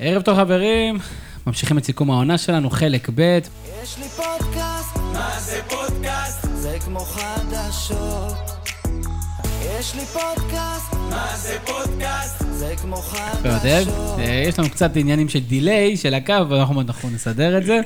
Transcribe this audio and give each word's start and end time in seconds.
ערב 0.00 0.22
טוב 0.22 0.36
חברים, 0.36 0.98
ממשיכים 1.46 1.78
את 1.78 1.84
סיכום 1.84 2.10
העונה 2.10 2.38
שלנו, 2.38 2.70
חלק 2.70 3.10
ב'. 3.14 3.38
יש 3.82 3.98
לי 3.98 4.04
פודקאסט, 4.08 4.96
מה 4.96 5.30
זה 5.40 5.60
פודקאסט? 5.68 6.46
זה 6.54 6.76
כמו 6.84 7.00
חדשות. 7.00 8.36
יש 9.62 9.94
לי 9.94 10.04
פודקאסט, 10.06 10.94
מה 11.10 11.36
זה 11.36 11.56
פודקאסט? 11.66 12.44
זה 12.50 12.74
כמו 12.82 12.96
חדשות. 12.96 14.18
יש 14.48 14.58
לנו 14.58 14.70
קצת 14.70 14.96
עניינים 14.96 15.28
של 15.28 15.40
דיליי 15.40 15.96
של 15.96 16.14
הקו, 16.14 16.32
אבל 16.40 16.56
אנחנו 16.56 16.80
אנחנו 16.80 17.10
נסדר 17.10 17.58
את 17.58 17.66
זה, 17.66 17.80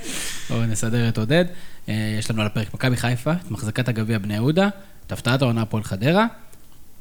או 0.50 0.66
נסדר 0.66 1.08
את 1.08 1.18
עודד. 1.18 1.44
אה, 1.88 2.16
יש 2.18 2.30
לנו 2.30 2.40
על 2.40 2.46
הפרק 2.46 2.74
מכבי 2.74 2.96
חיפה, 2.96 3.32
את 3.32 3.50
מחזקת 3.50 3.88
הגביע 3.88 4.18
בני 4.18 4.34
יהודה, 4.34 4.68
את 5.06 5.12
הפתעת 5.12 5.42
העונה 5.42 5.62
הפועל 5.62 5.82
חדרה, 5.82 6.26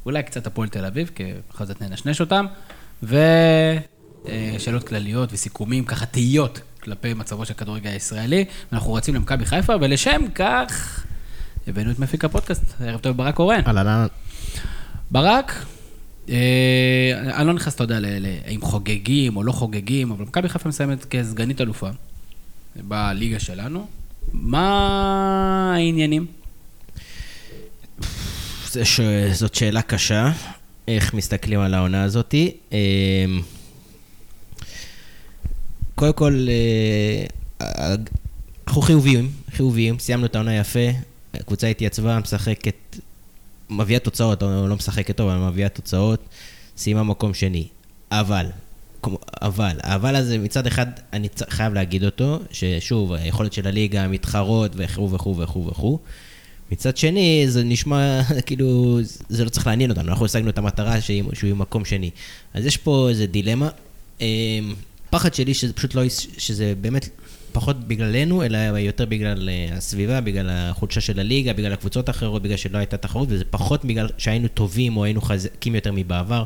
אולי 0.06 0.24
קצת 0.24 0.48
הפועל 0.48 0.70
תל 0.70 0.86
אביב, 0.86 1.12
כי 1.16 1.24
בכל 1.50 1.66
זאת 1.66 1.82
ננשנש 1.82 2.22
אותם, 2.22 2.46
ושאלות 4.26 4.88
כלליות 4.88 5.30
וסיכומים, 5.34 5.86
ככה 5.86 6.06
תהיות 6.06 6.62
כלפי 6.84 7.14
מצבו 7.14 7.46
של 7.46 7.54
הכדורגל 7.54 7.90
הישראלי. 7.90 8.46
אנחנו 8.74 8.94
רצים 8.94 9.16
למכבי 9.16 9.46
חיפה, 9.46 9.74
ולשם 9.82 10.22
כך 10.36 11.04
הבאנו 11.68 11.92
את 11.92 12.00
מפיק 12.00 12.26
הפודקאסט. 12.26 12.64
ערב 12.80 13.00
טוב, 13.00 13.18
ברק 13.18 13.36
קורן. 13.36 13.62
אהלן, 13.68 14.08
ברק, 15.12 15.66
אה, 16.30 17.12
אני 17.36 17.48
לא 17.48 17.54
נכנס, 17.54 17.76
אתה 17.76 17.84
יודע, 17.84 18.00
אם 18.56 18.62
חוגגים 18.62 19.38
או 19.38 19.44
לא 19.44 19.52
חוגגים, 19.52 20.12
אבל 20.12 20.26
מכבי 20.26 20.50
חיפה 20.50 20.70
מסיימת 20.70 21.06
כסגנית 21.06 21.62
אלופה 21.62 21.90
בליגה 22.76 23.40
שלנו. 23.40 23.88
מה 24.34 25.74
העניינים? 25.76 26.26
ש... 28.84 29.00
זאת 29.32 29.56
שאלה 29.56 29.82
קשה, 29.82 30.32
איך 30.88 31.14
מסתכלים 31.14 31.60
על 31.60 31.74
העונה 31.74 32.04
הזאתי. 32.04 32.52
אמ, 32.72 32.78
קודם 36.02 36.14
כל, 36.14 36.48
אה, 37.62 37.96
אנחנו 38.68 38.82
חיוביים, 38.82 39.32
חיוביים, 39.52 40.00
סיימנו 40.00 40.26
את 40.26 40.36
העונה 40.36 40.58
יפה, 40.58 40.90
הקבוצה 41.34 41.68
התייצבה, 41.68 42.20
משחקת, 42.20 42.98
מביאה 43.70 44.00
תוצאות, 44.00 44.44
או 44.44 44.68
לא 44.68 44.76
משחקת 44.76 45.18
טוב, 45.18 45.30
אבל 45.30 45.50
מביאה 45.50 45.70
תוצאות, 45.70 46.20
סיימה 46.78 47.04
מקום 47.04 47.34
שני. 47.34 47.68
אבל, 48.12 48.46
אבל, 49.42 49.78
האבל 49.84 50.16
הזה 50.16 50.38
מצד 50.38 50.68
אחד, 50.68 50.86
אני 51.14 51.28
חייב 51.50 51.74
להגיד 51.74 52.04
אותו, 52.04 52.40
ששוב, 52.52 53.14
היכולת 53.14 53.54
של 53.54 53.68
הליגה, 53.68 54.04
המתחרות 54.04 54.72
וכו' 54.76 55.12
וכו' 55.12 55.38
וכו' 55.38 55.68
וכו'. 55.68 56.00
מצד 56.72 56.98
שני, 56.98 57.46
זה 57.48 57.64
נשמע 57.64 58.22
כאילו, 58.46 59.00
זה 59.30 59.44
לא 59.44 59.50
צריך 59.50 59.68
לעניין 59.68 59.90
אותנו, 59.90 60.10
אנחנו 60.10 60.26
השגנו 60.26 60.50
את 60.50 60.58
המטרה 60.58 61.02
שהוא 61.02 61.34
יהיה 61.44 61.56
מקום 61.56 61.86
שני. 61.86 62.10
אז 62.54 62.66
יש 62.66 62.78
פה 62.78 63.10
איזה 63.10 63.26
דילמה. 63.26 63.70
אמ, 65.14 65.20
פחד 65.20 65.34
שלי 65.34 65.54
שזה 65.54 65.74
פשוט 65.74 65.96
לא, 65.96 66.04
שזה 66.38 66.74
באמת 66.82 67.10
פחות 67.52 67.88
בגללנו, 67.88 68.44
אלא 68.44 68.58
יותר 68.58 69.06
בגלל 69.06 69.50
אה, 69.50 69.78
הסביבה, 69.78 70.22
בגלל 70.22 70.50
החולשה 70.50 71.02
של 71.02 71.20
הליגה, 71.20 71.54
בגלל 71.54 71.74
הקבוצות 71.74 72.08
האחרות, 72.08 72.42
בגלל 72.42 72.58
שלא 72.58 72.78
הייתה 72.78 72.98
תחרות, 72.98 73.28
וזה 73.32 73.46
פחות 73.46 73.86
בגלל 73.86 74.10
שהיינו 74.18 74.48
טובים 74.48 74.98
או 74.98 75.04
היינו 75.04 75.22
חזקים 75.22 75.76
יותר 75.76 75.92
מבעבר. 75.94 76.44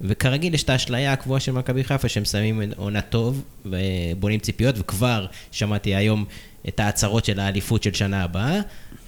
וכרגיל 0.00 0.54
יש 0.54 0.62
את 0.62 0.70
האשליה 0.70 1.12
הקבועה 1.12 1.40
של 1.40 1.52
מכבי 1.52 1.84
חיפה, 1.84 2.08
שהם 2.08 2.24
שמים 2.24 2.62
עונה 2.76 3.00
טוב 3.00 3.42
ובונים 3.66 4.40
ציפיות, 4.40 4.74
וכבר 4.78 5.26
שמעתי 5.50 5.94
היום 5.94 6.24
את 6.68 6.80
ההצהרות 6.80 7.24
של 7.24 7.40
האליפות 7.40 7.82
של 7.82 7.94
שנה 7.94 8.22
הבאה, 8.22 8.60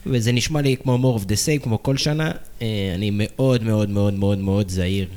וזה 0.06 0.32
נשמע 0.32 0.60
לי 0.60 0.76
כמו 0.76 0.98
more 1.16 1.20
of 1.20 1.24
the 1.24 1.34
same, 1.46 1.62
כמו 1.62 1.82
כל 1.82 1.96
שנה. 1.96 2.30
אה, 2.62 2.92
אני 2.94 3.10
מאוד 3.12 3.62
מאוד 3.62 3.90
מאוד 3.90 4.14
מאוד 4.14 4.38
מאוד 4.38 4.68
זהיר 4.68 5.08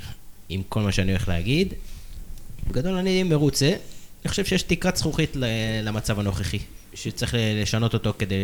עם 0.50 0.62
כל 0.70 0.82
מה 0.82 0.92
שאני 0.92 1.12
הולך 1.12 1.28
להגיד. 1.28 1.74
בגדול 2.68 2.94
אני 2.94 3.24
מרוצה. 3.24 3.74
אני 4.24 4.30
חושב 4.30 4.46
שיש 4.46 4.64
תקרת 4.64 4.98
זכוכית 4.98 5.36
למצב 5.84 6.20
הנוכחי, 6.20 6.60
שצריך 6.94 7.36
לשנות 7.62 7.94
אותו 7.94 8.14
כדי 8.20 8.36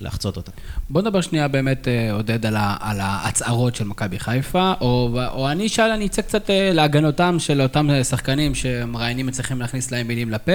לחצות 0.00 0.36
אותה. 0.36 0.52
בוא 0.90 1.00
נדבר 1.02 1.20
שנייה 1.20 1.48
באמת, 1.48 1.88
אה, 1.88 2.12
עודד, 2.12 2.46
על, 2.46 2.56
ה, 2.56 2.76
על 2.80 3.00
ההצהרות 3.00 3.74
של 3.74 3.84
מכבי 3.84 4.18
חיפה, 4.18 4.72
או, 4.80 5.18
או 5.32 5.50
אני 5.50 5.66
אשאל, 5.66 5.90
אני 5.90 6.06
אצא 6.06 6.22
קצת 6.22 6.50
אה, 6.50 6.72
להגנותם 6.72 7.38
של 7.38 7.62
אותם 7.62 7.90
אה, 7.90 8.04
שחקנים 8.04 8.54
שמראיינים 8.54 9.26
מצליחים 9.26 9.60
להכניס 9.60 9.90
להם 9.90 10.08
מילים 10.08 10.30
לפה. 10.30 10.52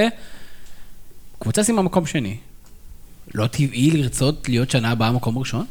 קבוצה 1.39 1.63
סיימה 1.63 1.81
מקום 1.81 2.05
שני. 2.05 2.37
לא 3.33 3.47
טבעי 3.47 3.91
לרצות 3.91 4.49
להיות 4.49 4.71
שנה 4.71 4.91
הבאה 4.91 5.11
מקום 5.11 5.37
ראשון? 5.37 5.65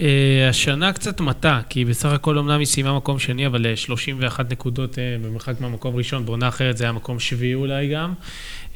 אה, 0.00 0.48
השנה 0.48 0.92
קצת 0.92 1.20
מטה, 1.20 1.60
כי 1.68 1.84
בסך 1.84 2.08
הכל 2.08 2.38
אמנם 2.38 2.58
היא 2.58 2.66
סיימה 2.66 2.96
מקום 2.96 3.18
שני, 3.18 3.46
אבל 3.46 3.66
אה, 3.66 3.76
31 3.76 4.52
נקודות 4.52 4.98
אה, 4.98 5.16
במרחק 5.24 5.60
מהמקום 5.60 5.96
ראשון, 5.96 6.26
בעונה 6.26 6.48
אחרת 6.48 6.76
זה 6.76 6.84
היה 6.84 6.92
מקום 6.92 7.20
שביעי 7.20 7.54
אולי 7.54 7.88
גם. 7.88 8.12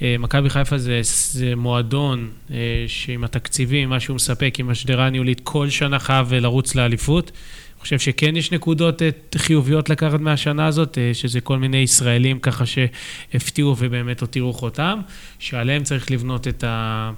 אה, 0.02 0.16
מכבי 0.18 0.50
חיפה 0.50 0.78
זה, 0.78 1.00
זה 1.32 1.56
מועדון 1.56 2.30
אה, 2.50 2.56
שעם 2.86 3.24
התקציבים, 3.24 3.88
מה 3.88 4.00
שהוא 4.00 4.14
מספק, 4.14 4.54
עם 4.58 4.70
השדרה 4.70 5.06
הניהולית, 5.06 5.40
כל 5.44 5.70
שנה 5.70 5.98
חייב 5.98 6.32
אה, 6.32 6.40
לרוץ 6.40 6.74
לאליפות. 6.74 7.30
אני 7.30 7.82
חושב 7.82 7.98
שכן 7.98 8.36
יש 8.36 8.52
נקודות 8.52 9.02
אה, 9.02 9.08
חיוביות 9.36 9.90
לקחת 9.90 10.20
מהשנה 10.20 10.66
הזאת, 10.66 10.98
אה, 10.98 11.10
שזה 11.14 11.40
כל 11.40 11.58
מיני 11.58 11.76
ישראלים 11.76 12.38
ככה 12.38 12.64
שהפתיעו 12.66 13.76
ובאמת 13.78 14.20
הותירו 14.20 14.52
חותם, 14.52 15.00
שעליהם 15.38 15.82
צריך 15.82 16.10
לבנות 16.10 16.48
את 16.48 16.64
ה... 16.64 17.10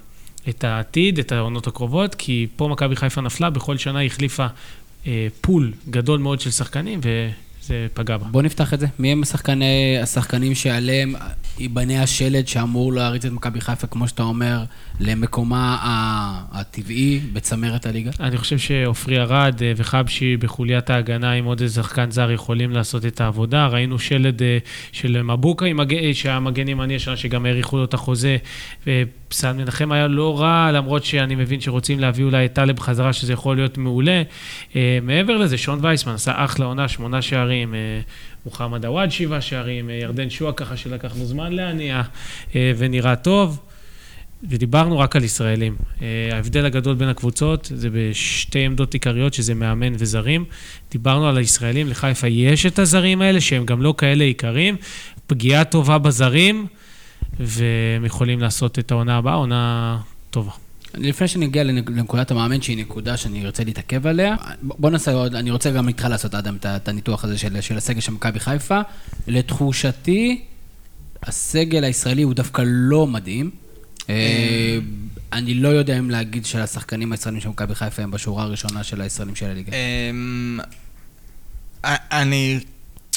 את 0.49 0.63
העתיד, 0.63 1.19
את 1.19 1.31
העונות 1.31 1.67
הקרובות, 1.67 2.15
כי 2.15 2.47
פה 2.55 2.67
מכבי 2.67 2.95
חיפה 2.95 3.21
נפלה, 3.21 3.49
בכל 3.49 3.77
שנה 3.77 3.99
היא 3.99 4.07
החליפה 4.07 4.47
אה, 5.07 5.27
פול 5.41 5.73
גדול 5.89 6.19
מאוד 6.19 6.41
של 6.41 6.51
שחקנים, 6.51 6.99
וזה 7.03 7.87
פגע 7.93 8.17
בה. 8.17 8.25
בוא 8.25 8.41
נפתח 8.41 8.73
את 8.73 8.79
זה. 8.79 8.87
מי 8.99 9.11
הם 9.11 9.23
השחקני, 9.23 9.97
השחקנים 10.01 10.55
שעליהם 10.55 11.15
ייבנה 11.59 12.03
השלד 12.03 12.47
שאמור 12.47 12.93
להריץ 12.93 13.25
את 13.25 13.31
מכבי 13.31 13.61
חיפה, 13.61 13.87
כמו 13.87 14.07
שאתה 14.07 14.23
אומר, 14.23 14.63
למקומה 14.99 15.77
הטבעי 16.51 17.19
בצמרת 17.33 17.85
הליגה? 17.85 18.11
אני 18.19 18.37
חושב 18.37 18.57
שעופרי 18.57 19.19
ארד 19.19 19.61
אה, 19.61 19.73
וחבשי 19.75 20.37
בחוליית 20.37 20.89
ההגנה 20.89 21.31
עם 21.31 21.45
עוד 21.45 21.61
איזה 21.61 21.83
שחקן 21.83 22.11
זר 22.11 22.31
יכולים 22.31 22.71
לעשות 22.71 23.05
את 23.05 23.21
העבודה. 23.21 23.67
ראינו 23.67 23.99
שלד 23.99 24.41
אה, 24.41 24.57
של 24.91 25.21
מבוקה, 25.21 25.65
אה, 25.65 26.13
שהיה 26.13 26.39
מגן 26.39 26.67
ימני 26.67 26.95
השנה, 26.95 27.17
שגם 27.17 27.45
האריכו 27.45 27.77
לו 27.77 27.83
את 27.83 27.93
החוזה. 27.93 28.37
וסן 28.87 29.57
מנחם 29.57 29.91
היה 29.91 30.07
לא 30.07 30.39
רע, 30.39 30.71
למרות 30.71 31.03
שאני 31.03 31.35
מבין 31.35 31.61
שרוצים 31.61 31.99
להביא 31.99 32.25
אולי 32.25 32.45
את 32.45 32.53
טלב 32.53 32.79
חזרה, 32.79 33.13
שזה 33.13 33.33
יכול 33.33 33.55
להיות 33.55 33.77
מעולה. 33.77 34.21
מעבר 35.01 35.37
לזה, 35.37 35.57
שון 35.57 35.79
וייסמן 35.81 36.13
עשה 36.13 36.33
אחלה 36.35 36.65
עונה, 36.65 36.87
שמונה 36.87 37.21
שערים. 37.21 37.75
מוחמד 38.45 38.85
עוואד 38.85 39.11
שבעה 39.11 39.41
שערים, 39.41 39.89
אה, 39.89 39.95
ירדן 39.95 40.29
שועה 40.29 40.53
ככה 40.53 40.77
שלקחנו 40.77 41.25
זמן 41.25 41.53
להניע, 41.53 42.01
אה, 42.55 42.71
ונראה 42.77 43.15
טוב. 43.15 43.59
ודיברנו 44.49 44.99
רק 44.99 45.15
על 45.15 45.23
ישראלים. 45.23 45.75
אה, 46.01 46.29
ההבדל 46.31 46.65
הגדול 46.65 46.95
בין 46.95 47.09
הקבוצות 47.09 47.71
זה 47.75 47.89
בשתי 47.89 48.59
עמדות 48.59 48.93
עיקריות, 48.93 49.33
שזה 49.33 49.53
מאמן 49.53 49.93
וזרים. 49.97 50.45
דיברנו 50.91 51.27
על 51.29 51.37
הישראלים, 51.37 51.87
לחיפה 51.87 52.27
יש 52.27 52.65
את 52.65 52.79
הזרים 52.79 53.21
האלה, 53.21 53.41
שהם 53.41 53.65
גם 53.65 53.81
לא 53.81 53.93
כאלה 53.97 54.23
עיקרים. 54.23 54.75
פגיעה 55.27 55.63
טובה 55.63 55.97
בזרים, 55.97 56.67
והם 57.39 58.05
יכולים 58.05 58.39
לעשות 58.39 58.79
את 58.79 58.91
העונה 58.91 59.17
הבאה, 59.17 59.33
עונה 59.33 59.97
טובה. 60.29 60.51
לפני 60.93 61.27
שנגיע 61.27 61.63
לנק- 61.63 61.89
לנקודת 61.89 62.31
המאמן, 62.31 62.61
שהיא 62.61 62.77
נקודה 62.77 63.17
שאני 63.17 63.45
ארצה 63.45 63.63
להתעכב 63.63 64.07
עליה, 64.07 64.35
בוא 64.61 64.89
נעשה 64.89 65.11
עוד, 65.13 65.35
אני 65.35 65.51
רוצה 65.51 65.71
גם 65.71 65.87
איתך 65.87 66.05
לעשות, 66.09 66.35
אדם, 66.35 66.57
את 66.65 66.87
הניתוח 66.87 67.23
הזה 67.23 67.37
של, 67.37 67.61
של 67.61 67.77
הסגל 67.77 67.99
של 67.99 68.11
מכבי 68.11 68.39
חיפה. 68.39 68.81
לתחושתי, 69.27 70.41
הסגל 71.23 71.83
הישראלי 71.83 72.21
הוא 72.21 72.33
דווקא 72.33 72.61
לא 72.65 73.07
מדהים. 73.07 73.49
אה, 74.09 74.77
אני 75.33 75.53
לא 75.53 75.67
יודע 75.67 75.99
אם 75.99 76.09
להגיד 76.09 76.45
שהשחקנים 76.45 77.11
הישראלים 77.11 77.41
של 77.41 77.49
מכבי 77.49 77.75
חיפה 77.75 78.03
הם 78.03 78.11
בשורה 78.11 78.43
הראשונה 78.43 78.83
של 78.83 79.01
הישראלים 79.01 79.35
של 79.35 79.45
הליגה. 79.45 79.71
אמ, 79.73 80.59
אני 82.11 82.59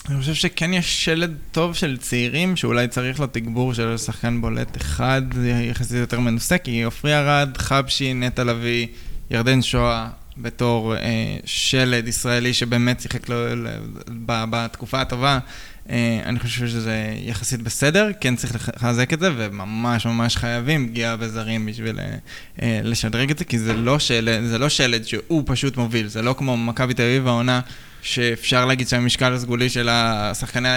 אני 0.08 0.20
חושב 0.20 0.34
שכן 0.34 0.72
יש 0.72 1.04
שלד 1.04 1.34
טוב 1.52 1.74
של 1.74 1.96
צעירים, 1.96 2.56
שאולי 2.56 2.88
צריך 2.88 3.20
לו 3.20 3.26
תגבור 3.26 3.74
של 3.74 3.96
שחקן 3.96 4.40
בולט 4.40 4.76
אחד, 4.76 5.22
יחסית 5.70 5.96
יותר 5.96 6.20
מנוסה, 6.20 6.58
כי 6.58 6.82
עופרי 6.82 7.14
ארד, 7.14 7.56
חבשי, 7.56 8.14
נטע 8.14 8.44
לביא, 8.44 8.86
ירדן 9.30 9.62
שואה, 9.62 10.08
בתור 10.38 10.96
אה, 10.96 11.36
שלד 11.44 12.08
ישראלי 12.08 12.54
שבאמת 12.54 13.00
שיחק 13.00 13.28
לו 13.28 13.36
ב- 14.26 14.44
בתקופה 14.50 15.00
הטובה, 15.00 15.38
אה, 15.90 16.20
אני 16.24 16.38
חושב 16.38 16.68
שזה 16.68 17.14
יחסית 17.20 17.62
בסדר, 17.62 18.10
כן 18.20 18.36
צריך 18.36 18.70
לחזק 18.76 19.12
את 19.12 19.20
זה, 19.20 19.30
וממש 19.36 20.06
ממש 20.06 20.36
חייבים 20.36 20.88
פגיעה 20.88 21.16
בזרים 21.16 21.66
בשביל 21.66 22.00
אה, 22.00 22.16
אה, 22.62 22.80
לשדרג 22.82 23.30
את 23.30 23.38
זה, 23.38 23.44
כי 23.44 23.58
זה 23.58 23.72
לא 23.72 23.98
שלד, 23.98 24.44
זה 24.44 24.58
לא 24.58 24.68
שלד 24.68 25.04
שהוא 25.04 25.42
פשוט 25.46 25.76
מוביל, 25.76 26.06
זה 26.06 26.22
לא 26.22 26.34
כמו 26.38 26.56
מכבי 26.56 26.94
תל 26.94 27.02
אביב 27.02 27.26
העונה. 27.26 27.60
שאפשר 28.04 28.64
להגיד 28.66 28.88
שהמשקל 28.88 29.32
הסגולי 29.32 29.68
של 29.68 29.88
השחקני 29.90 30.68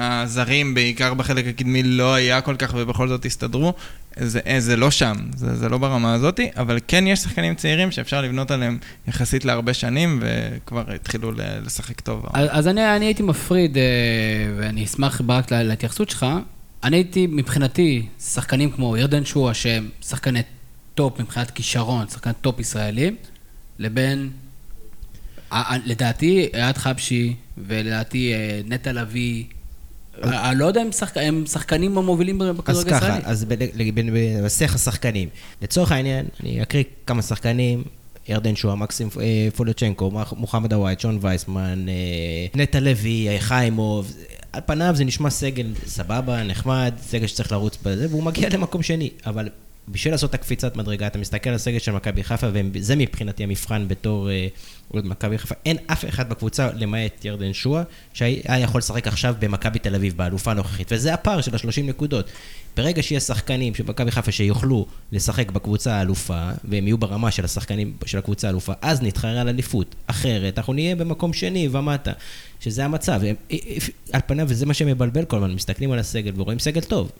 הזרים, 0.00 0.74
בעיקר 0.74 1.14
בחלק 1.14 1.46
הקדמי, 1.46 1.82
לא 1.82 2.14
היה 2.14 2.40
כל 2.40 2.56
כך, 2.56 2.74
ובכל 2.76 3.08
זאת 3.08 3.24
הסתדרו. 3.24 3.72
זה, 4.16 4.40
אה, 4.46 4.60
זה 4.60 4.76
לא 4.76 4.90
שם, 4.90 5.14
זה, 5.36 5.56
זה 5.56 5.68
לא 5.68 5.78
ברמה 5.78 6.14
הזאת, 6.14 6.40
אבל 6.56 6.78
כן 6.88 7.06
יש 7.06 7.18
שחקנים 7.20 7.54
צעירים 7.54 7.90
שאפשר 7.90 8.22
לבנות 8.22 8.50
עליהם 8.50 8.78
יחסית 9.08 9.44
להרבה 9.44 9.74
שנים, 9.74 10.22
וכבר 10.22 10.84
התחילו 10.94 11.32
לשחק 11.66 12.00
טוב. 12.00 12.26
אז, 12.32 12.48
אז 12.52 12.68
אני, 12.68 12.96
אני 12.96 13.04
הייתי 13.04 13.22
מפריד, 13.22 13.76
אה, 13.78 13.82
ואני 14.58 14.84
אשמח 14.84 15.20
רק 15.28 15.52
לה- 15.52 15.62
להתייחסות 15.62 16.10
שלך. 16.10 16.26
אני 16.84 16.96
הייתי, 16.96 17.26
מבחינתי, 17.30 18.06
שחקנים 18.20 18.70
כמו 18.70 18.96
ירדן 18.96 19.24
שואה, 19.24 19.54
שהם 19.54 19.88
שחקני 20.08 20.40
טופ 20.94 21.20
מבחינת 21.20 21.50
כישרון, 21.50 22.08
שחקני 22.08 22.32
טופ 22.40 22.60
ישראלים, 22.60 23.16
לבין, 23.78 24.30
לדעתי, 25.84 26.48
אייד 26.54 26.76
חבשי, 26.76 27.34
ולדעתי 27.66 28.32
אה, 28.34 28.60
נטע 28.64 28.92
לביא, 28.92 29.44
אה, 30.24 30.50
אני 30.50 30.58
לא 30.58 30.64
יודע 30.66 30.82
אם 30.82 30.92
שחק... 30.92 31.16
הם 31.16 31.44
שחקנים 31.46 31.98
המובילים 31.98 32.42
אז 32.42 32.56
בכדורגל 32.56 32.90
ככה, 32.90 33.06
הישראלי. 33.06 33.24
אז 33.26 33.46
בשיח 34.44 34.74
השחקנים. 34.74 35.28
לצורך 35.62 35.92
העניין, 35.92 36.26
אני 36.42 36.62
אקריא 36.62 36.84
כמה 37.06 37.22
שחקנים, 37.22 37.84
ירדן 38.28 38.56
שואה, 38.56 38.74
מקסים 38.74 39.08
אה, 39.20 39.48
פוליוצ'נקו, 39.56 40.10
מח- 40.10 40.32
מוחמד 40.36 40.72
הוואט, 40.72 41.00
שון 41.00 41.18
וייסמן, 41.20 41.86
נטע 42.54 42.80
לוי, 42.80 43.26
חיימוב. 43.38 44.12
על 44.52 44.60
פניו 44.66 44.92
זה 44.96 45.04
נשמע 45.04 45.30
סגל 45.30 45.66
סבבה, 45.86 46.42
נחמד, 46.42 46.94
סגל 47.02 47.26
שצריך 47.26 47.52
לרוץ 47.52 47.78
בזה, 47.82 48.06
והוא 48.10 48.22
מגיע 48.22 48.48
למקום 48.48 48.82
שני. 48.82 49.10
אבל 49.26 49.48
בשביל 49.88 50.14
לעשות 50.14 50.30
את 50.30 50.34
הקפיצת 50.34 50.76
מדרגה, 50.76 51.06
אתה 51.06 51.18
מסתכל 51.18 51.50
על 51.50 51.54
הסגל 51.56 51.78
של 51.78 51.92
מכבי 51.92 52.24
חיפה, 52.24 52.46
וזה 52.72 52.96
מבחינתי 52.96 53.44
המבחן 53.44 53.88
בתור 53.88 54.30
אה, 54.30 54.46
אוהד 54.94 55.06
מכבי 55.06 55.38
חיפה. 55.38 55.54
אין 55.66 55.76
אף 55.86 56.04
אחד 56.08 56.28
בקבוצה, 56.28 56.70
למעט 56.74 57.24
ירדן 57.24 57.52
שואה, 57.52 57.82
שהיה 58.12 58.58
יכול 58.58 58.78
לשחק 58.78 59.06
עכשיו 59.06 59.34
במכבי 59.38 59.78
תל 59.78 59.94
אביב, 59.94 60.16
באלופה 60.16 60.50
הנוכחית. 60.50 60.92
וזה 60.92 61.14
הפער 61.14 61.40
של 61.40 61.54
ה-30 61.54 61.82
נקודות. 61.82 62.26
ברגע 62.76 63.02
שיש 63.02 63.22
שחקנים 63.22 63.74
של 63.74 63.84
מכבי 63.86 64.10
חיפה 64.10 64.32
שיוכלו 64.32 64.86
לשחק 65.12 65.50
בקבוצה 65.50 65.94
האלופה, 65.94 66.50
והם 66.64 66.86
יהיו 66.86 66.98
ברמה 66.98 67.30
של 67.30 67.44
השחקנים 67.44 67.96
של 68.06 68.18
הקבוצה 68.18 68.46
האלופה, 68.46 68.72
אז 68.82 69.02
נתחרה 69.02 69.40
על 69.40 69.48
אליפות. 69.48 69.94
אחרת, 70.06 70.58
אנחנו 70.58 70.72
נהיה 70.72 70.96
במקום 70.96 71.32
שני 71.32 71.68
ומטה, 71.72 72.12
שזה 72.60 72.84
המצב. 72.84 73.20
הם- 73.24 73.36
על 74.12 74.20
פניו, 74.26 74.46
וזה 74.50 74.66
מה 74.66 74.74
שמבלבל 74.74 75.24
כל 75.24 75.36
הזמן, 75.36 75.54
מסתכלים 75.54 75.92
על 75.92 75.98
הסגל 75.98 76.32
ורואים 76.36 76.58
סגל 76.58 76.80
טוב. 76.80 77.10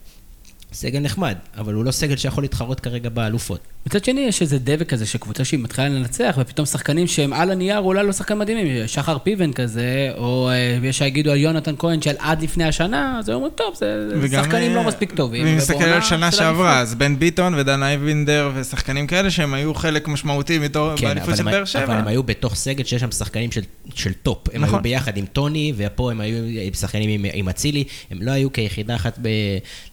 סגל 0.72 1.00
נחמד, 1.00 1.36
אבל 1.56 1.74
הוא 1.74 1.84
לא 1.84 1.90
סגל 1.90 2.16
שיכול 2.16 2.44
להתחרות 2.44 2.80
כרגע 2.80 3.08
באלופות. 3.08 3.60
מצד 3.86 4.04
שני, 4.04 4.20
יש 4.20 4.42
איזה 4.42 4.58
דבק 4.58 4.88
כזה 4.88 5.06
שקבוצה 5.06 5.44
שהיא 5.44 5.60
מתחילה 5.60 5.88
לנצח, 5.88 6.36
ופתאום 6.40 6.66
שחקנים 6.66 7.06
שהם 7.06 7.32
על 7.32 7.50
הנייר 7.50 7.78
אולי 7.78 8.06
לא 8.06 8.12
שחקנים 8.12 8.38
מדהימים, 8.38 8.86
שחר 8.86 9.18
פיבן 9.18 9.52
כזה, 9.52 10.10
או 10.18 10.50
אה, 10.50 10.78
יש 10.88 10.98
שיגידו 10.98 11.30
על 11.30 11.36
יונתן 11.36 11.74
כהן 11.78 12.02
של 12.02 12.14
עד 12.18 12.42
לפני 12.42 12.64
השנה, 12.64 13.16
אז 13.18 13.28
הם 13.28 13.34
אומרים, 13.34 13.52
טוב, 13.54 13.74
זה 13.74 14.08
שחקנים 14.32 14.70
אה, 14.70 14.76
לא 14.76 14.84
מספיק 14.84 15.12
טובים. 15.12 15.44
ואם 15.46 15.56
נסתכל 15.56 15.74
ובעונה 15.76 15.94
על 15.94 16.02
שנה 16.02 16.30
של 16.30 16.36
שעברה. 16.38 16.78
אז 16.80 16.94
בן 16.94 17.18
ביטון 17.18 17.54
ודן 17.54 17.82
אייבינדר 17.82 18.50
ושחקנים 18.54 19.06
כאלה 19.06 19.30
שהם 19.30 19.54
היו 19.54 19.74
חלק 19.74 20.08
משמעותי 20.08 20.58
מתור 20.58 20.96
כן, 20.96 21.06
באליפות 21.06 21.28
אבל 21.28 21.36
של 21.36 21.44
באר 21.44 21.56
אבל 21.56 21.64
שבע. 21.64 21.94
הם 21.98 22.06
היו 22.06 22.22
בתוך 22.22 22.54
סגל 22.54 22.84
שיש 22.84 23.00
שם 23.00 23.10
שחקנים 23.10 23.52
של, 23.52 23.60
של 23.94 24.12
טופ. 24.12 24.38
הם 24.54 24.62
נכון. 24.62 24.74
היו 24.74 24.82
ביחד 24.82 25.16
עם 25.16 25.26
טוני, 25.26 25.72
ופה 25.76 26.10
הם 26.10 26.20
היו 26.20 26.36
שחקנים 26.74 27.24
עם- 27.34 27.48
אצילי. 27.48 27.84
הם 28.10 28.18
לא 28.22 28.30
היו 28.30 28.52
כיחידה 28.52 28.94
אחת. 28.94 29.18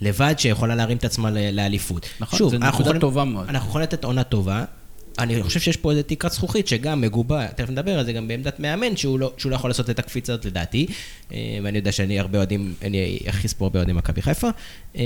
לבד 0.01 0.33
שיכולה 0.37 0.75
להרים 0.75 0.97
את 0.97 1.05
עצמה 1.05 1.29
לאליפות. 1.51 2.09
נכון, 2.19 2.39
זו 2.49 2.57
נקודה 2.57 2.99
טובה 2.99 3.23
מאוד. 3.23 3.49
לתת 3.83 4.03
עונה 4.03 4.23
טובה. 4.23 4.65
אני 5.19 5.43
חושב 5.43 5.59
שיש 5.59 5.77
פה 5.77 5.91
איזה 5.91 6.03
תקרת 6.03 6.31
זכוכית 6.31 6.67
שגם 6.67 7.01
מגובה, 7.01 7.47
תכף 7.47 7.69
נדבר 7.69 7.99
על 7.99 8.05
זה 8.05 8.13
גם 8.13 8.27
בעמדת 8.27 8.59
מאמן, 8.59 8.95
שהוא 8.97 9.19
לא, 9.19 9.33
שהוא 9.37 9.49
לא 9.49 9.55
יכול 9.55 9.69
לעשות 9.69 9.89
את 9.89 9.99
הקפיצה 9.99 10.33
הזאת 10.33 10.45
לדעתי. 10.45 10.87
אה, 11.33 11.57
ואני 11.63 11.77
יודע 11.77 11.91
שאני 11.91 12.19
הרבה 12.19 12.37
אוהדים, 12.37 12.73
אני 12.81 13.19
אכניס 13.29 13.53
פה 13.53 13.65
הרבה 13.65 13.79
אוהדים 13.79 13.95
מכבי 13.95 14.21
חיפה. 14.21 14.49
אה, 14.95 15.03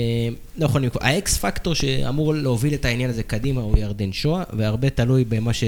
לא 0.58 0.64
יכולים 0.64 0.88
לקרוא. 0.88 1.04
ה 1.04 1.21
X 1.21 1.38
factor 1.38 1.74
שאמור 1.74 2.34
להוביל 2.34 2.74
את 2.74 2.84
העניין 2.84 3.10
הזה 3.10 3.22
קדימה 3.22 3.60
הוא 3.60 3.78
ירדן 3.78 4.12
שואה, 4.12 4.42
והרבה 4.52 4.90
תלוי 4.90 5.24
במה 5.24 5.52
ש... 5.52 5.64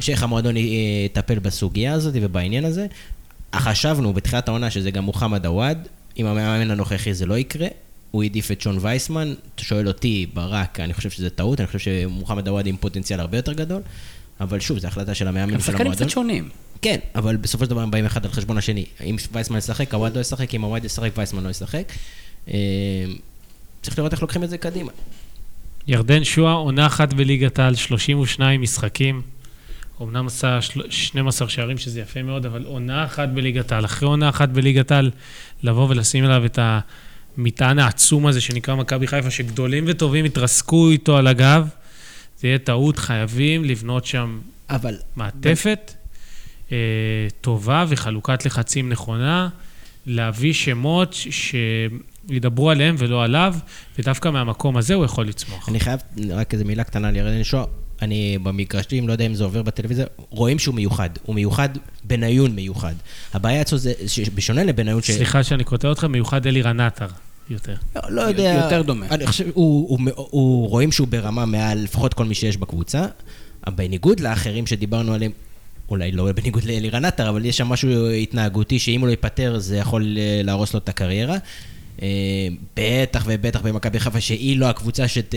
שאיך 0.00 0.22
המועדון 0.22 0.54
יטפל 0.56 1.38
בסוגיה 1.38 1.92
הזאת 1.92 2.14
ובעניין 2.16 2.64
הזה. 2.64 2.86
חשבנו 3.54 4.12
בתחילת 4.12 4.48
העונה 4.48 4.70
שזה 4.70 4.90
גם 4.90 5.04
מוחמד 5.04 5.46
עוואד, 5.46 5.88
עם 6.16 6.26
המאמן 6.26 6.70
הנוכחי 6.70 7.14
זה 7.14 7.26
לא 7.26 7.38
יקרה. 7.38 7.68
הוא 8.14 8.22
העדיף 8.22 8.50
את 8.50 8.60
שון 8.60 8.78
וייסמן, 8.80 9.34
אתה 9.54 9.64
שואל 9.64 9.88
אותי, 9.88 10.26
ברק, 10.34 10.80
אני 10.80 10.94
חושב 10.94 11.10
שזה 11.10 11.30
טעות, 11.30 11.60
אני 11.60 11.66
חושב 11.66 11.78
שמוחמד 11.78 12.48
עוואד 12.48 12.66
עם 12.66 12.76
פוטנציאל 12.76 13.20
הרבה 13.20 13.38
יותר 13.38 13.52
גדול, 13.52 13.82
אבל 14.40 14.60
שוב, 14.60 14.78
זו 14.78 14.88
החלטה 14.88 15.14
של 15.14 15.28
המאמן 15.28 15.52
הם 15.52 15.58
ושל 15.58 15.66
שחקנים 15.66 15.80
המועדון. 15.86 16.06
קצת 16.06 16.14
שונים. 16.14 16.48
כן, 16.82 16.98
אבל 17.14 17.36
בסופו 17.36 17.64
של 17.64 17.70
דבר 17.70 17.80
הם 17.80 17.90
באים 17.90 18.06
אחד 18.06 18.24
על 18.24 18.32
חשבון 18.32 18.58
השני. 18.58 18.84
אם 19.04 19.16
וייסמן 19.32 19.58
ישחק, 19.58 19.94
עוואד 19.94 20.16
לא 20.16 20.20
ישחק, 20.20 20.54
אם 20.54 20.62
עוואד 20.62 20.84
ישחק, 20.84 21.10
וייסמן 21.16 21.44
לא 21.44 21.48
ישחק. 21.48 21.92
אה, 22.48 22.54
צריך 23.82 23.98
לראות 23.98 24.12
איך 24.12 24.22
לוקחים 24.22 24.44
את 24.44 24.50
זה 24.50 24.58
קדימה. 24.58 24.92
ירדן 25.86 26.24
שואה, 26.24 26.52
עונה 26.52 26.86
אחת 26.86 27.12
בליגת 27.14 27.58
העל, 27.58 27.74
32 27.74 28.60
משחקים. 28.60 29.22
אמנם 30.02 30.26
עשה 30.26 30.62
של- 30.62 30.90
12 30.90 31.48
שערים, 31.48 31.78
שזה 31.78 32.00
יפה 32.00 32.22
מאוד, 32.22 32.46
אבל 32.46 32.64
עונה 32.64 33.04
אחת 33.04 33.28
בליגת 33.28 33.72
העל. 33.72 33.84
אחרי 33.84 34.08
עונה 34.08 34.28
אחת 34.28 34.48
בליגת 34.48 34.90
העל, 34.90 35.10
לבוא 35.62 35.88
ולשים 35.88 36.24
עליו 36.24 36.44
את 36.44 36.58
המטען 37.38 37.78
העצום 37.78 38.26
הזה 38.26 38.40
שנקרא 38.40 38.74
מכבי 38.74 39.06
חיפה, 39.06 39.30
שגדולים 39.30 39.84
וטובים 39.86 40.24
יתרסקו 40.24 40.90
איתו 40.90 41.16
על 41.16 41.26
הגב, 41.26 41.68
זה 42.40 42.48
יהיה 42.48 42.58
טעות, 42.58 42.98
חייבים 42.98 43.64
לבנות 43.64 44.04
שם 44.04 44.38
אבל 44.70 44.96
מעטפת 45.16 45.92
אה, 46.72 46.76
טובה 47.40 47.84
וחלוקת 47.88 48.46
לחצים 48.46 48.88
נכונה, 48.88 49.48
להביא 50.06 50.52
שמות 50.52 51.16
שידברו 51.30 52.70
עליהם 52.70 52.94
ולא 52.98 53.24
עליו, 53.24 53.54
ודווקא 53.98 54.28
מהמקום 54.28 54.76
הזה 54.76 54.94
הוא 54.94 55.04
יכול 55.04 55.26
לצמוח. 55.26 55.68
אני 55.68 55.80
חייב, 55.80 56.00
רק 56.30 56.52
איזה 56.52 56.64
מילה 56.64 56.84
קטנה 56.84 57.08
על 57.08 57.16
ירדן 57.16 57.44
שואה. 57.44 57.64
אני 58.04 58.38
במגרשים, 58.42 59.08
לא 59.08 59.12
יודע 59.12 59.26
אם 59.26 59.34
זה 59.34 59.44
עובר 59.44 59.62
בטלוויזיה, 59.62 60.06
רואים 60.30 60.58
שהוא 60.58 60.74
מיוחד. 60.74 61.10
הוא 61.22 61.34
מיוחד, 61.34 61.68
בניון 62.04 62.50
מיוחד. 62.50 62.94
הבעיה 63.34 63.60
אצלו 63.60 63.78
זה, 63.78 63.92
שבשונה 64.06 64.64
לבניון, 64.64 65.02
ש... 65.02 65.10
סליחה 65.10 65.42
שאני 65.42 65.64
קוטע 65.64 65.88
אותך, 65.88 66.04
מיוחד 66.04 66.46
אלירן 66.46 66.80
עטר 66.80 67.06
יותר. 67.50 67.74
לא, 67.96 68.02
לא 68.10 68.20
יודע. 68.22 68.60
יותר 68.64 68.82
דומה. 68.82 69.06
אני 69.10 69.26
חושב, 69.26 69.44
הוא, 69.54 69.88
הוא, 69.88 69.98
הוא, 70.14 70.26
הוא, 70.30 70.68
רואים 70.68 70.92
שהוא 70.92 71.08
ברמה 71.08 71.46
מעל 71.46 71.78
לפחות 71.78 72.14
כל 72.14 72.24
מי 72.24 72.34
שיש 72.34 72.56
בקבוצה. 72.56 73.06
בניגוד 73.68 74.20
לאחרים 74.20 74.66
שדיברנו 74.66 75.14
עליהם, 75.14 75.32
אולי 75.88 76.12
לא 76.12 76.32
בניגוד 76.32 76.64
לאלירן 76.64 77.04
עטר, 77.04 77.28
אבל 77.28 77.44
יש 77.44 77.56
שם 77.56 77.66
משהו 77.66 78.10
התנהגותי 78.10 78.78
שאם 78.78 79.00
הוא 79.00 79.06
לא 79.06 79.10
ייפטר 79.10 79.58
זה 79.58 79.76
יכול 79.76 80.18
אה, 80.18 80.40
להרוס 80.44 80.74
לו 80.74 80.78
את 80.78 80.88
הקריירה. 80.88 81.36
אה, 82.02 82.08
בטח 82.76 83.24
ובטח 83.26 83.60
במכבי 83.60 84.00
חיפה 84.00 84.20
שהיא 84.20 84.56
לא 84.56 84.66
הקבוצה 84.66 85.08
שת... 85.08 85.34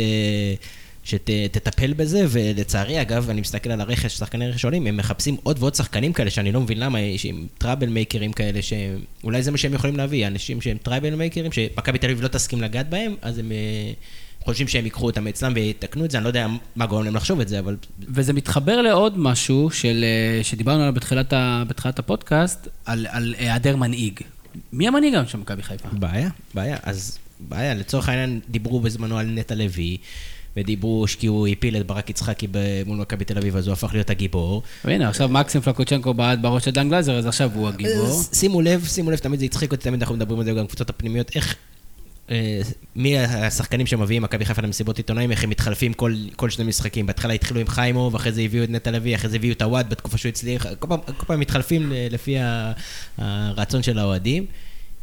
שתטפל 1.07 1.93
בזה, 1.93 2.25
ולצערי, 2.29 3.01
אגב, 3.01 3.29
אני 3.29 3.41
מסתכל 3.41 3.71
על 3.71 3.81
הרכש, 3.81 4.13
שחקני 4.13 4.49
רכש 4.49 4.65
עולים, 4.65 4.87
הם 4.87 4.97
מחפשים 4.97 5.37
עוד 5.43 5.57
ועוד 5.59 5.75
שחקנים 5.75 6.13
כאלה, 6.13 6.29
שאני 6.29 6.51
לא 6.51 6.61
מבין 6.61 6.79
למה, 6.79 6.99
שהם 7.17 7.47
טראבל 7.57 7.89
מייקרים 7.89 8.33
כאלה, 8.33 8.59
שאולי 8.61 9.43
זה 9.43 9.51
מה 9.51 9.57
שהם 9.57 9.73
יכולים 9.73 9.97
להביא, 9.97 10.27
אנשים 10.27 10.61
שהם 10.61 10.77
טראבל 10.77 11.15
מייקרים, 11.15 11.51
שמכבי 11.51 11.97
תל 11.97 12.07
אביב 12.07 12.21
לא 12.21 12.27
תסכים 12.27 12.61
לגעת 12.61 12.89
בהם, 12.89 13.15
אז 13.21 13.39
הם 13.39 13.51
אה, 13.51 13.91
חושבים 14.45 14.67
שהם 14.67 14.85
ייקחו 14.85 15.05
אותם 15.05 15.27
אצלם 15.27 15.51
ויתקנו 15.55 16.05
את 16.05 16.11
זה, 16.11 16.17
אני 16.17 16.23
לא 16.23 16.29
יודע 16.29 16.47
מה 16.75 16.85
גורם 16.85 17.03
להם 17.05 17.15
לחשוב 17.15 17.39
את 17.39 17.47
זה, 17.47 17.59
אבל... 17.59 17.77
וזה 17.99 18.33
מתחבר 18.33 18.81
לעוד 18.81 19.19
משהו 19.19 19.69
של, 19.71 20.03
אה, 20.03 20.43
שדיברנו 20.43 20.81
עליו 20.81 20.93
בתחילת, 20.93 21.33
ה, 21.33 21.63
בתחילת 21.67 21.99
הפודקאסט, 21.99 22.67
על, 22.85 23.07
על 23.09 23.35
היעדר 23.37 23.75
מנהיג. 23.75 24.19
מי 24.73 24.87
המנהיג 24.87 25.13
היום 25.13 25.27
של 25.27 25.37
מכבי 25.37 25.63
חיפה? 25.63 25.89
בעיה, 25.91 26.29
בעיה. 26.53 26.77
אז 26.83 27.17
בעיה, 27.39 27.73
לצורך 27.73 28.09
העניין 28.09 28.39
דיברו 28.49 28.79
בזמנו 28.79 29.17
על 29.17 29.25
נטע 29.25 29.55
לוי, 29.55 29.97
ודיברו 30.57 31.05
כי 31.19 31.27
הוא 31.27 31.47
הפיל 31.47 31.77
את 31.77 31.87
ברק 31.87 32.09
יצחקי 32.09 32.47
מול 32.85 32.97
מכבי 32.97 33.25
תל 33.25 33.37
אביב, 33.37 33.55
אז 33.55 33.67
הוא 33.67 33.73
הפך 33.73 33.93
להיות 33.93 34.09
הגיבור. 34.09 34.63
והנה, 34.85 35.09
עכשיו 35.09 35.29
מקסים 35.29 35.61
פלקוצ'נקו 35.61 36.13
בעט 36.13 36.39
בראש 36.39 36.65
של 36.65 36.71
דן 36.71 36.89
גלזר, 36.89 37.17
אז 37.17 37.25
עכשיו 37.25 37.51
הוא 37.53 37.67
הגיבור. 37.67 38.05
אז 38.05 38.29
שימו 38.33 38.61
לב, 38.61 38.85
שימו 38.85 39.11
לב, 39.11 39.17
תמיד 39.17 39.39
זה 39.39 39.45
הצחיק 39.45 39.71
אותי, 39.71 39.83
תמיד 39.83 40.01
אנחנו 40.01 40.15
מדברים 40.15 40.39
על 40.39 40.45
זה 40.45 40.51
גם 40.51 40.63
בקבוצות 40.63 40.89
הפנימיות, 40.89 41.31
איך... 41.35 41.55
אה, 42.31 42.61
מי 42.95 43.17
השחקנים 43.19 43.85
שמביאים 43.85 44.23
מכבי 44.23 44.45
חיפה 44.45 44.61
למסיבות 44.61 44.97
עיתונאים, 44.97 45.31
איך 45.31 45.43
הם 45.43 45.49
מתחלפים 45.49 45.93
כל, 45.93 46.13
כל 46.35 46.49
שני 46.49 46.65
משחקים. 46.65 47.05
בהתחלה 47.05 47.33
התחילו 47.33 47.59
עם 47.59 47.67
חיימוב, 47.67 48.15
אחרי 48.15 48.31
זה 48.31 48.41
הביאו 48.41 48.63
את 48.63 48.69
נטע 48.69 48.91
לביא, 48.91 49.15
אחרי 49.15 49.29
זה 49.29 49.35
הביאו 49.35 49.53
את 49.53 49.61
הוואט 49.61 49.85
בתקופה 49.89 50.17
שהוא 50.17 50.29
הצליח. 50.29 50.65
כל 50.79 50.87
פעם, 50.87 50.99
כל 51.17 51.25
פעם 51.25 51.39
מתחלפים 51.39 51.91
ל- 51.91 52.07
לפי 52.09 52.35
הרצון 53.17 53.83
של 53.83 53.99
האוהדים. 53.99 54.45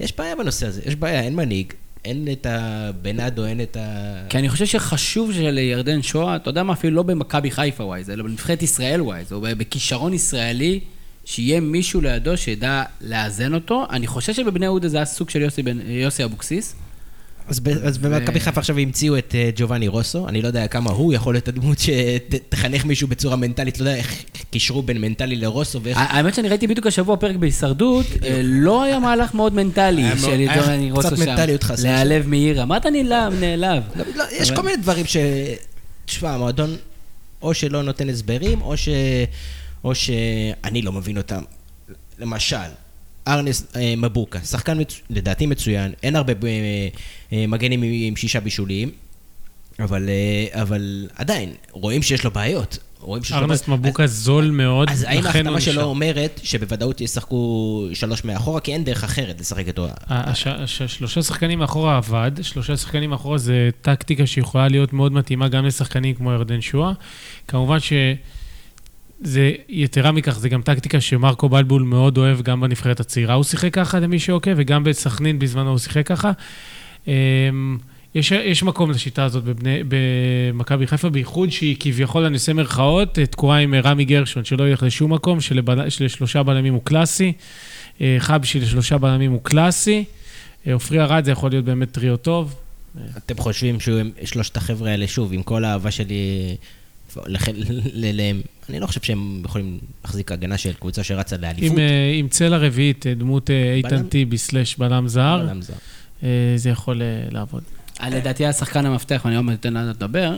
יש 0.00 0.16
בעיה 0.16 0.36
בנושא 0.36 0.66
הזה, 0.66 0.80
יש 0.86 0.96
בעיה, 0.96 1.20
אין 1.20 1.36
מנהיג, 1.36 1.72
אין 2.04 2.28
את 2.32 2.46
הבנאדו, 2.50 3.44
אין 3.46 3.60
את 3.60 3.76
ה... 3.80 4.14
כי 4.28 4.38
אני 4.38 4.48
חושב 4.48 4.66
שחשוב 4.66 5.32
שלירדן 5.32 6.02
שואה, 6.02 6.36
אתה 6.36 6.50
יודע 6.50 6.62
מה, 6.62 6.72
אפילו 6.72 6.96
לא 6.96 7.02
במכבי 7.02 7.50
חיפה 7.50 7.84
wise, 7.84 8.10
אלא 8.10 8.22
בנבחרת 8.22 8.62
ישראל 8.62 9.02
wise, 9.02 9.32
או 9.32 9.40
בכישרון 9.40 10.14
ישראלי, 10.14 10.80
שיהיה 11.24 11.60
מישהו 11.60 12.00
לידו 12.00 12.36
שידע 12.36 12.82
לאזן 13.00 13.54
אותו. 13.54 13.86
אני 13.90 14.06
חושב 14.06 14.32
שבבני 14.34 14.64
יהודה 14.64 14.88
זה 14.88 14.96
היה 14.96 15.06
סוג 15.06 15.30
של 15.30 15.42
יוסי, 15.42 15.62
בן- 15.62 15.90
יוסי 15.90 16.24
אבוקסיס, 16.24 16.74
אז 17.48 17.60
ב- 17.60 17.68
אז 17.68 17.98
במכבי 17.98 18.40
חיפה 18.40 18.60
עכשיו 18.60 18.78
המציאו 18.78 19.18
את 19.18 19.34
אה, 19.34 19.50
ג'ובאני 19.56 19.88
רוסו, 19.88 20.28
אני 20.28 20.42
לא 20.42 20.46
יודע 20.46 20.66
כמה 20.66 20.90
הוא 20.90 21.12
יכול 21.12 21.34
להיות 21.34 21.48
הדמות 21.48 21.78
שתחנך 21.78 22.84
מישהו 22.84 23.08
בצורה 23.08 23.36
מנטלית, 23.36 23.80
לא 23.80 23.84
יודע 23.84 23.96
איך 23.98 24.22
קישרו 24.50 24.82
בין 24.82 25.00
מנטלי 25.00 25.36
לרוסו 25.36 25.82
ואיך... 25.82 25.98
האמת 26.00 26.34
שאני 26.34 26.48
ראיתי 26.48 26.66
בדיוק 26.66 26.86
השבוע 26.86 27.16
פרק 27.16 27.36
בהישרדות, 27.36 28.06
אה, 28.24 28.40
לא 28.44 28.82
היה 28.82 28.98
מהלך 28.98 29.34
מאוד 29.34 29.54
מנטלי 29.54 30.04
של 30.20 30.46
קצת 30.50 30.62
רוסו 30.90 31.16
שם. 31.16 31.30
מנטליות 31.30 31.62
חסר. 31.64 31.82
להיעלב 31.82 32.26
מאירה. 32.26 32.64
מה 32.64 32.76
אתה 32.76 32.90
נעלב? 32.90 33.40
נעלב. 33.40 33.82
לא, 33.96 34.04
לא, 34.14 34.24
יש 34.32 34.50
כל 34.50 34.62
מיני 34.62 34.76
דברים 34.76 35.06
ש... 35.06 35.16
תשמע, 36.06 36.30
המועדון 36.30 36.76
או 37.42 37.54
שלא 37.54 37.82
נותן 37.82 38.08
הסברים, 38.08 38.62
או 38.62 38.76
ש... 38.76 38.88
או 39.84 39.94
שאני 39.94 40.82
לא 40.82 40.92
מבין 40.92 41.16
אותם. 41.16 41.42
למשל, 42.18 42.56
ארנס 43.28 43.66
אה, 43.76 43.94
מבוקה, 43.96 44.38
שחקן 44.40 44.80
מצ... 44.80 45.00
לדעתי 45.10 45.46
מצוין, 45.46 45.92
אין 46.02 46.16
הרבה 46.16 46.32
אה, 46.44 46.48
אה, 47.32 47.46
מגנים 47.46 47.82
עם, 47.82 47.90
עם 47.94 48.16
שישה 48.16 48.40
בישולים, 48.40 48.90
אבל, 49.78 50.08
אה, 50.08 50.62
אבל 50.62 51.08
עדיין, 51.16 51.52
רואים 51.72 52.02
שיש 52.02 52.24
לו 52.24 52.30
בעיות. 52.30 52.78
רואים 53.00 53.24
שיש 53.24 53.32
לו 53.32 53.38
ארנסט 53.38 53.68
בעיות. 53.68 53.80
מבוקה 53.80 54.06
זול 54.06 54.50
מאוד, 54.50 54.88
אז 54.90 55.02
האם 55.08 55.26
ההחתמה 55.26 55.60
שלו. 55.60 55.82
אומרת 55.82 56.40
שבוודאות 56.42 57.00
ישחקו 57.00 57.86
שלוש 57.94 58.24
מאחורה, 58.24 58.60
כי 58.60 58.72
אין 58.72 58.84
דרך 58.84 59.04
אחרת 59.04 59.40
לשחק 59.40 59.66
איתו? 59.66 59.86
הש- 60.08 60.46
הש- 60.46 60.82
שלושה 60.82 61.22
שחקנים 61.22 61.58
מאחורה 61.58 61.96
עבד, 61.96 62.30
שלושה 62.42 62.76
שחקנים 62.76 63.10
מאחורה 63.10 63.38
זה 63.38 63.70
טקטיקה 63.82 64.26
שיכולה 64.26 64.68
להיות 64.68 64.92
מאוד 64.92 65.12
מתאימה 65.12 65.48
גם 65.48 65.64
לשחקנים 65.66 66.14
כמו 66.14 66.32
ירדן 66.32 66.60
שואה. 66.60 66.92
כמובן 67.48 67.78
שזה, 69.22 69.52
יתרה 69.68 70.12
מכך, 70.12 70.38
זה 70.38 70.48
גם 70.48 70.62
טקטיקה 70.62 71.00
שמרקו 71.00 71.48
בלבול 71.48 71.82
מאוד 71.82 72.18
אוהב 72.18 72.42
גם 72.42 72.60
בנבחרת 72.60 73.00
הצעירה. 73.00 73.34
הוא 73.34 73.44
שיחק 73.44 73.74
ככה 73.74 74.00
למי 74.00 74.18
שעוקב, 74.18 74.50
וגם 74.56 74.84
בסכנין 74.84 75.38
בזמנו 75.38 75.70
הוא 75.70 75.78
שיחק 75.78 76.06
ככה. 76.06 76.32
אמ, 77.08 77.78
יש, 78.14 78.32
יש 78.32 78.62
מקום 78.62 78.90
לשיטה 78.90 79.24
הזאת 79.24 79.44
במכבי 79.88 80.86
חיפה, 80.86 81.08
בייחוד 81.08 81.50
שהיא 81.50 81.76
כביכול, 81.80 82.24
אני 82.24 82.34
עושה 82.34 82.52
מירכאות, 82.52 83.18
תקועה 83.18 83.58
עם 83.58 83.74
רמי 83.74 84.04
גרשון, 84.04 84.44
שלא 84.44 84.68
ילך 84.68 84.82
לשום 84.82 85.12
מקום, 85.12 85.40
שלבל, 85.40 85.90
שלשלושה 85.90 86.42
בלמים 86.42 86.74
הוא 86.74 86.82
קלאסי. 86.84 87.32
אה, 88.00 88.16
חבשי 88.18 88.60
לשלושה 88.60 88.98
בלמים 88.98 89.32
הוא 89.32 89.40
קלאסי. 89.42 90.04
אה, 90.66 90.74
עופרי 90.74 91.00
ארד 91.00 91.24
זה 91.24 91.30
יכול 91.30 91.50
להיות 91.50 91.64
באמת 91.64 91.92
טריו 91.92 92.16
טוב. 92.16 92.54
אתם 93.16 93.36
חושבים 93.36 93.76
ששלושת 93.80 94.56
החבר'ה 94.56 94.90
האלה, 94.90 95.06
שוב, 95.06 95.32
עם 95.32 95.42
כל 95.42 95.64
האהבה 95.64 95.90
שלי 95.90 96.56
לח- 97.26 97.48
ל- 97.48 98.20
ל- 98.20 98.40
אני 98.70 98.80
לא 98.80 98.86
חושב 98.86 99.02
שהם 99.02 99.42
יכולים 99.44 99.78
להחזיק 100.04 100.32
הגנה 100.32 100.58
של 100.58 100.72
קבוצה 100.72 101.04
שרצה 101.04 101.36
לאליפות. 101.36 101.72
עם, 101.72 101.78
אה, 101.78 102.12
עם 102.18 102.28
צלע 102.28 102.56
רביעית, 102.56 103.06
אה, 103.06 103.14
דמות 103.14 103.50
אה, 103.50 103.74
איתן? 103.74 104.02
טיבי 104.02 104.38
סלאש 104.38 104.76
בלם 104.76 105.08
זר, 105.08 105.46
בלם 105.46 105.62
זר. 105.62 105.74
זה 106.56 106.70
יכול 106.70 107.02
לעבוד. 107.30 107.62
לדעתי 108.10 108.46
השחקן 108.46 108.86
המפתח, 108.86 109.22
ואני 109.24 109.36
עוד 109.36 109.44
מעט 109.44 109.60
אתן 109.60 109.72
לה 109.74 109.84
לדבר, 109.84 110.34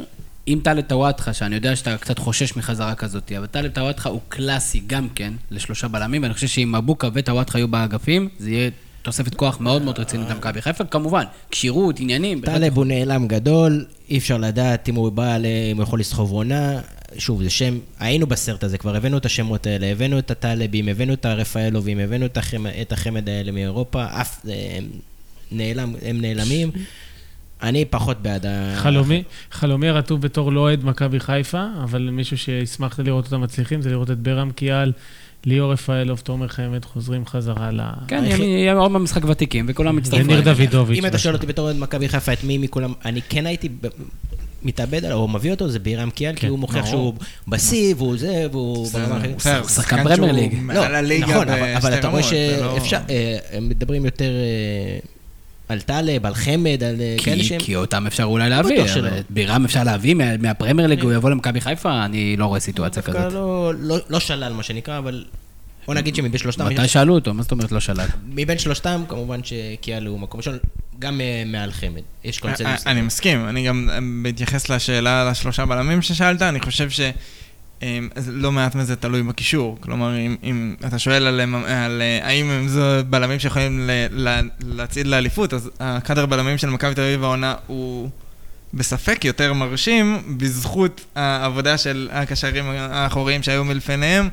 אם 0.49 0.61
טלב 0.63 0.81
טוואטחה, 0.81 1.33
שאני 1.33 1.55
יודע 1.55 1.77
שאתה 1.77 1.97
קצת 1.97 2.19
חושש 2.19 2.57
מחזרה 2.57 2.95
כזאת, 2.95 3.33
אבל 3.39 3.47
טלב 3.47 3.71
טוואטחה 3.71 4.09
הוא 4.09 4.21
קלאסי 4.29 4.83
גם 4.87 5.09
כן 5.09 5.33
לשלושה 5.51 5.89
בלמים, 5.89 6.23
ואני 6.23 6.35
חושב 6.35 6.47
שאם 6.47 6.75
מבוקה 6.79 7.09
וטוואטחה 7.15 7.59
יהיו 7.59 7.69
באגפים, 7.69 8.29
זה 8.39 8.51
יהיה 8.51 8.71
תוספת 9.07 9.35
כוח 9.35 9.61
מאוד 9.61 9.83
מאוד 9.83 9.99
רצינית 9.99 10.31
למכבי 10.31 10.63
חיפה. 10.63 10.85
כמובן, 10.85 11.25
כשירות, 11.51 12.01
עניינים. 12.01 12.41
טלב 12.41 12.77
הוא 12.77 12.85
נעלם 12.85 13.29
גדול, 13.29 13.85
אי 14.11 14.19
אפשר 14.19 14.39
לדעת 14.39 14.89
אם 14.89 14.95
הוא 14.95 15.13
בא, 15.13 15.37
אם 15.73 15.77
הוא 15.77 15.83
יכול 15.83 16.01
לסחוב 16.01 16.33
עונה. 16.33 16.81
שוב, 17.19 17.43
זה 17.43 17.51
שם, 17.51 17.79
היינו 17.99 18.27
בסרט 18.27 18.65
הזה, 18.65 18.79
כבר 18.79 18.97
הבאנו 18.97 19.19
את 19.19 19.27
השמות 19.27 19.67
האלה, 19.67 19.87
הבאנו 19.87 20.19
את 20.19 20.31
הטלבים, 20.31 20.89
הבאנו 20.89 21.13
את 21.13 21.25
הרפאלובים, 21.25 21.99
הבאנו 21.99 22.27
את 22.27 22.37
החמד, 22.37 22.71
את 22.81 22.93
החמד 22.93 23.29
האלה 23.29 23.53
מאירופה, 23.53 24.05
אף, 24.21 24.47
אה, 24.49 24.79
הם 24.79 24.85
נעלם, 25.53 25.95
הם 26.03 26.21
נעלמים. 26.21 26.71
אני 27.63 27.85
פחות 27.85 28.23
בעד 28.23 28.47
ה... 28.47 28.75
חלומי, 28.77 29.23
חלומי 29.53 29.91
רטוב 29.91 30.21
בתור 30.21 30.53
לא 30.53 30.61
אוהד 30.61 30.85
מכבי 30.85 31.21
חיפה, 31.21 31.65
אבל 31.83 32.11
מישהו 32.11 32.39
שישמח 32.39 33.01
לראות 33.01 33.25
אותם 33.25 33.41
מצליחים 33.41 33.83
זה 33.83 33.91
לראות 33.91 34.11
את 34.11 34.19
ברם 34.19 34.51
קיאל, 34.51 34.93
ליאור 35.47 35.73
רפאלוב, 35.73 36.21
תומר 36.21 36.49
חמד, 36.49 36.85
חוזרים 36.85 37.27
חזרה 37.27 37.71
ל... 37.71 37.81
כן, 38.09 38.25
יהיה- 38.25 38.75
עוד 38.75 38.93
במשחק 38.93 39.25
ותיקים, 39.25 39.67
וכולם 39.69 39.97
מצטרפים. 39.97 40.27
וניר 40.27 40.41
דוידוביץ'. 40.41 40.99
אם 40.99 41.07
אתה 41.07 41.19
שואל. 41.19 41.35
אותי 41.35 41.47
בתור 41.47 41.73
מכבי 41.73 42.09
חיפה, 42.09 42.33
את 42.33 42.45
מי 42.45 42.59
מכולם, 42.59 42.93
אני 43.05 43.21
כן 43.29 43.47
הייתי 43.47 43.69
מתאבד 44.63 45.05
עליו, 45.05 45.19
או 45.19 45.29
מביא 45.29 45.51
אותו, 45.51 45.69
זה 45.69 45.79
בירם 45.79 46.11
קיאל, 46.11 46.35
כי 46.35 46.41
כן, 46.41 46.49
הוא 46.49 46.59
מוכיח. 46.59 46.87
שהוא 46.87 47.15
בשיא, 47.49 47.95
והוא 47.99 48.17
זה, 48.19 48.47
והוא... 48.53 48.87
בסדר, 49.37 49.67
שחקן 49.67 50.15
שהוא 50.17 50.27
ליג. 50.29 50.55
לא, 50.75 51.01
נכון, 51.21 51.49
אבל, 51.49 51.95
אתה 51.95 52.09
רואה 52.09 52.23
זה 52.23 52.59
לא- 52.63 52.75
שאפשר, 52.81 52.99
אה, 53.11 53.39
הם 53.53 53.69
מדברים 53.69 54.05
יותר 54.05 54.31
אה, 54.31 54.99
על 55.69 55.81
טלב, 55.81 56.27
על 56.27 56.35
חמד, 56.35 56.83
על 56.85 57.01
אה, 57.01 57.17
כאלה 57.25 57.37
כי, 57.37 57.45
שהם... 57.45 57.61
כי 57.61 57.77
אותם 57.77 58.07
אפשר 58.07 58.25
אולי 58.25 58.49
להביא, 58.51 58.83
בירם 59.31 59.65
אפשר 59.65 59.85
להביא 59.85 60.15
מה- 60.15 60.37
מהפרמייר 60.37 60.89
ליג, 60.89 61.03
הוא 61.03 61.13
יבוא 61.13 61.31
למכבי 61.31 61.61
חיפה, 61.61 62.05
אני 62.05 62.37
לא 62.37 62.47
רואה 62.47 62.61
סיטואציה 62.61 63.03
כזאת. 63.03 63.33
לא, 63.33 63.73
לא, 63.79 63.97
לא 64.09 64.21
שלל, 64.21 64.53
מה 64.53 64.63
שנקרא, 64.63 64.99
אבל 64.99 65.25
בוא 65.87 65.95
נגיד 65.95 66.15
שמבין 66.15 66.39
שלושתם, 66.39 66.67
מתי 66.67 66.89
שאלו 66.89 67.15
אותו? 67.15 67.35
מה 67.35 67.43
זאת 67.43 67.53
אומרת 67.53 67.73
לא 67.73 67.81
שלל? 67.81 68.07
מבין 68.29 68.59
שלושתם, 68.59 69.03
כמובן 69.09 69.41
שקיאל 69.45 70.07
הוא 70.07 70.21
מקום 70.21 70.39
ראשון, 70.39 70.59
גם 70.99 71.21
אה, 71.21 71.43
מעל 71.47 71.73
חמד. 71.73 72.01
יש 72.25 72.39
קונצנזוס. 72.39 72.87
אני 72.87 73.03
מסכים, 73.03 73.49
אני 73.49 73.67
גם 73.67 73.89
אה, 73.93 73.99
בהתייחס 74.23 74.69
לשאלה 74.71 75.23
על 75.23 75.29
השלושה 75.29 75.65
בלמים 75.67 76.03
ששאלת, 76.03 76.43
אני 76.43 76.61
חושב 76.61 76.91
ש... 76.91 77.01
אז 78.15 78.31
לא 78.33 78.53
מעט 78.53 78.75
מזה 78.75 78.97
תלוי 78.97 79.23
בקישור. 79.23 79.79
כלומר, 79.81 80.17
אם, 80.17 80.37
אם 80.43 80.75
אתה 80.87 80.99
שואל 80.99 81.27
על, 81.27 81.41
על 81.67 82.03
אה, 82.03 82.27
האם 82.27 82.51
הם 82.51 82.69
זו 82.69 82.81
בלמים 83.11 83.39
שיכולים 83.39 83.81
ל- 83.81 84.29
ל- 84.29 84.49
להצעיד 84.65 85.07
לאליפות, 85.07 85.55
אז 85.55 85.71
הקאדר 85.81 86.27
בלמים 86.27 86.59
של 86.59 86.71
מכבי 86.71 86.95
תל 86.95 87.01
אביב 87.01 87.25
העונה 87.25 87.55
הוא 87.67 88.11
בספק 88.75 89.25
יותר 89.25 89.53
מרשים, 89.53 90.37
בזכות 90.37 91.05
העבודה 91.15 91.79
של 91.79 92.09
הקשרים 92.13 92.65
האחוריים 92.69 93.43
שהיו 93.43 93.65
מלפניהם, 93.65 94.29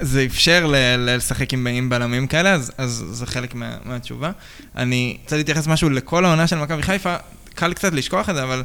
זה 0.00 0.24
אפשר 0.26 0.66
ל- 0.66 0.76
לשחק 0.96 1.52
עם, 1.52 1.66
עם 1.66 1.88
בלמים 1.88 2.26
כאלה, 2.26 2.52
אז, 2.52 2.72
אז 2.78 3.04
זה 3.10 3.26
חלק 3.26 3.54
מה, 3.54 3.76
מהתשובה. 3.84 4.30
אני 4.76 5.16
רוצה 5.24 5.36
להתייחס 5.36 5.66
משהו 5.66 5.90
לכל 5.90 6.24
העונה 6.24 6.46
של 6.46 6.56
מכבי 6.56 6.82
חיפה, 6.82 7.16
קל 7.54 7.72
קצת 7.72 7.92
לשכוח 7.92 8.30
את 8.30 8.34
זה, 8.34 8.42
אבל 8.42 8.62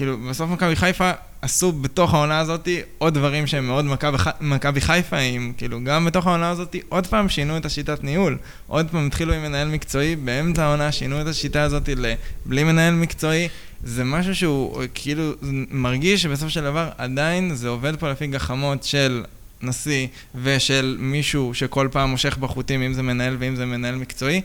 כאילו, 0.00 0.18
בסוף 0.18 0.50
מכבי 0.50 0.76
חיפה 0.76 1.10
עשו 1.42 1.72
בתוך 1.72 2.14
העונה 2.14 2.38
הזאת 2.38 2.68
עוד 2.98 3.14
דברים 3.14 3.46
שהם 3.46 3.66
מאוד 3.66 3.84
מכבי 3.84 4.18
ח- 4.18 4.28
מכבי 4.40 4.80
חיפאים, 4.80 5.52
כאילו, 5.56 5.84
גם 5.84 6.04
בתוך 6.04 6.26
העונה 6.26 6.50
הזאת 6.50 6.76
עוד 6.88 7.06
פעם 7.06 7.28
שינו 7.28 7.56
את 7.56 7.64
השיטת 7.64 8.04
ניהול. 8.04 8.38
עוד 8.66 8.90
פעם 8.90 9.06
התחילו 9.06 9.32
עם 9.34 9.42
מנהל 9.42 9.68
מקצועי, 9.68 10.16
באמצע 10.16 10.64
העונה 10.64 10.92
שינו 10.92 11.20
את 11.20 11.26
השיטה 11.26 11.62
הזאת 11.62 11.88
לבלי 11.96 12.64
מנהל 12.64 12.94
מקצועי. 12.94 13.48
זה 13.84 14.04
משהו 14.04 14.34
שהוא 14.34 14.82
כאילו 14.94 15.32
מרגיש 15.70 16.22
שבסופו 16.22 16.50
של 16.50 16.62
דבר 16.62 16.88
עדיין 16.98 17.54
זה 17.54 17.68
עובד 17.68 17.96
פה 17.96 18.10
לפי 18.10 18.26
גחמות 18.26 18.84
של 18.84 19.24
נשיא 19.62 20.06
ושל 20.42 20.96
מישהו 20.98 21.54
שכל 21.54 21.88
פעם 21.92 22.10
מושך 22.10 22.36
בחוטים, 22.38 22.82
אם 22.82 22.92
זה 22.92 23.02
מנהל 23.02 23.36
ואם 23.38 23.56
זה 23.56 23.66
מנהל 23.66 23.94
מקצועי. 23.94 24.40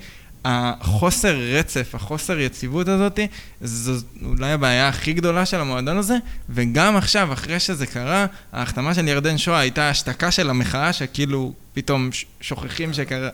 החוסר 0.48 1.36
רצף, 1.38 1.96
החוסר 1.96 2.40
יציבות 2.40 2.88
הזאת, 2.88 3.20
זו 3.62 4.06
אולי 4.26 4.52
הבעיה 4.52 4.88
הכי 4.88 5.14
גדולה 5.14 5.46
של 5.46 5.60
המועדון 5.60 5.98
הזה, 5.98 6.16
וגם 6.50 6.98
עכשיו, 6.98 7.34
אחרי 7.34 7.60
שזה 7.60 7.86
קרה, 7.86 8.26
ההחתמה 8.54 8.94
של 8.94 9.08
ירדן 9.08 9.38
שואה 9.38 9.60
הייתה 9.60 9.90
השתקה 9.90 10.32
של 10.32 10.50
המחאה, 10.50 10.94
שכאילו 10.94 11.54
פתאום 11.74 12.10
שוכחים 12.42 12.94
שקרה, 12.94 13.30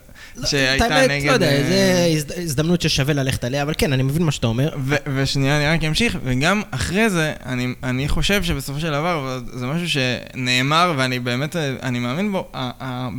שהייתה 0.46 0.86
האמת, 0.96 1.10
נגד... 1.10 1.28
לא 1.28 1.32
יודע, 1.32 1.52
אה, 1.52 2.14
זו 2.18 2.18
הזד- 2.18 2.40
הזדמנות 2.44 2.82
ששווה 2.82 3.14
ללכת 3.14 3.44
עליה, 3.44 3.62
אבל 3.64 3.74
כן, 3.78 3.94
אני 3.94 4.04
מבין 4.04 4.24
מה 4.24 4.32
שאתה 4.32 4.48
אומר. 4.48 4.70
ושנייה, 5.16 5.58
אני 5.58 5.78
רק 5.78 5.84
אמשיך, 5.84 6.18
וגם 6.24 6.62
אחרי 6.72 7.10
זה, 7.10 7.34
אני, 7.84 8.08
חושב 8.08 8.44
שבסופו 8.44 8.80
של 8.80 8.92
דבר, 8.92 9.40
וזה 9.54 9.66
משהו 9.68 9.90
שנאמר, 9.90 10.94
ואני 10.98 11.20
באמת, 11.20 11.56
אני 11.56 12.00
מאמין 12.00 12.32
בו, 12.32 12.52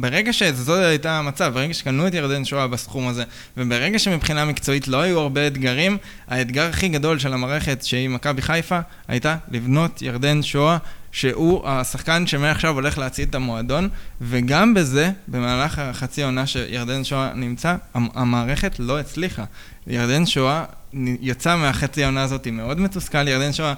ברגע 0.00 0.32
שזו 0.32 0.74
הייתה 0.74 1.18
המצב, 1.18 1.54
ברגע 1.54 1.74
שקנו 1.74 2.06
את 2.06 2.14
ירדן 2.14 2.44
שואה 2.44 2.66
בסכום 2.66 3.08
הזה, 3.08 3.24
וברגע 3.56 3.98
שמבחינה 3.98 4.44
מקצועית 4.44 4.88
לא 4.88 5.00
היו 5.00 5.20
הרבה 5.20 5.46
אתגרים, 5.46 5.96
האתגר 6.28 6.68
הכי 6.68 6.88
גדול 6.88 7.18
של 7.18 7.32
המערכת, 7.32 7.82
שהיא 7.82 8.08
מכבי 8.08 8.42
חיפה, 8.42 8.78
הייתה 9.08 9.36
לבנות 9.50 10.02
ירדן 10.02 10.42
שואה. 10.42 10.76
שהוא 11.12 11.68
השחקן 11.68 12.26
שמעכשיו 12.26 12.74
הולך 12.74 12.98
להצעיד 12.98 13.28
את 13.28 13.34
המועדון, 13.34 13.88
וגם 14.20 14.74
בזה, 14.74 15.10
במהלך 15.28 15.78
החצי 15.78 16.22
עונה 16.22 16.46
שירדן 16.46 17.04
שואה 17.04 17.30
נמצא, 17.34 17.74
המ- 17.94 18.08
המערכת 18.14 18.76
לא 18.78 18.98
הצליחה. 19.00 19.44
ירדן 19.86 20.26
שואה 20.26 20.64
יצא 21.20 21.56
מהחצי 21.56 22.02
העונה 22.04 22.22
הזאת 22.22 22.46
מאוד 22.48 22.80
מתוסכל, 22.80 23.28
ירדן 23.28 23.52
שואה, 23.52 23.74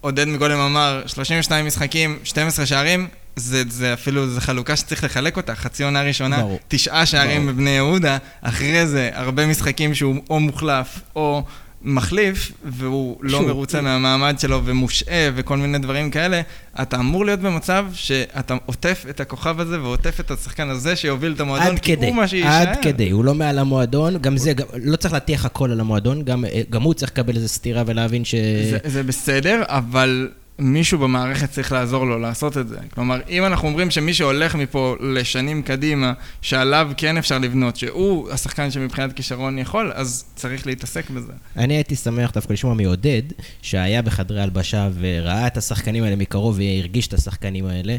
עודד 0.00 0.28
מקודם 0.28 0.58
אמר, 0.58 1.02
32 1.06 1.66
משחקים, 1.66 2.18
12 2.24 2.66
שערים, 2.66 3.08
זה, 3.36 3.62
זה 3.68 3.92
אפילו, 3.94 4.28
זו 4.28 4.40
חלוקה 4.40 4.76
שצריך 4.76 5.04
לחלק 5.04 5.36
אותה, 5.36 5.54
חצי 5.54 5.84
עונה 5.84 6.02
ראשונה, 6.02 6.36
ברור. 6.40 6.58
תשעה 6.68 7.06
שערים 7.06 7.42
ברור. 7.42 7.52
בבני 7.54 7.70
יהודה, 7.70 8.18
אחרי 8.42 8.86
זה 8.86 9.10
הרבה 9.14 9.46
משחקים 9.46 9.94
שהוא 9.94 10.16
או 10.30 10.40
מוחלף, 10.40 11.00
או 11.16 11.44
מחליף, 11.84 12.52
והוא 12.64 13.16
לא 13.20 13.38
שוב, 13.38 13.46
מרוצה 13.46 13.80
מהמעמד 13.80 14.38
שלו 14.38 14.60
ומושעה 14.64 15.30
וכל 15.34 15.56
מיני 15.56 15.78
דברים 15.78 16.10
כאלה, 16.10 16.40
אתה 16.82 16.96
אמור 16.96 17.24
להיות 17.24 17.40
במצב 17.40 17.86
שאתה 17.92 18.56
עוטף 18.66 19.04
את 19.10 19.20
הכוכב 19.20 19.60
הזה 19.60 19.82
ועוטף 19.82 20.20
את 20.20 20.30
השחקן 20.30 20.68
הזה 20.68 20.96
שיוביל 20.96 21.32
את 21.32 21.40
המועדון, 21.40 21.66
עד 21.66 21.78
כי 21.78 21.96
כדי, 21.96 22.06
הוא 22.06 22.16
מה 22.16 22.28
שיישאר. 22.28 22.50
עד 22.50 22.78
כדי, 22.82 23.10
הוא 23.10 23.24
לא 23.24 23.34
מעל 23.34 23.58
המועדון, 23.58 24.18
גם 24.18 24.36
זה, 24.36 24.52
גם, 24.52 24.66
לא 24.82 24.96
צריך 24.96 25.14
להטיח 25.14 25.44
הכל 25.44 25.70
על 25.70 25.80
המועדון, 25.80 26.22
גם, 26.22 26.44
אה, 26.44 26.62
גם 26.70 26.82
הוא 26.82 26.94
צריך 26.94 27.12
לקבל 27.12 27.36
איזה 27.36 27.48
סטירה 27.48 27.82
ולהבין 27.86 28.24
ש... 28.24 28.34
זה, 28.70 28.78
זה 28.84 29.02
בסדר, 29.02 29.62
אבל 29.66 30.28
מישהו 30.58 30.98
במערכת 30.98 31.50
צריך 31.50 31.72
לעזור 31.72 32.04
לו 32.04 32.18
לעשות 32.18 32.58
את 32.58 32.68
זה. 32.68 32.76
כלומר, 32.94 33.20
אם 33.28 33.44
אנחנו 33.44 33.68
אומרים 33.68 33.90
שמי 33.90 34.14
שהולך 34.14 34.54
מפה 34.54 34.96
לשנים 35.00 35.62
קדימה, 35.62 36.12
שעליו 36.42 36.90
כן 36.96 37.16
אפשר 37.16 37.38
לבנות, 37.38 37.76
שהוא 37.76 38.30
השחקן 38.30 38.70
שמבחינת 38.70 39.12
כישרון 39.12 39.58
יכול, 39.58 39.92
אז 39.94 40.24
צריך 40.34 40.66
להתעסק 40.66 41.10
בזה. 41.10 41.32
אני 41.56 41.74
הייתי 41.74 41.96
שמח 41.96 42.30
דווקא 42.30 42.52
לשמוע 42.52 42.74
מעודד, 42.74 43.22
שהיה 43.62 44.02
בחדרי 44.02 44.42
הלבשה 44.42 44.88
וראה 45.00 45.46
את 45.46 45.56
השחקנים 45.56 46.04
האלה 46.04 46.16
מקרוב 46.16 46.58
והרגיש 46.58 47.06
את 47.06 47.14
השחקנים 47.14 47.66
האלה. 47.66 47.96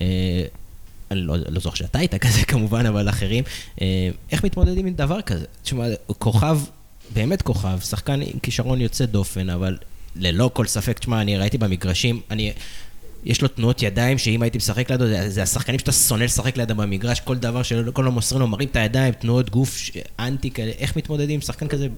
אה, 0.00 0.06
אני 1.10 1.20
לא, 1.20 1.36
לא 1.48 1.60
זוכר 1.60 1.76
שאתה 1.76 1.98
היית 1.98 2.14
כזה 2.14 2.44
כמובן, 2.52 2.86
אבל 2.86 3.08
אחרים. 3.08 3.44
אה, 3.80 4.10
איך 4.32 4.44
מתמודדים 4.44 4.86
עם 4.86 4.94
דבר 4.94 5.22
כזה? 5.22 5.44
תשמע, 5.62 5.84
כוכב, 6.06 6.58
באמת 7.14 7.42
כוכב, 7.42 7.78
שחקן 7.80 8.20
עם 8.22 8.38
כישרון 8.42 8.80
יוצא 8.80 9.06
דופן, 9.06 9.50
אבל 9.50 9.76
ללא 10.16 10.50
כל 10.52 10.66
ספק, 10.66 10.98
תשמע, 10.98 11.20
אני 11.20 11.38
ראיתי 11.38 11.58
במגרשים, 11.58 12.20
אני... 12.30 12.52
יש 13.24 13.42
לו 13.42 13.48
תנועות 13.48 13.82
ידיים 13.82 14.18
שאם 14.18 14.42
הייתי 14.42 14.58
משחק 14.58 14.90
לידו, 14.90 15.06
זה, 15.06 15.30
זה 15.30 15.42
השחקנים 15.42 15.78
שאתה 15.78 15.92
שונא 15.92 16.24
לשחק 16.24 16.56
לידם 16.56 16.76
במגרש, 16.76 17.20
כל 17.20 17.36
דבר 17.36 17.62
שכל 17.62 18.02
לא 18.02 18.12
מוסרים 18.12 18.40
לו, 18.40 18.46
מרים 18.46 18.68
את 18.68 18.76
הידיים, 18.76 19.14
תנועות 19.14 19.50
גוף, 19.50 19.76
ש- 19.76 19.90
אנטי 20.18 20.50
כאלה, 20.50 20.72
איך 20.78 20.96
מתמודדים 20.96 21.34
עם 21.34 21.40
שחקן 21.40 21.68
כזה 21.68 21.88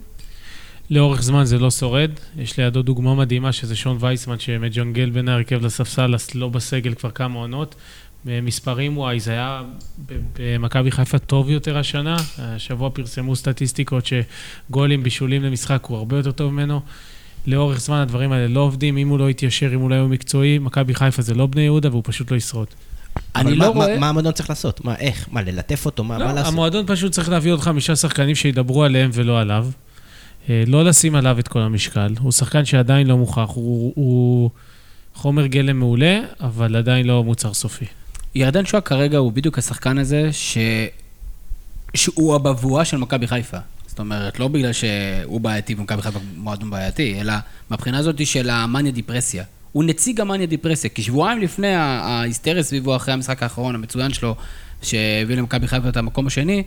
לאורך 0.90 1.22
זמן 1.22 1.44
זה 1.44 1.58
לא 1.58 1.70
שורד. 1.70 2.10
יש 2.36 2.58
לידו 2.58 2.82
דוגמה 2.82 3.14
מדהימה, 3.14 3.52
שזה 3.52 3.76
שון 3.76 3.96
וייסמן, 4.00 4.38
שמג'נגל 4.38 5.10
בין 5.10 5.28
ההרכב 5.28 5.64
לספסל, 5.64 6.14
לא 6.34 6.48
בסגל 6.48 6.94
כבר 6.94 7.10
כמה 7.10 7.38
עונות. 7.38 7.74
מספרים 8.24 8.98
וואי, 8.98 9.20
זה 9.20 9.32
היה 9.32 9.62
במכבי 10.38 10.90
חיפה 10.90 11.18
טוב 11.18 11.50
יותר 11.50 11.78
השנה. 11.78 12.16
השבוע 12.38 12.90
פרסמו 12.90 13.36
סטטיסטיקות 13.36 14.04
שגולים, 14.06 15.02
בישולים 15.02 15.42
למשחק 15.42 15.84
הוא 15.84 15.96
הרבה 15.96 16.16
יותר 16.16 16.32
טוב 16.32 16.52
ממנו. 16.52 16.80
לאורך 17.46 17.80
זמן 17.80 17.96
הדברים 17.96 18.32
האלה 18.32 18.48
לא 18.48 18.60
עובדים, 18.60 18.96
אם 18.96 19.08
הוא 19.08 19.18
לא 19.18 19.30
יתיישר, 19.30 19.74
אם 19.74 19.80
הוא 19.80 19.90
לא 19.90 19.94
יהיה 19.94 20.04
מקצועי, 20.04 20.58
מכבי 20.58 20.94
חיפה 20.94 21.22
זה 21.22 21.34
לא 21.34 21.46
בני 21.46 21.62
יהודה 21.62 21.88
והוא 21.88 22.02
פשוט 22.04 22.30
לא 22.30 22.36
ישרוד. 22.36 22.66
אני 23.36 23.54
לא 23.54 23.58
מה, 23.58 23.66
רואה... 23.66 23.94
מה, 23.94 24.00
מה 24.00 24.08
המועדון 24.08 24.32
צריך 24.32 24.50
לעשות? 24.50 24.84
מה, 24.84 24.96
איך? 24.96 25.28
מה, 25.32 25.42
ללטף 25.42 25.86
אותו? 25.86 26.04
מה, 26.04 26.18
מה 26.18 26.24
לא, 26.24 26.32
לעשות? 26.32 26.52
המועדון 26.52 26.84
פשוט 26.86 27.12
צריך 27.12 27.28
להביא 27.28 27.52
עוד 27.52 27.60
חמישה 27.60 27.96
שחקנים 27.96 28.34
שידברו 28.34 28.84
עליהם 28.84 29.10
ולא 29.12 29.40
עליו. 29.40 29.66
אה, 30.48 30.64
לא 30.66 30.84
לשים 30.84 31.14
עליו 31.14 31.38
את 31.38 31.48
כל 31.48 31.60
המשקל. 31.60 32.14
הוא 32.20 32.32
שחקן 32.32 32.64
שעדיין 32.64 33.06
לא 33.06 33.16
מוכח, 33.16 33.48
הוא, 33.54 33.92
הוא 33.96 34.50
חומר 35.14 35.46
גלם 35.46 35.78
מעולה, 35.78 36.20
אבל 36.40 36.76
עדיין 36.76 37.06
לא 37.06 37.24
מוצר 37.24 37.54
סופי. 37.54 37.84
ירדן 38.34 38.66
שואה 38.66 38.80
כרגע 38.80 39.18
הוא 39.18 39.32
בדיוק 39.32 39.58
השחקן 39.58 39.98
הזה 39.98 40.28
ש... 40.32 40.58
שהוא 41.94 42.34
הבבואה 42.34 42.84
של 42.84 42.96
מכבי 42.96 43.26
חיפה. 43.26 43.58
זאת 43.90 43.98
אומרת, 43.98 44.40
לא 44.40 44.48
בגלל 44.48 44.72
שהוא 44.72 45.40
בעייתי 45.40 45.74
ומכבי 45.78 46.02
חיפה 46.02 46.18
מועדון 46.36 46.70
בעייתי, 46.70 47.20
אלא 47.20 47.32
מהבחינה 47.70 47.98
הזאת 47.98 48.26
של 48.26 48.50
המאניה 48.50 48.92
דיפרסיה. 48.92 49.44
הוא 49.72 49.84
נציג 49.84 50.20
המאניה 50.20 50.46
דיפרסיה, 50.46 50.90
כי 50.90 51.02
שבועיים 51.02 51.38
לפני 51.40 51.74
ההיסטריה 51.74 52.62
סביבו 52.62 52.96
אחרי 52.96 53.14
המשחק 53.14 53.42
האחרון 53.42 53.74
המצוין 53.74 54.12
שלו, 54.12 54.34
שהביא 54.82 55.36
למכבי 55.36 55.66
חיפה 55.66 55.88
את 55.88 55.96
המקום 55.96 56.26
השני, 56.26 56.62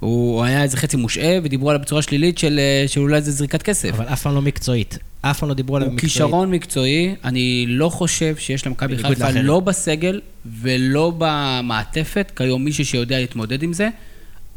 הוא 0.00 0.44
היה 0.44 0.62
איזה 0.62 0.76
חצי 0.76 0.96
מושעה 0.96 1.38
ודיברו 1.42 1.70
עליו 1.70 1.82
בצורה 1.82 2.02
שלילית 2.02 2.38
של, 2.38 2.58
אה, 2.58 2.88
של 2.88 3.00
אולי 3.00 3.22
זה 3.22 3.30
זריקת 3.32 3.62
כסף. 3.62 3.90
אבל 3.90 4.04
אף 4.04 4.22
פעם 4.22 4.34
לא 4.34 4.42
מקצועית. 4.42 4.98
אף 5.20 5.38
פעם 5.38 5.48
לא 5.48 5.54
דיברו 5.54 5.76
עליו 5.76 5.88
הוא 5.88 5.94
מקצועית. 5.94 6.12
כישרון 6.12 6.50
מקצועי, 6.50 7.14
אני 7.24 7.64
לא 7.68 7.88
חושב 7.88 8.36
שיש 8.36 8.66
למכבי 8.66 8.98
חיפה. 8.98 9.30
לא 9.30 9.60
בסגל 9.60 10.20
ולא 10.60 11.12
במעטפת, 11.18 12.32
כיום 12.36 12.64
מישהו 12.64 12.84
שיודע 12.84 13.20
להתמודד 13.20 13.62
עם 13.62 13.72
זה. 13.72 13.88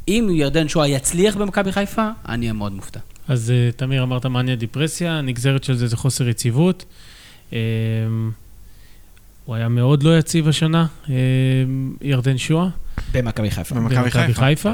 אם 0.07 0.29
ירדן 0.31 0.67
שואה 0.67 0.87
יצליח 0.87 1.35
במכבי 1.35 1.71
חיפה, 1.71 2.09
אני 2.27 2.45
אהיה 2.45 2.53
מאוד 2.53 2.71
מופתע. 2.71 2.99
אז 3.27 3.51
אה, 3.51 3.69
תמיר, 3.75 4.03
אמרת 4.03 4.25
מאניה 4.25 4.55
דיפרסיה, 4.55 5.13
הנגזרת 5.13 5.63
של 5.63 5.75
זה 5.75 5.87
זה 5.87 5.97
חוסר 5.97 6.29
יציבות. 6.29 6.85
אה, 7.53 7.59
הוא 9.45 9.55
היה 9.55 9.67
מאוד 9.69 10.03
לא 10.03 10.17
יציב 10.17 10.47
השנה, 10.47 10.85
אה, 11.09 11.15
ירדן 12.01 12.37
שואה. 12.37 12.67
במכבי 13.13 13.51
חיפה. 13.51 13.75
במכבי 13.75 14.33
חיפה. 14.33 14.73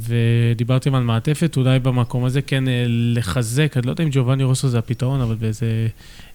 ודיברתם 0.00 0.94
על 0.94 1.02
מעטפת, 1.02 1.56
אולי 1.56 1.78
במקום 1.78 2.24
הזה 2.24 2.42
כן 2.42 2.64
לחזק, 2.88 3.76
אני 3.76 3.86
לא 3.86 3.90
יודע 3.90 4.04
אם 4.04 4.08
ג'ובאני 4.12 4.44
רוסו 4.44 4.68
זה 4.68 4.78
הפתרון, 4.78 5.20
אבל 5.20 5.34
באיזה 5.34 5.88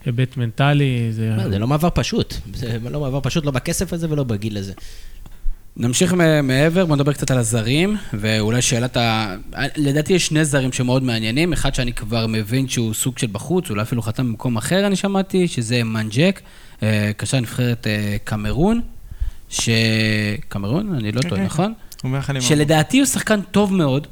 היבט 0.05 0.37
מנטלי, 0.37 1.07
זה... 1.11 1.33
מה, 1.37 1.49
זה 1.49 1.59
לא 1.59 1.67
מעבר 1.67 1.89
פשוט. 1.93 2.33
זה 2.53 2.77
לא 2.89 2.99
מעבר 2.99 3.19
פשוט, 3.23 3.45
לא 3.45 3.51
בכסף 3.51 3.93
הזה 3.93 4.07
ולא 4.09 4.23
בגיל 4.23 4.57
הזה. 4.57 4.73
נמשיך 5.79 6.15
מעבר, 6.43 6.85
בוא 6.85 6.95
נדבר 6.95 7.13
קצת 7.13 7.31
על 7.31 7.37
הזרים, 7.37 7.97
ואולי 8.13 8.61
שאלת 8.61 8.97
ה... 8.97 9.35
לדעתי 9.75 10.13
יש 10.13 10.27
שני 10.27 10.45
זרים 10.45 10.71
שמאוד 10.71 11.03
מעניינים, 11.03 11.53
אחד 11.53 11.75
שאני 11.75 11.93
כבר 11.93 12.27
מבין 12.27 12.67
שהוא 12.67 12.93
סוג 12.93 13.17
של 13.17 13.27
בחוץ, 13.31 13.69
אולי 13.69 13.81
אפילו 13.81 14.01
חתם 14.01 14.27
במקום 14.27 14.57
אחר, 14.57 14.87
אני 14.87 14.95
שמעתי, 14.95 15.47
שזה 15.47 15.83
מנג'ק, 15.83 16.41
אה, 16.83 17.11
קשר 17.17 17.39
נבחרת 17.39 17.87
אה, 17.87 18.17
קמרון, 18.23 18.81
ש... 19.49 19.69
קמרון? 20.47 20.95
אני 20.95 21.11
לא 21.11 21.21
כן, 21.21 21.29
טועה, 21.29 21.41
כן, 21.41 21.45
נכון? 21.45 21.73
עם... 22.03 22.41
שלדעתי 22.41 22.99
הוא 22.99 23.05
שחקן 23.05 23.41
טוב 23.41 23.73
מאוד, 23.73 24.07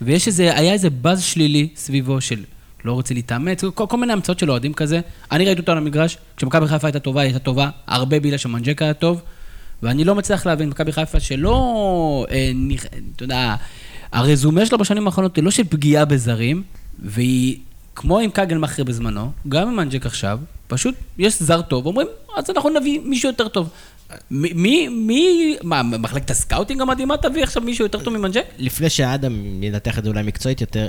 ויש 0.00 0.26
איזה, 0.26 0.56
היה 0.58 0.72
איזה 0.72 0.90
באז 0.90 1.22
שלילי 1.22 1.68
סביבו 1.76 2.20
של 2.20 2.44
לא 2.84 2.92
רוצה 2.92 3.14
להתאמץ, 3.14 3.64
כל, 3.74 3.86
כל 3.88 3.96
מיני 3.96 4.12
המצאות 4.12 4.38
של 4.38 4.50
אוהדים 4.50 4.72
כזה. 4.72 5.00
אני 5.32 5.44
ראיתי 5.44 5.60
אותו 5.60 5.72
על 5.72 5.78
המגרש, 5.78 6.18
כשמכבי 6.36 6.66
חיפה 6.66 6.86
הייתה 6.86 6.98
טובה, 6.98 7.20
היא 7.20 7.26
הייתה 7.26 7.38
טובה, 7.38 7.70
הרבה 7.86 8.20
בגלל 8.20 8.38
שמנג'קה 8.38 8.84
היה 8.84 8.94
טוב, 8.94 9.22
ואני 9.82 10.04
לא 10.04 10.14
מצליח 10.14 10.46
להבין, 10.46 10.68
מכבי 10.68 10.92
חיפה 10.92 11.20
שלא, 11.20 12.26
אה. 12.30 12.50
אתה 13.16 13.24
יודע, 13.24 13.54
הרזומה 14.12 14.66
שלה 14.66 14.78
בשנים 14.78 15.06
האחרונות 15.06 15.36
היא 15.36 15.44
לא 15.44 15.50
של 15.50 15.64
פגיעה 15.64 16.04
בזרים, 16.04 16.62
והיא, 16.98 17.56
כמו 17.94 18.18
עם 18.18 18.30
קגלמאכר 18.30 18.84
בזמנו, 18.84 19.30
גם 19.48 19.68
עם 19.68 19.76
מנג'ק 19.76 20.06
עכשיו, 20.06 20.38
פשוט 20.66 20.94
יש 21.18 21.42
זר 21.42 21.62
טוב, 21.62 21.86
אומרים, 21.86 22.06
אז 22.36 22.50
אנחנו 22.50 22.70
נביא 22.70 23.00
מישהו 23.04 23.28
יותר 23.30 23.48
טוב. 23.48 23.68
מי, 24.30 24.88
מי, 24.88 25.56
מה, 25.62 25.82
מחלקת 25.82 26.30
ה 26.30 26.36
scouting 26.36 26.80
המדהימה 26.80 27.16
תביא 27.16 27.42
עכשיו 27.42 27.62
מישהו 27.62 27.84
יותר 27.84 27.98
טוב 28.04 28.16
ממנג'ק? 28.16 28.44
לפני 28.58 28.90
שאדם 28.90 29.62
ינתח 29.62 29.98
את 29.98 30.04
זה 30.04 30.10
אולי 30.10 30.22
מקצועית 30.22 30.60
יותר, 30.60 30.88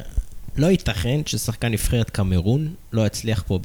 לא 0.57 0.67
ייתכן 0.67 1.21
ששחקן 1.25 1.67
נבחרת 1.71 2.09
קמרון 2.09 2.67
לא 2.93 3.05
יצליח 3.05 3.43
פה 3.47 3.59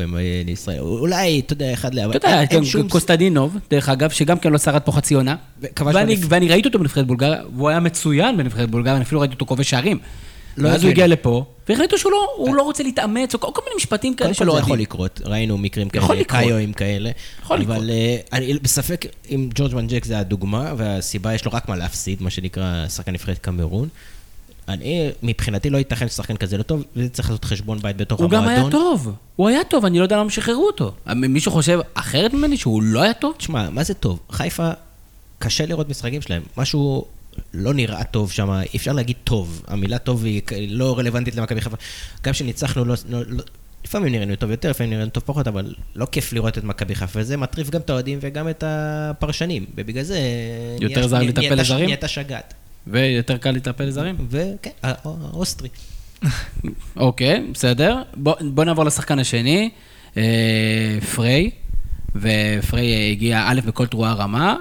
לישראל. 0.44 0.78
אולי, 0.80 1.40
אתה 1.40 1.52
יודע, 1.52 1.72
אחד 1.72 1.94
ל... 1.94 1.98
אתה 2.10 2.16
יודע, 2.28 2.44
גם 2.44 2.64
שום- 2.64 2.88
קוסטדינוב, 2.88 3.56
דרך 3.70 3.88
אגב, 3.88 4.10
שגם 4.10 4.38
כן 4.38 4.52
לא 4.52 4.58
שרד 4.58 4.82
פה 4.82 4.92
חצי 4.92 5.14
עונה, 5.14 5.36
ואני, 6.28 6.48
ראיתי 6.48 6.68
אותו 6.68 6.78
בנבחרת 6.78 7.06
בולגריה, 7.06 7.42
והוא 7.56 7.68
היה 7.68 7.80
מצוין 7.80 8.36
בנבחרת 8.36 8.70
בולגריה, 8.70 8.96
אני 8.96 9.04
אפילו 9.04 9.20
ראיתי 9.20 9.34
אותו 9.34 9.46
כובש 9.46 9.70
שערים. 9.70 9.98
לא 10.56 10.68
ואז 10.68 10.72
הוא 10.72 10.90
הגיוני. 10.90 10.92
הגיע 10.92 11.06
לפה, 11.06 11.44
והחליטו 11.68 11.98
שהוא 11.98 12.12
לא, 12.12 12.28
הוא 12.36 12.54
לא 12.54 12.62
רוצה 12.62 12.82
להתאמץ, 12.82 13.34
או 13.34 13.40
כל 13.40 13.62
מיני 13.64 13.76
משפטים 13.76 14.14
כאלה 14.14 14.28
קודם 14.28 14.34
של 14.34 14.38
כל 14.38 14.44
זה 14.44 14.50
אוהדים. 14.50 14.66
יכול 14.68 14.78
לקרות, 14.78 15.20
ראינו 15.24 15.58
מקרים 15.58 15.88
כאלה. 15.88 16.24
קאיואים 16.24 16.72
כאלה. 16.72 17.10
יכול 17.42 17.58
לקרות. 17.58 17.76
אבל 17.76 17.90
אה, 17.90 18.16
אני 18.32 18.54
בספק 18.62 19.06
אם 19.30 19.48
ג'ורג' 19.54 19.74
מנג'ק 19.74 20.04
זה 20.04 20.18
הדוגמה, 20.18 20.72
והסיבה 20.76 21.34
יש 21.34 21.44
לו 21.44 21.52
רק 21.52 21.68
מה 21.68 21.76
להפסיד, 21.76 22.22
מה 22.22 22.30
שנקרא 22.30 22.88
שחקן 22.88 23.12
נבחרת 23.12 23.38
קמרון. 23.38 23.88
אני, 24.68 25.10
מבחינתי 25.22 25.70
לא 25.70 25.78
ייתכן 25.78 26.08
ששחקן 26.08 26.36
כזה 26.36 26.58
לא 26.58 26.62
טוב, 26.62 26.84
וצריך 26.96 27.30
לעשות 27.30 27.44
חשבון 27.44 27.78
בית 27.78 27.96
בתוך 27.96 28.20
הוא 28.20 28.26
המועדון. 28.26 28.54
גם 28.54 28.62
היה 28.62 28.70
טוב, 28.70 29.12
הוא 29.36 29.48
היה 29.48 29.64
טוב, 29.64 29.84
אני 29.84 29.98
לא 29.98 30.02
יודע 30.02 30.16
למה 30.16 30.30
שחררו 30.30 30.66
אותו. 30.66 30.92
מישהו 31.14 31.52
חושב 31.52 31.78
אחרת 31.94 32.34
ממני 32.34 32.56
שהוא 32.56 32.82
לא 32.82 33.02
היה 33.02 33.14
טוב? 33.14 33.34
תשמע, 33.38 33.70
מה 33.70 33.84
זה 33.84 33.94
טוב? 33.94 34.20
חיפה, 34.30 34.70
קשה 35.38 35.66
לראות 35.66 35.88
משחקים 35.88 36.22
שלהם. 36.22 36.42
משהו 36.56 37.04
לא 37.54 37.74
נראה 37.74 38.04
טוב 38.04 38.32
שם, 38.32 38.50
אי 38.50 38.76
אפשר 38.76 38.92
להגיד 38.92 39.16
טוב. 39.24 39.62
המילה 39.66 39.98
טוב 39.98 40.24
היא 40.24 40.42
לא 40.68 40.98
רלוונטית 40.98 41.34
למכבי 41.36 41.60
חיפה. 41.60 41.76
גם 42.22 42.32
כשניצחנו, 42.32 42.84
לא, 42.84 42.94
לא, 43.08 43.20
לא, 43.26 43.42
לפעמים 43.84 44.12
נראינו 44.12 44.36
טוב 44.36 44.50
יותר, 44.50 44.70
לפעמים 44.70 44.92
נראינו 44.92 45.10
טוב 45.10 45.22
פחות, 45.26 45.48
אבל 45.48 45.74
לא 45.96 46.06
כיף 46.12 46.32
לראות 46.32 46.58
את 46.58 46.64
מכבי 46.64 46.94
חיפה. 46.94 47.20
וזה 47.20 47.36
מטריף 47.36 47.70
גם 47.70 47.80
את 47.80 47.90
האוהדים 47.90 48.18
וגם 48.22 48.48
את 48.48 48.64
הפרשנים. 48.66 49.66
ובגלל 49.74 50.04
זה... 50.04 50.18
יותר 50.80 51.08
קל 51.08 51.18
להיטפל 51.18 51.54
לזרים? 51.54 51.84
נהייתה 51.84 52.08
שגעת. 52.08 52.54
ויותר 52.90 53.36
קל 53.36 53.50
להיטפל 53.50 53.84
לזרים. 53.84 54.16
וכן, 54.30 54.70
הא- 54.82 54.92
האוסטרי. 55.04 55.68
אוקיי, 56.96 57.44
בסדר. 57.54 58.02
בוא, 58.16 58.34
בוא 58.54 58.64
נעבור 58.64 58.84
לשחקן 58.84 59.18
השני, 59.18 59.70
אה, 60.16 60.22
פריי, 61.14 61.50
ופריי 62.16 62.94
אה, 62.94 63.10
הגיע 63.10 63.44
אה, 63.48 63.60
בקול 63.66 63.86
תרועה 63.86 64.12
רמה. 64.14 64.56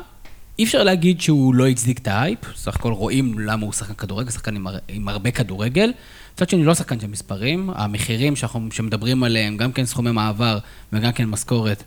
אי 0.60 0.64
אפשר 0.64 0.84
להגיד 0.84 1.22
שהוא 1.22 1.56
לא 1.56 1.68
הצדיק 1.68 2.00
את 2.00 2.08
ההייפ, 2.08 2.40
סך 2.56 2.76
הכל 2.76 2.92
רואים 2.92 3.40
למה 3.40 3.66
הוא 3.66 3.74
שחקן 3.74 3.94
כדורגל, 3.94 4.32
שחקן 4.32 4.56
עם, 4.56 4.68
עם 4.88 5.08
הרבה 5.08 5.32
כדורגל. 5.32 5.92
מצד 6.34 6.50
שני, 6.50 6.64
לא 6.64 6.74
שחקן 6.76 7.00
של 7.00 7.08
מספרים, 7.08 7.70
המחירים 7.76 8.36
שאנחנו, 8.36 8.72
שמדברים 8.72 9.24
עליהם, 9.24 9.58
גם 9.58 9.72
כן 9.72 9.86
סכומי 9.86 10.12
מעבר 10.12 10.58
וגם 10.94 11.12
כן 11.12 11.26
משכורת, 11.26 11.84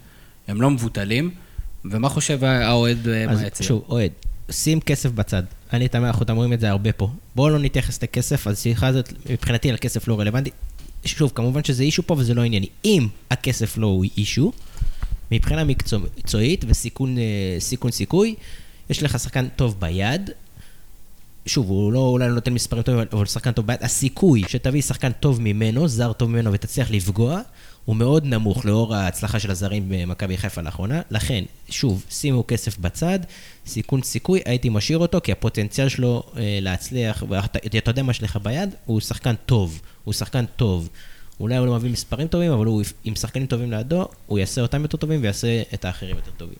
הם 0.48 0.60
לא 0.62 0.70
מבוטלים. 0.70 1.30
ומה 1.84 2.08
חושב 2.08 2.44
האוהד 2.44 3.08
אה, 3.08 3.24
אז 3.30 3.40
מהיציע? 3.40 3.66
שוב, 3.66 3.84
אוהד, 3.88 4.10
שים 4.50 4.80
כסף 4.80 5.10
בצד. 5.10 5.42
אני 5.72 5.88
תמה, 5.88 6.06
אנחנו 6.06 6.26
אומרים 6.28 6.52
את 6.52 6.60
זה 6.60 6.70
הרבה 6.70 6.92
פה. 6.92 7.10
בואו 7.34 7.50
לא 7.50 7.58
נתייחס 7.58 8.02
לכסף, 8.02 8.46
אז 8.46 8.58
השיחה 8.58 8.86
הזאת, 8.86 9.12
מבחינתי, 9.30 9.70
על 9.70 9.76
כסף 9.76 10.08
לא 10.08 10.20
רלוונטי. 10.20 10.50
שוב, 11.04 11.32
כמובן 11.34 11.64
שזה 11.64 11.82
אישו 11.82 12.02
פה 12.02 12.14
וזה 12.18 12.34
לא 12.34 12.42
ענייני. 12.42 12.66
אם 12.84 13.08
הכסף 13.30 13.78
לא 13.78 13.86
הוא 13.86 14.04
אישו, 14.16 14.52
מבחינה 15.30 15.64
מקצועית 15.64 16.64
וסיכון 16.68 17.18
אה, 17.18 17.56
סיכון 17.58 17.90
סיכוי, 17.90 18.34
יש 18.90 19.02
לך 19.02 19.18
שחקן 19.18 19.48
טוב 19.56 19.80
ביד. 19.80 20.30
שוב, 21.46 21.68
הוא 21.68 21.92
לא 21.92 21.98
אולי 21.98 22.28
לא 22.28 22.34
נותן 22.34 22.52
מספרים 22.52 22.82
טובים, 22.82 23.04
אבל 23.12 23.26
שחקן 23.26 23.52
טוב 23.52 23.66
ביד. 23.66 23.78
הסיכוי 23.82 24.42
שתביא 24.48 24.82
שחקן 24.82 25.12
טוב 25.12 25.40
ממנו, 25.40 25.88
זר 25.88 26.12
טוב 26.12 26.30
ממנו, 26.30 26.52
ותצליח 26.52 26.90
לפגוע, 26.90 27.40
הוא 27.84 27.96
מאוד 27.96 28.24
נמוך 28.24 28.64
לאור 28.64 28.94
ההצלחה 28.94 29.38
של 29.38 29.50
הזרים 29.50 29.84
במכבי 29.88 30.36
חיפה 30.36 30.62
לאחרונה. 30.62 31.00
לכן, 31.10 31.44
שוב, 31.68 32.04
שימו 32.10 32.44
כסף 32.48 32.78
בצד, 32.78 33.18
סיכון 33.66 34.02
סיכוי, 34.02 34.40
הייתי 34.44 34.68
משאיר 34.68 34.98
אותו, 34.98 35.20
כי 35.22 35.32
הפוטנציאל 35.32 35.88
שלו 35.88 36.22
אה, 36.36 36.58
להצליח, 36.60 37.22
ואתה 37.28 37.58
אתה 37.78 37.90
יודע 37.90 38.02
מה 38.02 38.10
יש 38.10 38.22
לך 38.22 38.38
ביד, 38.42 38.74
הוא 38.84 39.00
שחקן 39.00 39.34
טוב. 39.46 39.80
הוא 40.04 40.14
שחקן 40.14 40.44
טוב. 40.56 40.88
אולי 41.40 41.56
הוא 41.56 41.66
לא 41.66 41.74
מביא 41.74 41.90
מספרים 41.90 42.28
טובים, 42.28 42.52
אבל 42.52 42.66
הוא, 42.66 42.82
עם 43.04 43.14
שחקנים 43.14 43.46
טובים 43.46 43.70
לידו, 43.70 44.08
הוא 44.26 44.38
יעשה 44.38 44.60
אותם 44.60 44.82
יותר 44.82 44.96
טובים 44.96 45.22
ויעשה 45.22 45.62
את 45.74 45.84
האחרים 45.84 46.16
יותר 46.16 46.30
טובים. 46.30 46.56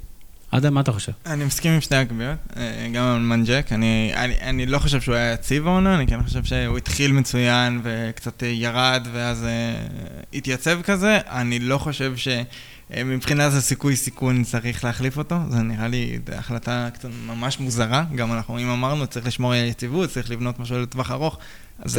אדם, 0.51 0.75
מה 0.75 0.81
אתה 0.81 0.93
חושב? 0.93 1.13
אני 1.27 1.45
מסכים 1.45 1.73
עם 1.73 1.81
שתי 1.81 1.97
הקביעות, 1.97 2.39
אה, 2.57 2.89
גם 2.93 3.05
על 3.05 3.19
מנג'ק. 3.19 3.67
אני, 3.73 4.13
אני, 4.15 4.41
אני 4.41 4.67
לא 4.67 4.79
חושב 4.79 5.01
שהוא 5.01 5.15
היה 5.15 5.33
יציב 5.33 5.67
העונה, 5.67 5.95
אני 5.95 6.07
כן 6.07 6.23
חושב 6.23 6.45
שהוא 6.45 6.79
התחיל 6.79 7.13
מצוין 7.13 7.81
וקצת 7.83 8.43
ירד 8.43 9.07
ואז 9.13 9.45
uh, 9.45 10.37
התייצב 10.37 10.83
כזה. 10.83 11.19
אני 11.27 11.59
לא 11.59 11.79
חושב 11.79 12.17
שמבחינת 12.97 13.53
הסיכוי 13.53 13.97
סיכון 13.97 14.45
צריך 14.45 14.85
להחליף 14.85 15.19
אותו, 15.19 15.37
זה 15.49 15.63
נראה 15.63 15.89
לי 15.89 16.19
החלטה 16.33 16.89
קצת 16.95 17.09
ממש 17.27 17.61
מוזרה. 17.61 18.05
גם 18.15 18.33
אנחנו, 18.33 18.59
אם 18.59 18.71
אמרנו, 18.71 19.07
צריך 19.07 19.27
לשמור 19.27 19.53
על 19.53 19.65
יציבות, 19.65 20.11
צריך 20.11 20.31
לבנות 20.31 20.59
משהו 20.59 20.79
לטווח 20.79 21.11
ארוך. 21.11 21.39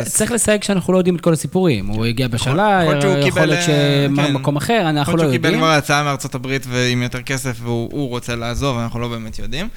צריך 0.06 0.32
לסייג 0.32 0.64
שאנחנו 0.64 0.94
לא 0.94 0.98
יודעים 0.98 1.16
את 1.16 1.22
כל 1.22 1.34
הסיפורים. 1.34 1.88
הוא 1.88 2.06
הגיע 2.06 2.28
בשלה, 2.28 2.80
יכול 2.84 2.96
להיות 2.96 3.18
יכול 3.18 3.30
קיבל, 3.30 3.46
להיות 3.46 3.70
אה, 3.70 4.08
כן. 4.16 4.28
שמקום 4.28 4.56
אחר, 4.56 4.82
אנחנו 4.90 5.02
יכול 5.02 5.14
לא 5.14 5.18
להיות 5.18 5.32
שהוא 5.34 5.38
קיבל 5.38 5.46
יודעים. 5.46 5.62
כבר 5.62 5.72
הצעה 5.72 6.04
מארצות 6.04 6.36
הברית 6.36 6.66
ועם 6.70 7.02
יותר 7.02 7.22
כסף 7.22 7.58
והוא 7.62 7.90
הוא 7.92 8.10
רוצה 8.10 8.36
לעזוב, 8.36 8.78
אנחנו 8.78 9.00
לא 9.00 9.08
באמת 9.08 9.40
יודעים. 9.40 9.70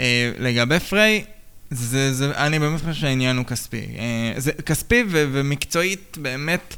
אה, 0.00 0.32
לגבי 0.38 0.80
פריי, 0.80 1.24
זה, 1.70 2.12
זה, 2.12 2.30
אני 2.36 2.58
באמת 2.58 2.80
חושב 2.80 2.92
שהעניין 2.92 3.36
הוא 3.36 3.44
כספי. 3.44 3.82
אה, 3.98 4.32
זה 4.36 4.52
כספי 4.52 5.04
ו, 5.08 5.28
ומקצועית, 5.32 6.18
באמת, 6.20 6.76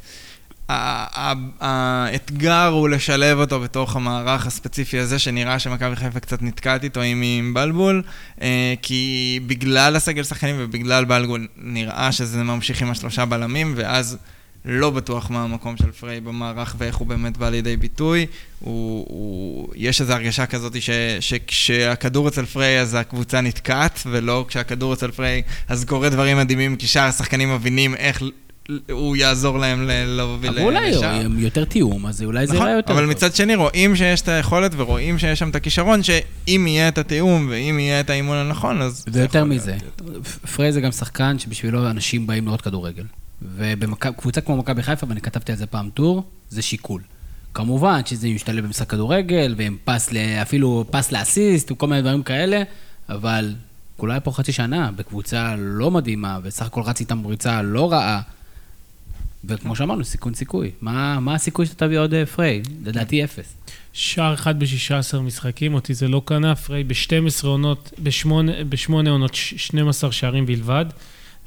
האתגר 1.59 2.67
הוא 2.67 2.89
לשלב 2.89 3.39
אותו 3.39 3.59
בתוך 3.59 3.95
המערך 3.95 4.47
הספציפי 4.47 4.99
הזה, 4.99 5.19
שנראה 5.19 5.59
שמכבי 5.59 5.95
חיפה 5.95 6.19
קצת 6.19 6.41
נתקעת 6.41 6.83
איתו 6.83 7.01
עם, 7.01 7.53
בלבול, 7.53 8.03
אה, 8.41 8.73
כי 8.81 9.39
בגלל 9.47 9.95
הסגל 9.95 10.23
שחקנים 10.23 10.55
ובגלל 10.59 11.05
בלבול 11.05 11.47
נראה 11.57 12.11
שזה 12.11 12.43
ממשיך 12.43 12.81
עם 12.81 12.91
השלושה 12.91 13.25
בלמים, 13.25 13.73
ואז 13.77 14.17
לא 14.65 14.89
בטוח 14.89 15.29
מה 15.29 15.43
המקום 15.43 15.77
של 15.77 15.91
פריי 15.91 16.21
במערך 16.21 16.75
ואיך 16.77 16.95
הוא 16.95 17.07
באמת 17.07 17.37
בא 17.37 17.49
לידי 17.49 17.77
ביטוי. 17.77 18.25
הוא, 18.59 19.05
הוא, 19.09 19.67
יש 19.75 20.01
איזו 20.01 20.13
הרגשה 20.13 20.45
כזאת 20.45 20.81
ש, 20.81 20.89
שכשהכדור 21.19 22.27
אצל 22.27 22.45
פריי 22.45 22.81
אז 22.81 22.93
הקבוצה 22.93 23.41
נתקעת, 23.41 23.99
ולא 24.05 24.45
כשהכדור 24.47 24.93
אצל 24.93 25.11
פריי 25.11 25.41
אז 25.67 25.85
קורה 25.85 26.09
דברים 26.09 26.37
מדהימים, 26.37 26.75
כי 26.75 26.87
שאר 26.87 27.03
השחקנים 27.03 27.55
מבינים 27.55 27.95
איך 27.95 28.21
הוא 28.91 29.15
יעזור 29.15 29.59
להם 29.59 29.89
להוביל 30.07 30.49
אבל 30.49 30.61
אולי. 30.61 31.05
עם 31.25 31.39
יותר 31.39 31.65
תיאום, 31.65 32.05
אז 32.05 32.23
אולי 32.23 32.47
זה 32.47 32.53
נכון, 32.53 32.67
יראה 32.67 32.77
יותר 32.79 32.93
אבל 32.93 33.01
טוב. 33.01 33.11
מצד 33.11 33.35
שני 33.35 33.55
רואים 33.55 33.95
שיש 33.95 34.21
את 34.21 34.27
היכולת 34.27 34.71
ורואים 34.75 35.19
שיש 35.19 35.39
שם 35.39 35.49
את 35.49 35.55
הכישרון, 35.55 36.03
שאם 36.03 36.65
יהיה 36.67 36.87
את 36.87 36.97
התיאום 36.97 37.47
ואם 37.49 37.79
יהיה 37.79 37.99
את 37.99 38.09
האימון 38.09 38.37
הנכון, 38.37 38.81
אז... 38.81 39.03
זה 39.07 39.19
ויותר 39.19 39.43
להיות 39.43 39.61
מזה, 39.61 39.77
יותר. 40.01 40.21
פריי 40.55 40.71
זה 40.71 40.81
גם 40.81 40.91
שחקן 40.91 41.39
שבשבילו 41.39 41.89
אנשים 41.89 42.27
באים 42.27 42.45
לראות 42.45 42.61
כדורגל. 42.61 43.03
ובקבוצה 43.41 44.41
כמו 44.41 44.57
מכבי 44.57 44.83
חיפה, 44.83 45.07
ואני 45.09 45.21
כתבתי 45.21 45.51
על 45.51 45.57
זה 45.57 45.65
פעם 45.65 45.89
טור, 45.93 46.23
זה 46.49 46.61
שיקול. 46.61 47.01
כמובן 47.53 48.01
שזה 48.05 48.27
משתלב 48.27 48.65
במשחק 48.65 48.89
כדורגל, 48.89 49.55
ועם 49.57 49.77
פס, 49.85 50.09
אפילו 50.41 50.85
פס 50.91 51.11
לאסיסט, 51.11 51.71
וכל 51.71 51.87
מיני 51.87 52.01
דברים 52.01 52.23
כאלה, 52.23 52.63
אבל 53.09 53.53
כולה 53.97 54.19
פה 54.19 54.31
חצי 54.31 54.51
שנה, 54.51 54.89
בקבוצה 54.95 55.55
לא 55.57 55.91
מדהימה, 55.91 56.39
וסך 56.43 56.65
הכל 56.65 56.81
רץ 56.81 56.99
איתם 56.99 57.23
בריצה 57.23 57.61
לא 57.61 57.91
רעה. 57.91 58.21
וכמו 59.45 59.75
שאמרנו, 59.75 60.03
סיכון 60.03 60.33
סיכוי. 60.33 60.71
מה, 60.81 61.19
מה 61.19 61.35
הסיכוי 61.35 61.65
שאתה 61.65 61.85
תביא 61.85 61.99
עוד 61.99 62.13
אה, 62.13 62.25
פריי? 62.25 62.61
לדעתי 62.85 63.23
אפס. 63.23 63.55
שער 63.93 64.33
אחד 64.33 64.59
ב-16 64.59 65.19
משחקים, 65.19 65.73
אותי 65.73 65.93
זה 65.93 66.07
לא 66.07 66.21
קנה, 66.25 66.55
פריי 66.55 66.83
ב-12 66.83 67.45
עונות, 67.47 67.91
ב-8 68.03 68.91
עונות, 69.09 69.33
ש- 69.35 69.53
12 69.57 70.11
שערים 70.11 70.45
בלבד. 70.45 70.85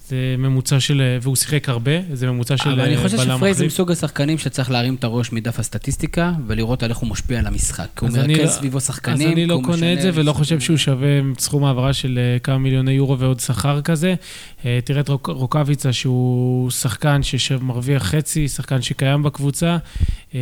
זה 0.08 0.16
ממוצע 0.38 0.80
של, 0.80 1.02
והוא 1.22 1.36
שיחק 1.36 1.68
הרבה, 1.68 1.92
זה 2.12 2.26
ממוצע 2.30 2.56
של 2.56 2.70
אבל 2.70 2.80
אני 2.80 2.96
אה, 2.96 3.02
חושב 3.02 3.16
בלם 3.16 3.36
שפריי 3.36 3.54
זה 3.54 3.58
מחליף. 3.60 3.72
מסוג 3.72 3.90
השחקנים 3.92 4.38
שצריך 4.38 4.70
להרים 4.70 4.94
את 4.94 5.04
הראש 5.04 5.32
מדף 5.32 5.58
הסטטיסטיקה, 5.58 6.32
ולראות 6.46 6.82
על 6.82 6.90
איך 6.90 6.98
הוא 6.98 7.10
משפיע 7.10 7.38
על 7.38 7.46
המשחק. 7.46 7.86
כי 7.96 8.04
הוא 8.06 8.16
מרכז 8.16 8.38
לא- 8.38 8.46
סביבו 8.46 8.80
שחקנים, 8.80 9.26
אז 9.28 9.32
אני 9.32 9.46
לא 9.46 9.60
קונה 9.64 9.92
את 9.92 10.02
זה, 10.02 10.10
ולא 10.14 10.32
חושב 10.32 10.60
שהוא. 10.60 10.76
שווה 10.76 11.08
סכום 11.38 11.64
העברה 11.64 11.92
של 11.92 12.18
אה, 12.22 12.38
כמה 12.38 12.58
מיליוני 12.58 12.92
יורו 12.92 13.18
ועוד 13.18 13.40
שכר 13.40 13.80
כזה. 13.82 14.14
אה, 14.64 14.78
תראה 14.84 15.00
את 15.00 15.08
רוק- 15.08 15.28
רוקאביצה, 15.28 15.92
שהוא 15.92 16.70
שחקן 16.70 17.22
שמרוויח 17.22 18.02
חצי, 18.02 18.48
שחקן 18.48 18.82
שקיים 18.82 19.22
בקבוצה. 19.22 19.76
אה, 20.36 20.40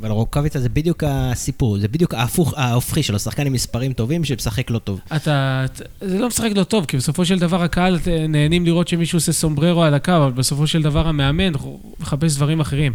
אבל 0.00 0.10
רוקאביצה 0.10 0.60
זה 0.60 0.68
בדיוק 0.68 1.04
הסיפור, 1.06 1.78
זה 1.78 1.88
בדיוק 1.88 2.14
ההפוך, 2.14 2.54
ההופכי 2.56 3.02
שלו, 3.02 3.18
שחקן 3.18 3.46
עם 3.46 3.52
מספרים 3.52 3.92
טובים 3.92 4.24
שמשחק 4.24 4.70
לא 4.70 4.78
טוב. 4.78 5.00
אתה, 5.16 5.64
זה 6.00 6.18
לא 6.18 6.26
משחק 6.26 6.50
לא 6.54 6.64
טוב, 6.64 6.84
כי 6.84 6.96
בסופו 6.96 7.24
של 7.24 7.38
דבר 7.38 7.62
הקהל 7.62 7.98
אה, 8.06 8.26
נהנים 8.26 8.66
לראות 8.66 8.88
שמישהו 8.88 9.16
עושה 9.16 9.32
סומבררו 9.32 9.82
על 9.82 9.94
הקו, 9.94 10.12
אבל 10.16 10.32
בסופו 10.32 10.66
של 10.66 10.82
דבר 10.82 11.08
המאמן 11.08 11.52
מחפש 12.00 12.36
דברים 12.36 12.60
אחרים. 12.60 12.92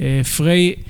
אה, 0.00 0.20
פריי 0.36 0.68
אה, 0.68 0.82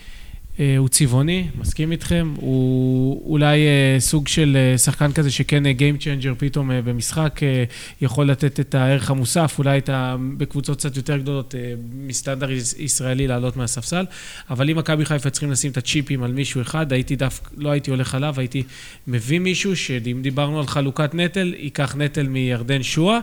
הוא 0.79 0.89
צבעוני, 0.89 1.47
מסכים 1.59 1.93
איתכם, 1.93 2.35
הוא 2.37 3.31
אולי 3.31 3.59
אה, 3.67 3.97
סוג 4.01 4.29
של 4.29 4.57
אה, 4.73 4.79
שחקן 4.79 5.13
כזה 5.13 5.31
שכן 5.31 5.67
אה, 5.67 5.73
Game 5.79 6.03
Changer 6.03 6.35
פתאום 6.39 6.71
אה, 6.71 6.83
במשחק, 6.83 7.41
אה, 7.43 7.65
יכול 8.01 8.31
לתת 8.31 8.61
את 8.61 8.75
הערך 8.75 9.11
המוסף, 9.11 9.55
אולי 9.59 9.79
את 9.79 9.89
ה... 9.89 10.17
בקבוצות 10.39 10.79
קצת 10.79 10.97
יותר 10.97 11.17
גדולות, 11.17 11.55
אה, 11.55 11.61
מסטנדרט 11.95 12.51
יש- 12.51 12.75
ישראלי 12.79 13.27
לעלות 13.27 13.57
מהספסל, 13.57 14.05
אבל 14.51 14.71
אם 14.71 14.77
מכבי 14.77 15.05
חיפה 15.05 15.31
צריכים 15.31 15.51
לשים 15.51 15.71
את 15.71 15.77
הצ'יפים 15.77 16.23
על 16.23 16.33
מישהו 16.33 16.63
אחד, 16.63 16.93
הייתי 16.93 17.17
דווקא, 17.17 17.51
לא 17.57 17.71
הייתי 17.71 17.91
הולך 17.91 18.15
עליו, 18.15 18.35
הייתי 18.39 18.63
מביא 19.07 19.39
מישהו 19.39 19.77
שאם 19.77 20.19
דיברנו 20.23 20.59
על 20.61 20.67
חלוקת 20.67 21.15
נטל, 21.15 21.55
ייקח 21.59 21.97
נטל 21.99 22.27
מירדן 22.29 22.83
שואה, 22.83 23.19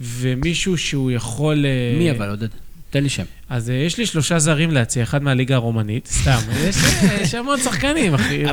ומישהו 0.00 0.78
שהוא 0.78 1.10
יכול... 1.10 1.66
אה, 1.66 1.98
מי 1.98 2.10
אבל, 2.10 2.28
עודד? 2.30 2.48
תן 2.90 3.02
לי 3.02 3.08
שם. 3.08 3.24
אז 3.52 3.70
אה, 3.70 3.74
יש 3.74 3.98
לי 3.98 4.06
שלושה 4.06 4.38
זרים 4.38 4.70
להציע, 4.70 5.02
אחד 5.02 5.22
מהליגה 5.22 5.54
הרומנית, 5.54 6.06
סתם, 6.06 6.38
יש 6.56 6.76
אה, 6.84 7.18
יש 7.22 7.34
המון 7.34 7.60
שחקנים, 7.60 8.14
אחי. 8.14 8.44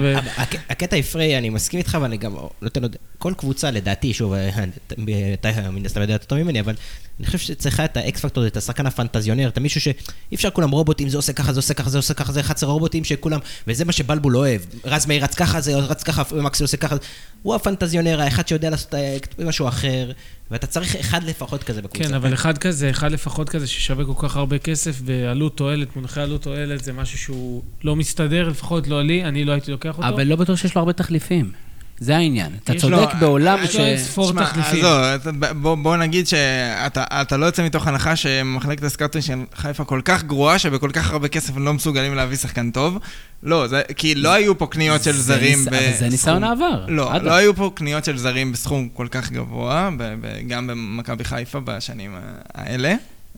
הקטע 0.69 0.95
עם 0.95 1.01
פריי, 1.01 1.37
אני 1.37 1.49
מסכים 1.49 1.77
איתך, 1.77 1.97
ואני 2.01 2.17
גם 2.17 2.35
נותן 2.61 2.81
עוד... 2.81 2.95
כל 3.17 3.33
קבוצה, 3.37 3.71
לדעתי, 3.71 4.13
שוב, 4.13 4.33
אה, 4.33 4.49
אתה 5.33 5.69
מן 5.71 5.85
הסתם 5.85 6.01
יודע 6.01 6.13
יותר 6.13 6.25
טוב 6.25 6.37
ממני, 6.43 6.59
אבל 6.59 6.73
אני 7.19 7.25
חושב 7.25 7.37
שצריכה 7.37 7.85
את 7.85 7.97
האקס 7.97 8.21
פקטור, 8.21 8.47
את 8.47 8.57
השחקן 8.57 8.85
הפנטזיונר, 8.85 9.47
את 9.47 9.57
המישהו 9.57 9.81
שאי 9.81 10.35
אפשר 10.35 10.49
כולם 10.49 10.71
רובוטים, 10.71 11.09
זה 11.09 11.17
עושה 11.17 11.33
ככה, 11.33 11.53
זה 11.53 11.59
עושה 11.59 11.73
ככה, 11.73 11.89
זה 11.89 11.97
עושה 11.97 12.13
ככה, 12.13 12.31
זה 12.31 12.39
11 12.39 12.69
רובוטים 12.69 13.03
שכולם... 13.03 13.39
וזה 13.67 13.85
מה 13.85 13.91
שבלבול 13.91 14.37
אוהב. 14.37 14.61
רז 14.85 15.05
מאיר 15.05 15.23
רץ 15.23 15.35
ככה, 15.35 15.61
זה 15.61 15.75
רץ 15.75 16.03
ככה, 16.03 16.23
ומקסי 16.31 16.63
עושה 16.63 16.77
ככה. 16.77 16.95
הוא 17.43 17.55
הפנטזיונר, 17.55 18.21
האחד 18.21 18.47
שיודע 18.47 18.69
לעשות 18.69 18.95
אה, 18.95 19.17
משהו 19.39 19.67
אחר, 19.67 20.11
ואתה 20.51 20.67
צריך 20.67 20.95
אחד 20.95 21.23
לפחות 21.23 21.63
כזה 21.63 21.81
בקבוצה. 21.81 22.09
כן, 22.09 22.13
אבל 22.13 22.33
אחד 22.33 22.57
כזה, 22.57 22.89
אחד 22.89 23.11
לפחות 23.11 23.49
כזה 23.49 23.67
ששווה 23.67 24.05
כל 24.05 24.27
כך 24.27 24.37
הרבה 24.37 24.57
כסף, 24.57 24.88
ועלות 25.05 25.57
תועלת, 25.57 25.95
מונחי 25.95 26.21
עלות 26.21 26.41
תועלת, 26.41 26.83
זה 26.83 26.93
משהו 26.93 27.17
שהוא 27.17 27.63
לא 27.83 27.95
מסתדר, 27.95 28.49
לפחות 28.49 28.87
לא 28.87 29.03
לי, 29.03 29.23
אני 29.23 29.45
לא 29.45 29.51
הייתי 29.51 29.71
לוקח 29.71 29.97
אותו. 29.97 30.07
אבל 30.07 30.23
לא 30.23 30.35
בטוח 30.35 30.57
שיש 30.57 30.75
לו 30.75 30.79
הרבה 30.79 30.93
תחליפים. 30.93 31.51
זה 32.01 32.17
העניין. 32.17 32.51
אתה 32.63 32.73
יש 32.75 32.81
צודק 32.81 32.93
לו- 33.13 33.19
בעולם 33.19 33.59
יש 33.63 33.73
ש... 33.73 33.75
לו 33.75 33.85
אין 33.85 33.97
ספור 33.97 34.31
תחליפים. 34.33 34.83
בוא, 35.61 35.75
בוא 35.75 35.97
נגיד 35.97 36.27
שאתה 36.27 37.03
אתה 37.21 37.37
לא 37.37 37.45
יוצא 37.45 37.65
מתוך 37.65 37.87
הנחה 37.87 38.15
שמחלקת 38.15 38.83
הסקאוטינג 38.83 39.23
של 39.23 39.33
חיפה 39.55 39.83
כל 39.85 40.01
כך 40.05 40.23
גרועה, 40.23 40.59
שבכל 40.59 40.89
כך 40.93 41.11
הרבה 41.11 41.27
כסף 41.27 41.55
הם 41.57 41.65
לא 41.65 41.73
מסוגלים 41.73 42.15
להביא 42.15 42.37
שחקן 42.37 42.71
טוב. 42.71 42.97
לא, 43.43 43.67
זה, 43.67 43.81
כי 43.95 44.15
לא 44.15 44.33
היו 44.33 44.57
פה 44.57 44.67
קניות 44.67 45.03
של 45.03 45.11
זרים 45.11 45.59
ניס- 45.59 45.67
בסכום... 45.67 45.83
אבל 45.89 45.97
זה 45.99 46.09
ניסיון 46.09 46.43
העבר. 46.43 46.85
לא, 46.87 47.15
אדם. 47.15 47.25
לא 47.25 47.31
היו 47.33 47.55
פה 47.55 47.71
קניות 47.75 48.05
של 48.05 48.17
זרים 48.17 48.51
בסכום 48.51 48.89
כל 48.93 49.07
כך 49.11 49.31
גבוה, 49.31 49.89
ב- 49.97 50.15
ב- 50.21 50.47
גם 50.47 50.67
במכבי 50.67 51.23
חיפה 51.23 51.59
בשנים 51.59 52.15
האלה. 52.55 52.95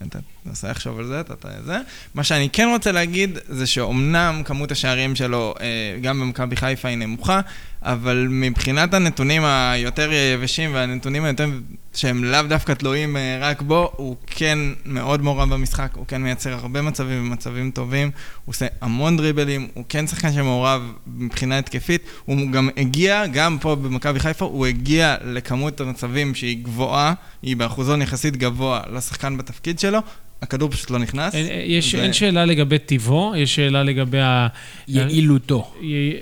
אתה 0.07 0.19
תנסה 0.43 0.71
לחשוב 0.71 0.99
על 0.99 1.05
זה, 1.05 1.19
אתה 1.19 1.33
אתה 1.33 1.49
זה. 1.65 1.77
מה 2.13 2.23
שאני 2.23 2.49
כן 2.49 2.67
רוצה 2.71 2.91
להגיד, 2.91 3.37
זה 3.49 3.67
שאומנם 3.67 4.41
כמות 4.45 4.71
השערים 4.71 5.15
שלו, 5.15 5.53
אה, 5.61 5.97
גם 6.01 6.19
במכבי 6.19 6.55
חיפה 6.55 6.87
היא 6.87 6.97
נמוכה, 6.97 7.41
אבל 7.83 8.27
מבחינת 8.29 8.93
הנתונים 8.93 9.43
היותר 9.45 10.09
יבשים 10.13 10.73
והנתונים 10.73 11.23
היותר 11.23 11.45
שהם 11.93 12.23
לאו 12.23 12.41
דווקא 12.41 12.73
תלויים 12.73 13.17
אה, 13.17 13.37
רק 13.41 13.61
בו, 13.61 13.91
הוא 13.95 14.15
כן 14.27 14.57
מאוד 14.85 15.21
מעורב 15.21 15.53
במשחק, 15.53 15.89
הוא 15.95 16.05
כן 16.07 16.21
מייצר 16.21 16.53
הרבה 16.53 16.81
מצבים 16.81 17.21
ומצבים 17.27 17.71
טובים, 17.71 18.11
הוא 18.45 18.53
עושה 18.53 18.65
המון 18.81 19.17
דריבלים, 19.17 19.67
הוא 19.73 19.83
כן 19.89 20.07
שחקן 20.07 20.33
שמעורב 20.33 20.93
מבחינה 21.07 21.57
התקפית, 21.57 22.01
הוא 22.25 22.51
גם 22.51 22.69
הגיע, 22.77 23.27
גם 23.27 23.57
פה 23.61 23.75
במכבי 23.75 24.19
חיפה, 24.19 24.45
הוא 24.45 24.65
הגיע 24.65 25.15
לכמות 25.23 25.81
המצבים 25.81 26.35
שהיא 26.35 26.63
גבוהה, 26.63 27.13
היא 27.41 27.57
באחוזון 27.57 28.01
יחסית 28.01 28.37
גבוה 28.37 28.81
לשחקן 28.93 29.37
בתפקיד 29.37 29.79
שלו, 29.79 29.99
הכדור 30.41 30.69
פשוט 30.71 30.89
לא 30.91 30.99
נכנס. 30.99 31.35
אין, 31.35 31.47
יש, 31.65 31.95
ו- 31.95 31.97
אין 32.01 32.13
שאלה 32.13 32.45
לגבי 32.45 32.79
טיבו, 32.79 33.33
יש 33.37 33.55
שאלה 33.55 33.83
לגבי 33.83 34.19
ה... 34.21 34.47
יעילותו. 34.87 35.73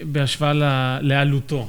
בהשוואה 0.04 0.54
ל- 0.54 0.64
לעלותו. 1.02 1.68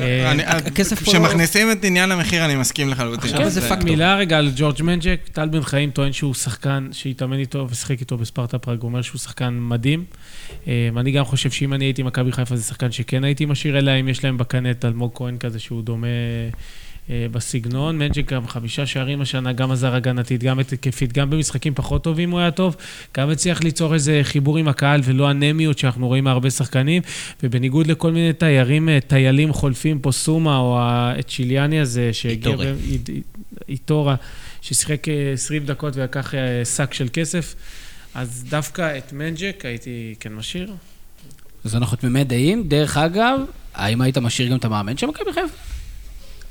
אה, 0.00 0.30
אני- 0.30 0.42
הכסף 0.44 0.98
פה- 1.02 1.10
כשמכניסים 1.10 1.70
את 1.72 1.84
עניין 1.84 2.12
המחיר, 2.12 2.44
אני 2.44 2.56
מסכים 2.56 2.88
לחלוטין. 2.88 3.30
עכשיו 3.34 3.50
זה 3.50 3.68
פקטור. 3.68 3.84
מילה 3.84 4.16
רגע 4.16 4.38
על 4.38 4.50
ג'ורג' 4.56 4.82
מנג'ק, 4.82 5.20
טל 5.32 5.48
בן 5.48 5.62
חיים 5.62 5.90
טוען 5.90 6.12
שהוא 6.12 6.34
שחקן 6.34 6.88
שהתאמן 6.92 7.38
איתו 7.38 7.66
ושיחק 7.70 8.00
איתו 8.00 8.16
בספרטה 8.16 8.58
פראג, 8.58 8.80
הוא 8.80 8.88
אומר 8.88 9.02
שהוא 9.02 9.18
שחקן 9.18 9.56
מדהים. 9.60 10.04
אה, 10.68 10.88
אני 10.96 11.10
גם 11.12 11.24
חושב 11.24 11.50
שאם 11.50 11.72
אני 11.74 11.84
הייתי 11.84 12.02
מכבי 12.02 12.32
חיפה 12.32 12.56
זה 12.56 12.62
שחקן 12.64 12.92
שכן 12.92 13.24
הייתי 13.24 13.44
משאיר, 13.44 13.78
אלא 13.78 13.94
אם 13.94 14.08
יש 14.08 14.24
להם 14.24 14.38
בקנה 14.38 14.70
את 14.70 14.84
אלמוג 14.84 15.10
כהן 15.14 15.36
כזה 15.38 15.58
שהוא 15.58 15.82
דומה 15.82 16.06
אה, 16.06 16.12
בסגנון. 17.08 17.98
מנג'ק 17.98 18.32
גם 18.32 18.48
חמישה 18.48 18.86
שערים 18.86 19.20
השנה, 19.20 19.52
גם 19.52 19.70
עזר 19.70 19.94
הגנתית, 19.94 20.42
גם 20.42 20.58
התקפית, 20.58 21.12
גם 21.12 21.30
במשחקים 21.30 21.74
פחות 21.74 22.04
טובים 22.04 22.30
הוא 22.30 22.40
היה 22.40 22.50
טוב, 22.50 22.76
גם 23.16 23.30
הצליח 23.30 23.62
ליצור 23.62 23.94
איזה 23.94 24.20
חיבור 24.22 24.58
עם 24.58 24.68
הקהל 24.68 25.00
ולא 25.04 25.30
אנמיות 25.30 25.78
שאנחנו 25.78 26.06
רואים 26.06 26.24
מהרבה 26.24 26.50
שחקנים, 26.50 27.02
ובניגוד 27.42 27.86
לכל 27.86 28.12
מיני 28.12 28.32
תיירים, 28.32 28.88
אה, 28.88 28.98
טיילים 29.06 29.52
חולפים 29.52 29.98
פה, 29.98 30.12
סומה 30.12 30.56
או 30.56 30.78
הצ'יליאני 30.80 31.80
הזה, 31.80 32.12
שהגיע... 32.12 32.56
איטורה. 33.68 34.14
ששיחק 34.62 35.08
אה, 35.08 35.32
20 35.32 35.66
דקות 35.66 35.96
ולקח 35.96 36.34
אה, 36.34 36.64
שק 36.64 36.94
של 36.94 37.08
כסף. 37.12 37.54
אז 38.14 38.44
דווקא 38.48 38.98
את 38.98 39.12
מנג'ק 39.12 39.64
הייתי 39.64 40.14
כן 40.20 40.32
משאיר. 40.32 40.72
אז 41.64 41.76
אנחנו 41.76 41.96
תמימי 41.96 42.24
דעים. 42.24 42.68
דרך 42.68 42.96
אגב, 42.96 43.40
האם 43.74 44.00
היית 44.00 44.18
משאיר 44.18 44.48
גם 44.50 44.56
את 44.56 44.64
המאמן 44.64 44.96
של 44.96 45.06
מכבי 45.06 45.32
חיפה? 45.32 45.79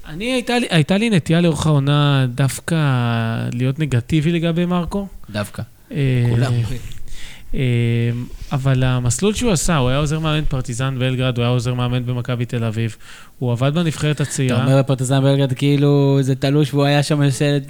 אני, 0.10 0.34
הייתה 0.34 0.60
לי, 0.60 0.67
הייתה 0.69 0.98
לי 0.98 1.10
נטייה 1.10 1.41
לאורך 1.41 1.67
העונה 1.67 2.26
דווקא 2.36 2.76
להיות 3.54 3.80
נגטיבי 3.80 4.32
לגבי 4.32 4.65
מרקו. 4.65 5.08
דווקא. 5.30 5.63
אה, 5.91 6.26
כולם. 6.30 6.54
אה, 7.56 7.60
אבל 8.52 8.84
המסלול 8.84 9.34
שהוא 9.34 9.52
עשה, 9.52 9.78
הוא 9.78 9.89
היה 9.89 9.98
עוזר 9.98 10.19
מאמן 10.19 10.45
פרטיזן 10.45 11.00
בלגרד, 11.00 11.38
הוא 11.38 11.43
היה 11.43 11.52
עוזר 11.52 11.74
מאמן 11.74 12.06
במכבי 12.06 12.45
תל 12.45 12.63
אביב, 12.63 12.95
הוא 13.39 13.52
עבד 13.52 13.74
בנבחרת 13.74 14.15
אתה 14.15 14.24
הצעירה. 14.24 14.63
אומר 14.63 14.80
בפרטיזן 14.80 15.22
בלגרד 15.24 15.54
כאילו 15.54 16.17
זה 16.22 16.36
תלוש 16.36 16.74
והוא 16.74 16.86
היה 16.86 17.04
שם 17.04 17.22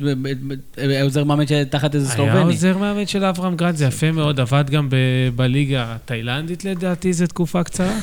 ב- 0.01 1.01
עוזר 1.03 1.23
מאמן 1.23 1.43
תחת 1.69 1.95
איזה 1.95 2.07
היה 2.07 2.15
סלובני. 2.15 2.41
עוזר 2.41 2.77
מאמן 2.77 3.05
של 3.05 3.23
אברם 3.23 3.55
גרנט, 3.55 3.75
זה 3.75 3.85
יפה 3.85 4.11
מאוד, 4.11 4.39
עבד 4.39 4.69
גם 4.69 4.89
בליגה 5.35 5.85
התאילנדית 5.95 6.65
לדעתי, 6.65 7.13
זו 7.13 7.27
תקופה 7.27 7.63
קצרה. 7.63 7.99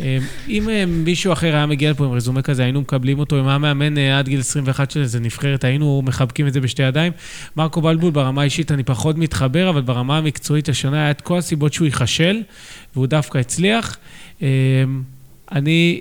אה, 0.00 0.18
אם 0.48 0.68
אה, 0.68 0.84
מישהו 0.86 1.32
אחר 1.32 1.54
היה 1.54 1.66
מגיע 1.66 1.90
לפה 1.90 2.04
עם 2.04 2.12
רזומה 2.12 2.42
כזה, 2.42 2.62
היינו 2.62 2.80
מקבלים 2.80 3.18
אותו, 3.18 3.40
אם 3.40 3.48
היה 3.48 3.58
מאמן 3.58 3.98
אה, 3.98 4.18
עד 4.18 4.28
גיל 4.28 4.40
21 4.40 4.90
של 4.90 5.00
איזה 5.00 5.20
נבחרת, 5.20 5.64
היינו 5.64 6.02
מחבקים 6.04 6.46
את 6.46 6.52
זה 6.52 6.60
בשתי 6.60 6.82
ידיים. 6.82 7.12
מרקו 7.56 7.80
בלבול, 7.80 8.10
ברמה 8.10 8.40
האישית 8.40 8.72
אני 8.72 8.82
פחות 8.82 9.18
מתחבר, 9.18 9.70
אבל 9.70 9.80
ברמה 9.80 10.18
המקצועית 10.18 10.68
השנה 10.68 10.96
היה 11.02 11.10
את 11.10 11.20
כל 11.20 11.38
הסיבות 11.38 11.72
שהוא 11.72 11.84
ייכשל, 11.84 12.42
והוא 12.94 13.06
דווקא 13.06 13.38
הצליח. 13.38 13.96
אני 15.52 16.00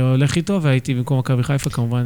הולך 0.00 0.36
איתו, 0.36 0.62
והייתי 0.62 0.94
במקום 0.94 1.18
מכבי 1.18 1.42
חיפה, 1.42 1.70
כמובן, 1.70 2.04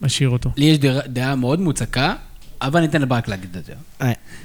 משאיר 0.00 0.28
אותו. 0.28 0.50
לי 0.56 0.64
יש 0.64 0.78
דעה- 0.78 1.06
דעה 1.06 1.34
מאוד 1.36 1.60
מוצקה, 1.60 2.14
אבל 2.62 2.80
ניתן 2.80 3.02
לברק 3.02 3.28
להגיד 3.28 3.56
את 3.56 3.64
זה. 3.64 3.72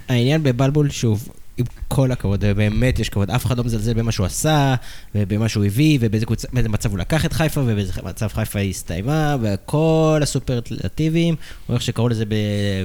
העניין 0.10 0.44
בבלבול, 0.44 0.90
שוב, 0.90 1.28
עם 1.58 1.66
כל 1.88 2.12
הכבוד, 2.12 2.46
באמת 2.46 3.00
יש 3.00 3.10
כבוד, 3.10 3.32
אף 3.32 3.46
אחד 3.46 3.58
לא 3.58 3.64
מזלזל 3.64 3.94
במה 3.94 4.12
שהוא 4.12 4.26
עשה, 4.26 4.76
ובמה 5.16 5.50
שהוא 5.50 5.66
הביא, 5.66 5.98
ובאיזה 6.02 6.26
מצב 6.70 6.90
הוא 6.90 7.00
לקח 7.00 7.26
את 7.26 7.34
חיפה, 7.34 7.62
ובאיזה 7.62 7.94
מצב 8.04 8.28
חיפה 8.28 8.60
הסתיימה, 8.60 9.38
וכל 9.42 10.20
הסופרלטיבים, 10.24 11.36
או 11.70 11.74
איך 11.74 11.82
שקראו 11.82 12.10
לזה 12.10 12.24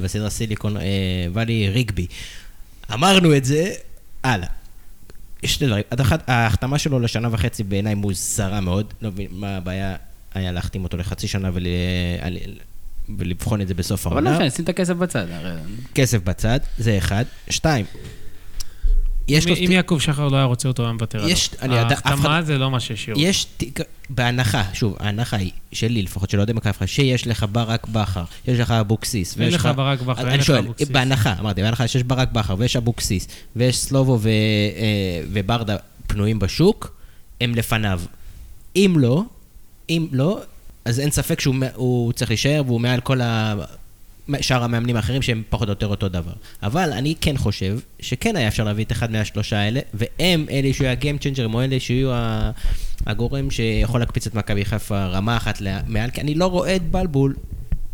בסדרה 0.03 0.31
סיליקון 0.31 0.77
אה, 0.77 0.83
ואלי 1.33 1.69
ריגבי. 1.69 2.07
אמרנו 2.95 3.37
את 3.37 3.45
זה, 3.45 3.73
הלאה. 4.25 4.49
יש 5.43 5.55
שני 5.55 5.67
דברים. 5.67 5.85
ההחתמה 6.27 6.79
שלו 6.79 6.99
לשנה 7.01 7.29
וחצי 7.33 7.63
בעיניי 7.63 7.95
מוזרה 7.95 8.61
מאוד, 8.61 8.95
לא 9.03 9.11
מבין 9.11 9.27
מה 9.31 9.57
הבעיה 9.57 9.97
היה 10.35 10.53
להחתים 10.53 10.85
אותו 10.85 10.97
לחצי 10.97 11.29
שנה 11.29 11.51
ול... 11.55 11.67
ולבחון 13.19 13.61
את 13.61 13.69
זה 13.69 13.75
בסוף 13.75 14.07
אבל 14.07 14.17
העונה. 14.17 14.31
לא 14.31 14.37
משנה, 14.37 14.51
שים 14.51 14.65
את 14.65 14.69
הכסף 14.69 14.95
בצד. 14.95 15.27
הרי- 15.31 15.53
כסף 15.95 16.19
בצד, 16.25 16.61
זה 16.79 16.99
אחד. 16.99 17.25
שתיים, 17.51 17.85
יש 19.29 19.47
אם, 19.47 19.51
לו... 19.51 19.57
אם 19.67 19.73
יעקב 19.73 19.99
שחר 20.01 20.29
לא 20.29 20.37
היה 20.37 20.45
רוצה 20.45 20.69
אותו, 20.69 20.83
הוא 20.83 20.87
היה 20.87 20.93
מוותר 20.93 21.19
עליו. 21.19 21.31
יש- 21.31 21.51
אני 21.63 21.77
יודע, 21.77 21.95
אף 21.95 22.07
ההחתמה 22.07 22.39
אחד- 22.39 22.45
זה 22.47 22.59
לא 22.59 22.71
מה 22.71 22.81
שהשאירו. 22.81 23.21
יש. 23.21 23.47
בהנחה, 24.11 24.63
שוב, 24.73 24.97
ההנחה 25.01 25.37
היא, 25.37 25.51
שלי 25.73 26.03
לפחות, 26.03 26.31
של 26.31 26.39
אוהדי 26.39 26.53
מכבי 26.53 26.73
חיפה, 26.73 26.87
שיש 26.87 27.27
לך 27.27 27.47
ברק 27.53 27.87
בכר, 27.87 28.25
יש 28.49 28.59
לך 28.59 28.71
אבוקסיס, 28.71 29.35
אין 29.37 29.45
ויש 29.45 29.55
לך 29.55 29.69
ברק 29.77 30.01
בכר, 30.01 30.29
אין 30.31 30.41
לך 30.41 30.51
אבוקסיס. 30.51 30.89
בהנחה, 30.89 31.35
אמרתי, 31.41 31.63
בהנחה 31.63 31.89
שיש 31.89 32.03
ברק 32.03 32.29
בכר 32.33 32.55
ויש 32.59 32.77
אבוקסיס, 32.77 33.29
ויש 33.57 33.79
סלובו 33.79 34.19
ו... 34.23 34.29
אה, 34.29 34.33
וברדה 35.33 35.77
פנויים 36.07 36.39
בשוק, 36.39 36.97
הם 37.41 37.55
לפניו. 37.55 38.01
אם 38.77 38.95
לא, 38.99 39.23
אם 39.91 40.07
לא, 40.13 40.41
אז 40.85 41.01
אין 41.01 41.11
ספק 41.11 41.41
שהוא 41.41 42.13
צריך 42.13 42.31
להישאר 42.31 42.63
והוא 42.67 42.81
מעל 42.81 43.01
כל 43.01 43.21
ה... 43.21 43.55
שאר 44.41 44.63
המאמנים 44.65 44.97
האחרים 44.97 45.23
שהם 45.23 45.43
פחות 45.49 45.69
או 45.69 45.73
יותר 45.73 45.87
אותו 45.87 46.09
דבר. 46.09 46.33
אבל 46.63 46.93
אני 46.93 47.15
כן 47.21 47.37
חושב 47.37 47.79
שכן 48.01 48.37
היה 48.37 48.49
אפשר 48.49 48.65
להביא 48.65 48.85
את 48.85 48.93
אחד 48.93 49.11
מהשלושה 49.13 49.57
האלה, 49.59 49.81
והם 49.95 50.47
אלה 50.51 50.73
שיהיו 50.73 50.91
ה-game 50.91 51.23
changer, 51.23 51.55
או 51.55 51.63
אלה 51.63 51.81
שיהיו 51.81 52.11
הגורם 53.07 53.51
שיכול 53.51 54.01
להקפיץ 54.01 54.27
את 54.27 54.35
מכבי 54.35 54.65
חיפה 54.65 55.05
רמה 55.07 55.37
אחת 55.37 55.63
מעל, 55.87 56.11
כי 56.11 56.21
אני 56.21 56.35
לא 56.35 56.47
רואה 56.47 56.77
את 56.77 56.83
בלבול, 56.91 57.35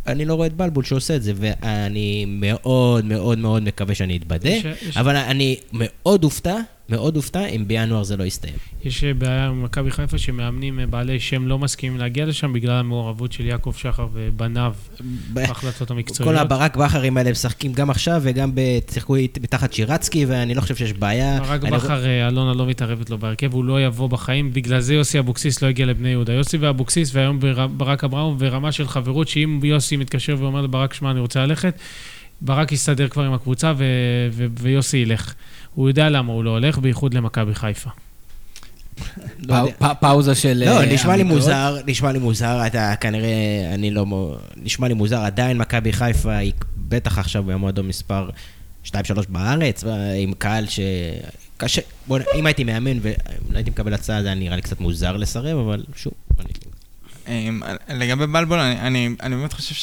אני 0.06 0.24
לא 0.24 0.34
רואה 0.34 0.46
את 0.46 0.52
בלבול 0.52 0.84
שעושה 0.84 1.16
את 1.16 1.22
זה, 1.22 1.32
ואני 1.36 2.24
מאוד 2.28 3.04
מאוד 3.04 3.38
מאוד 3.38 3.62
מקווה 3.62 3.94
שאני 3.94 4.16
אתבדה, 4.16 4.48
יש- 4.50 4.66
אבל 4.96 5.16
אני 5.16 5.56
מאוד 5.72 6.24
אופתע, 6.24 6.56
מאוד 6.88 7.16
אופתע 7.16 7.44
אם 7.46 7.64
בינואר 7.68 8.02
זה 8.02 8.16
לא 8.16 8.24
יסתיים. 8.24 8.54
יש 8.84 9.04
אה, 9.04 9.14
בעיה 9.14 9.46
עם 9.46 9.62
מכבי 9.62 9.90
חיפה 9.90 10.18
שמאמנים 10.18 10.80
אה, 10.80 10.86
בעלי 10.86 11.20
שם 11.20 11.46
לא 11.48 11.58
מסכימים 11.58 11.98
להגיע 11.98 12.26
לשם 12.26 12.52
בגלל 12.52 12.72
המעורבות 12.74 13.32
של 13.32 13.46
יעקב 13.46 13.72
שחר 13.76 14.06
ובניו 14.12 14.74
בהחלטות 15.32 15.88
כל 15.88 15.94
המקצועיות. 15.94 16.40
הברק 16.40 16.76
בכרים 16.76 17.16
האלה 17.16 17.30
משחקים 17.30 17.72
גם 17.72 17.90
עכשיו 17.90 18.20
וגם 18.24 18.50
שיחקו 18.90 19.16
תחת 19.50 19.72
שירצקי, 19.72 20.24
ואני 20.26 20.54
לא 20.54 20.60
חושב 20.60 20.76
שיש 20.76 20.92
בעיה. 20.92 21.40
ברק 21.40 21.64
אני- 21.64 21.76
בכר, 21.76 22.04
אה, 22.06 22.28
אלונה 22.28 22.54
לא 22.54 22.66
מתערבת 22.66 23.10
לו 23.10 23.18
בהרכב, 23.18 23.54
הוא 23.54 23.64
לא 23.64 23.82
יבוא 23.86 24.08
בחיים, 24.08 24.52
בגלל 24.52 24.80
זה 24.80 24.94
יוסי 24.94 25.18
אבוקסיס 25.18 25.62
לא 25.62 25.68
הגיע 25.68 25.86
לבני 25.86 26.08
יהודה. 26.08 26.32
יוסי 26.32 26.56
ואבוקסיס, 26.56 27.14
והיום 27.14 27.40
בר- 27.40 27.66
ברק 27.66 28.04
אברהם 28.04 28.38
ברמה 28.38 28.72
של 28.72 28.88
חברות, 28.88 29.28
שאם 29.28 29.60
יוסי 29.64 29.96
מתקשר 29.96 30.36
ואומר 30.38 30.60
לברק, 30.60 30.94
שמע, 30.94 31.10
אני 31.10 31.20
רוצה 31.20 31.46
ללכת, 31.46 31.74
ברק 32.40 32.72
יסתדר 32.72 33.08
כבר 33.08 33.22
עם 33.24 33.32
הקבוצה 33.32 33.72
ו- 33.76 33.84
ו- 34.32 34.46
ויוסי 34.60 34.96
ילך. 34.96 35.34
הוא 35.74 35.88
יודע 35.88 36.08
למה 36.08 36.32
הוא 36.32 36.44
לא 36.44 36.50
הולך, 36.50 36.78
בייחוד 36.78 37.14
למכבי 37.14 37.54
חיפה. 37.54 37.90
לא 39.38 39.68
פאוזה 40.00 40.34
של... 40.34 40.62
לא, 40.66 40.80
אה, 40.80 40.94
נשמע 40.94 41.16
לי. 41.16 41.22
מוזר, 41.22 41.76
נשמע 41.86 42.12
לי 42.12 42.18
מוזר, 42.18 42.66
אתה 42.66 42.94
כנראה, 43.00 43.30
אני 43.74 43.90
לא, 43.90 44.36
נשמע 44.56 44.88
לי 44.88 44.94
מוזר, 44.94 45.18
עדיין 45.18 45.58
מכבי 45.58 45.92
חיפה 45.92 46.36
היא 46.36 46.52
בטח 46.76 47.18
עכשיו 47.18 47.42
במועדון 47.42 47.88
מספר 47.88 48.28
2-3 48.86 48.90
בארץ, 49.28 49.84
עם 50.18 50.32
קהל 50.38 50.66
ש... 50.68 50.80
קשה, 51.56 51.80
בוא, 52.06 52.18
נ- 52.18 52.22
אם 52.38 52.46
הייתי 52.46 52.64
מאמן 52.64 52.98
ולא 53.02 53.14
הייתי 53.54 53.70
מקבל 53.70 53.94
הצעה, 53.94 54.22
זה 54.22 54.28
היה 54.28 54.34
נראה 54.34 54.56
לי 54.56 54.62
קצת 54.62 54.80
מוזר 54.80 55.16
לסרב, 55.16 55.58
אבל 55.58 55.84
שוב, 55.96 56.12
אני... 56.40 56.48
אמ, 57.48 57.62
לגבי 57.88 58.26
בלבול, 58.26 58.58
אני, 58.58 58.80
אני, 58.80 59.08
אני 59.22 59.36
באמת 59.36 59.52
חושב 59.52 59.74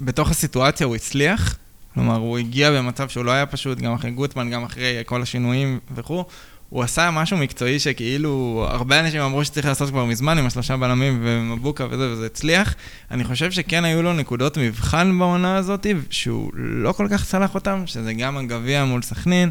שבתוך 0.00 0.30
הסיטואציה 0.30 0.86
הוא 0.86 0.96
הצליח. 0.96 1.56
כלומר, 1.98 2.16
הוא 2.16 2.38
הגיע 2.38 2.70
במצב 2.70 3.08
שהוא 3.08 3.24
לא 3.24 3.30
היה 3.30 3.46
פשוט, 3.46 3.78
גם 3.78 3.92
אחרי 3.92 4.10
גוטמן, 4.10 4.50
גם 4.50 4.64
אחרי 4.64 4.96
כל 5.06 5.22
השינויים 5.22 5.78
וכו'. 5.94 6.24
הוא 6.68 6.82
עשה 6.82 7.10
משהו 7.10 7.36
מקצועי 7.36 7.78
שכאילו, 7.78 8.66
הרבה 8.70 9.00
אנשים 9.00 9.20
אמרו 9.20 9.44
שצריך 9.44 9.66
לעשות 9.66 9.90
כבר 9.90 10.04
מזמן 10.04 10.38
עם 10.38 10.46
השלושה 10.46 10.76
בלמים 10.76 11.20
ומבוקה 11.22 11.86
וזה, 11.90 12.12
וזה 12.12 12.26
הצליח. 12.26 12.74
אני 13.10 13.24
חושב 13.24 13.50
שכן 13.50 13.84
היו 13.84 14.02
לו 14.02 14.12
נקודות 14.12 14.58
מבחן 14.58 15.18
בעונה 15.18 15.56
הזאת, 15.56 15.86
שהוא 16.10 16.50
לא 16.54 16.92
כל 16.92 17.06
כך 17.10 17.24
צלח 17.24 17.54
אותם, 17.54 17.82
שזה 17.86 18.12
גם 18.12 18.36
הגביע 18.36 18.84
מול 18.84 19.02
סכנין, 19.02 19.50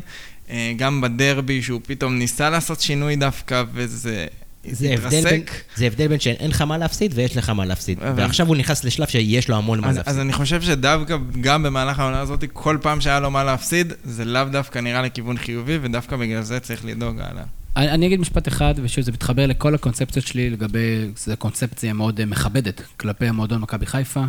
אה, 0.50 0.74
גם 0.78 1.02
בדרבי, 1.02 1.62
שהוא 1.62 1.82
פתאום 1.88 2.18
ניסה 2.18 2.50
לעשות 2.50 2.82
שינוי 2.82 3.16
דווקא, 3.16 3.64
וזה 3.74 4.26
זה 4.72 4.94
הבדל, 4.94 5.24
בין. 5.24 5.44
זה 5.76 5.86
הבדל 5.86 6.08
בין 6.08 6.20
שאין 6.20 6.50
לך 6.50 6.62
מה 6.62 6.78
להפסיד 6.78 7.12
ויש 7.16 7.38
לך 7.38 7.50
מה 7.50 7.66
להפסיד. 7.66 8.00
אבל- 8.04 8.22
ועכשיו 8.24 8.48
הוא 8.48 8.56
נכנס 8.56 8.84
לשלב 8.84 9.08
שיש 9.08 9.50
לו 9.50 9.56
המון 9.56 9.80
מה 9.80 9.90
אז, 9.90 9.98
להפסיד. 9.98 10.14
אז 10.14 10.20
אני 10.20 10.34
חושב 10.34 10.62
שדווקא, 10.62 11.18
גם 11.42 11.64
במהלך 11.64 12.00
העונה 12.00 12.20
הזאת, 12.20 12.44
כל 12.54 12.78
פעם 12.82 13.02
שהיה 13.02 13.20
לו 13.20 13.32
מה 13.32 13.44
להפסיד, 13.44 13.94
זה 14.04 14.26
לאו 14.26 14.44
דווקא 14.52 14.80
נראה 14.80 15.02
לכיוון 15.02 15.38
חיובי, 15.38 15.78
ודווקא 15.82 16.16
בגלל 16.16 16.42
זה 16.42 16.60
צריך 16.60 16.86
לדאוג 16.86 17.20
הלאה. 17.20 17.44
אני 17.78 17.90
אני 17.92 18.08
אגיד 18.08 18.20
משפט 18.20 18.48
אחד, 18.48 18.74
ושזה 18.84 19.12
מתחבר 19.12 19.46
לכל 19.46 19.76
הקונספציות 19.76 20.28
שלי 20.28 20.50
לגבי, 20.50 21.08
זו 21.18 21.34
קונספציה 21.38 21.94
מאוד 21.94 22.20
אה, 22.20 22.26
מכבדת 22.26 22.82
כלפי 22.98 23.26
המועדון 23.28 23.62
מכבי 23.62 23.86
חיפה. 23.86 24.24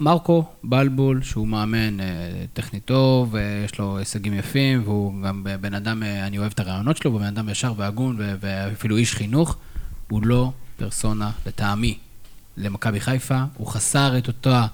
מרקו 0.00 0.44
בלבול, 0.64 1.22
שהוא 1.22 1.48
מאמן 1.48 2.00
אה, 2.00 2.06
טכני 2.52 2.80
טוב, 2.80 3.34
ויש 3.34 3.78
לו 3.78 3.98
הישגים 3.98 4.34
יפים, 4.34 4.82
והוא 4.84 5.22
גם 5.22 5.46
בן 5.60 5.74
אדם, 5.74 6.02
אה, 6.02 6.26
אני 6.26 6.38
אוהב 6.38 6.52
את 6.54 6.60
הרעיונות 6.60 6.96
שלו, 6.96 7.10
הוא 7.10 7.20
בן 7.20 7.26
אדם 7.26 7.48
ישר 7.48 7.72
והגון, 7.76 8.16
ואפילו 8.40 8.96
איש 8.96 9.14
חינוך, 9.14 9.56
הוא 10.08 10.22
לא 10.26 10.52
פרסונה, 10.76 11.30
לטעמי, 11.46 11.98
למכבי 12.56 13.00
חיפה. 13.00 13.44
הוא 13.56 13.66
חסר 13.66 14.18
את 14.18 14.28
אותה 14.28 14.66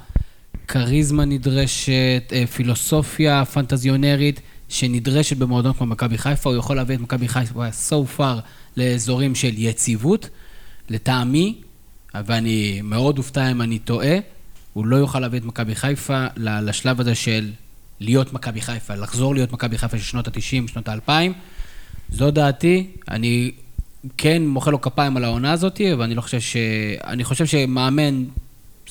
כריזמה 0.69 1.25
נדרשת, 1.25 2.33
אה, 2.33 2.47
פילוסופיה 2.47 3.45
פנטזיונרית 3.45 4.41
שנדרשת 4.69 5.37
במועדון 5.37 5.73
כמו 5.73 5.87
מכבי 5.87 6.19
חיפה, 6.19 6.51
הוא 6.51 6.59
יכול 6.59 6.77
להביא 6.77 6.97
את 6.97 7.01
מכבי 7.01 7.29
חיפה 7.29 7.69
so 7.69 8.19
far 8.19 8.41
לאזורים 8.77 9.35
של 9.35 9.53
יציבות. 9.57 10.29
לטעמי, 10.91 11.55
ואני 12.15 12.81
מאוד 12.85 13.19
אופתע 13.19 13.51
אם 13.51 13.63
אני 13.63 13.79
טועה, 13.79 14.19
הוא 14.79 14.87
לא 14.87 14.97
יוכל 14.97 15.21
להביא 15.21 15.39
את 15.39 15.45
מכבי 15.45 15.75
חיפה 15.75 16.27
לשלב 16.37 17.01
הזה 17.01 17.15
של 17.15 17.51
להיות 18.01 18.33
מכבי 18.33 18.61
חיפה, 18.61 18.95
לחזור 18.95 19.35
להיות 19.35 19.53
מכבי 19.53 19.79
חיפה 19.79 19.99
של 19.99 20.05
שנות 20.05 20.29
ה-90, 20.29 20.69
שנות 20.73 20.89
ה-2000. 20.89 21.33
זו 22.11 22.31
דעתי, 22.31 22.87
אני 23.11 23.51
כן 24.19 24.47
מוחא 24.47 24.71
לו 24.71 24.81
כפיים 24.81 25.17
על 25.17 25.25
העונה 25.25 25.53
הזאת, 25.53 25.81
ואני 25.99 26.15
לא 26.15 26.21
חושב 26.21 26.41
ש... 26.41 26.57
אני 27.05 27.25
חושב 27.25 27.47
שמאמן, 27.47 28.25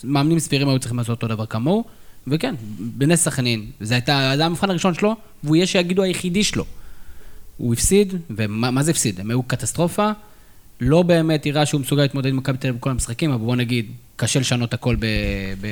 מאמנים 0.04 0.40
סבירים 0.40 0.70
היו 0.70 0.80
צריכים 0.80 0.98
לעשות 0.98 1.10
אותו 1.24 1.28
דבר 1.28 1.46
כמוהו, 1.46 1.84
וכן, 2.28 2.56
בנס 2.80 3.24
סכנין, 3.24 3.66
זה 3.82 3.94
הייתה, 3.94 4.34
זה 4.36 4.46
המבחן 4.46 4.70
הראשון 4.70 4.94
שלו, 4.94 5.16
והוא 5.44 5.56
יהיה 5.56 5.68
שיגידו 5.68 6.04
היחידי 6.04 6.44
שלו. 6.44 6.66
הוא 7.58 7.74
הפסיד, 7.74 8.14
ומה 8.30 8.72
מה 8.72 8.84
זה 8.84 8.92
הפסיד? 8.92 9.20
הם 9.20 9.30
היו 9.30 9.44
קטסטרופה, 9.44 10.12
לא 10.82 11.02
באמת 11.02 11.46
הראה 11.46 11.66
שהוא 11.66 11.82
מסוגל 11.82 12.02
להתמודד 12.02 12.30
עם 12.30 12.38
מכבי 12.38 12.58
תל 12.58 12.68
אביב 12.68 12.80
בכל 12.80 12.90
המשחקים, 12.90 13.32
אבל 13.32 13.46
בוא 13.46 13.56
נגיד, 13.56 13.92
קשה 14.16 14.40
לשנות 14.40 14.74
הכל 14.74 14.96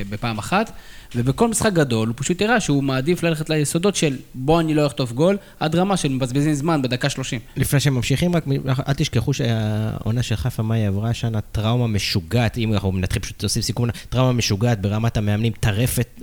בפעם 0.09 0.37
אחת, 0.37 0.71
ובכל 1.15 1.47
משחק 1.47 1.73
גדול 1.73 2.07
הוא 2.07 2.15
פשוט 2.17 2.41
הראה 2.41 2.59
שהוא 2.59 2.83
מעדיף 2.83 3.23
ללכת 3.23 3.49
ליסודות 3.49 3.95
של 3.95 4.17
בוא 4.33 4.59
אני 4.59 4.73
לא 4.73 4.87
אחטוף 4.87 5.11
גול, 5.11 5.37
עד 5.59 5.75
רמה 5.75 5.97
של 5.97 6.09
מבזבזים 6.09 6.53
זמן 6.53 6.81
בדקה 6.81 7.09
30. 7.09 7.39
לפני 7.57 7.79
שממשיכים, 7.79 8.35
רק 8.35 8.43
אל 8.87 8.93
תשכחו 8.93 9.33
שהעונה 9.33 10.23
של 10.23 10.35
חיפה, 10.35 10.63
היא 10.69 10.87
עברה 10.87 11.09
השנה? 11.09 11.41
טראומה 11.41 11.87
משוגעת, 11.87 12.57
אם 12.57 12.73
אנחנו 12.73 12.91
מנתחים 12.91 13.21
פשוט 13.21 13.43
עושים 13.43 13.61
סיכום, 13.61 13.89
טראומה 14.09 14.33
משוגעת 14.33 14.81
ברמת 14.81 15.17
המאמנים, 15.17 15.53
טרפת, 15.59 16.21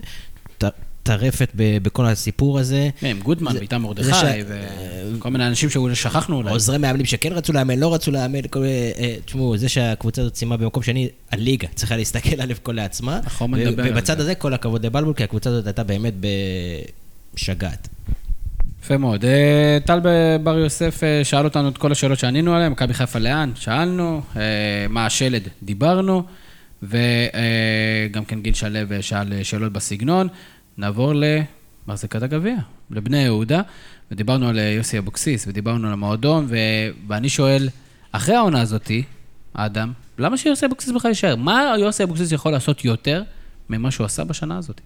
טרפת 1.03 1.51
בכל 1.55 2.07
הסיפור 2.07 2.59
הזה. 2.59 2.91
עם 3.03 3.21
גודמן, 3.21 3.53
זה 3.53 3.79
מרדכי, 3.79 4.13
ש- 4.15 4.25
וכל 5.19 5.31
מיני 5.31 5.47
אנשים 5.47 5.71
שאולי 5.71 5.95
שכחנו 5.95 6.37
אולי. 6.37 6.51
עוזרי 6.51 6.79
מאמנים 6.79 7.07
שכן 7.07 7.33
רצו 7.33 7.53
לאמן, 7.53 7.79
לא 7.79 7.95
רצו 7.95 8.11
לאמן, 8.11 8.41
כל- 8.51 8.65
אה, 8.65 9.15
תשמעו, 9.25 9.57
זה 9.57 9.69
שהקבוצה 9.69 10.23
הזאת 10.23 10.37
סיימה 10.37 10.57
במקום 10.57 10.83
שני, 10.83 11.09
הליגה 11.31 11.69
צריכה 11.75 11.97
להסתכל 11.97 12.41
עליו 12.41 12.57
כל 12.63 12.73
לעצמה. 12.73 13.21
נכון, 13.25 13.55
ובצד 13.77 14.17
זה. 14.17 14.23
הזה, 14.23 14.35
כל 14.35 14.55
הכבוד 14.55 14.87
לבלבול, 14.87 15.15
כי 15.15 15.25
הקבוצה 15.25 15.51
הזאת 15.51 15.67
הייתה 15.67 15.85
באמת 15.85 16.15
בשגעת. 17.35 17.89
יפה 18.85 18.97
מאוד. 18.99 19.25
אה, 19.25 19.79
טל 19.87 20.01
בר 20.43 20.59
יוסף 20.59 21.01
אה, 21.05 21.25
שאל 21.25 21.45
אותנו 21.45 21.69
את 21.69 21.79
כל 21.79 21.93
השאלות 21.93 22.19
שענינו 22.19 22.55
עליהן, 22.55 22.73
מכבי 22.73 22.95
חיפה 22.95 23.19
לאן? 23.19 23.51
שאלנו, 23.55 24.23
אה, 24.37 24.41
מה 24.89 25.07
השלד? 25.07 25.43
דיברנו, 25.63 26.23
וגם 26.83 28.25
כן 28.25 28.41
גיל 28.43 28.55
שלו 28.55 28.79
אה, 28.93 29.03
שאל 29.03 29.33
אה, 29.33 29.45
שאלות 29.45 29.73
בסגנון. 29.73 30.29
נעבור 30.79 31.13
למחזיקת 31.87 32.23
הגביע, 32.23 32.57
לבני 32.91 33.19
יהודה, 33.19 33.63
ודיברנו 34.11 34.49
על 34.49 34.59
אה, 34.59 34.65
יוסי 34.65 34.99
אבוקסיס, 34.99 35.47
ודיברנו 35.47 35.87
על 35.87 35.93
המועדון, 35.93 36.47
ו... 36.49 36.57
ואני 37.09 37.29
שואל, 37.29 37.69
אחרי 38.13 38.35
העונה 38.35 38.61
הזאתי, 38.61 39.03
אדם, 39.53 39.93
למה 40.19 40.37
שיוסי 40.37 40.67
אבוקסיס 40.67 40.91
בכלל 40.93 41.11
יישאר? 41.11 41.37
מה 41.37 41.75
יוסי 41.79 42.03
אבוקסיס 42.03 42.33
יכול 42.33 42.53
לעשות 42.53 42.85
יותר 42.85 43.23
ממה 43.71 43.91
שהוא 43.91 44.05
עשה 44.05 44.25
בשנה 44.25 44.59
הזאת? 44.59 44.81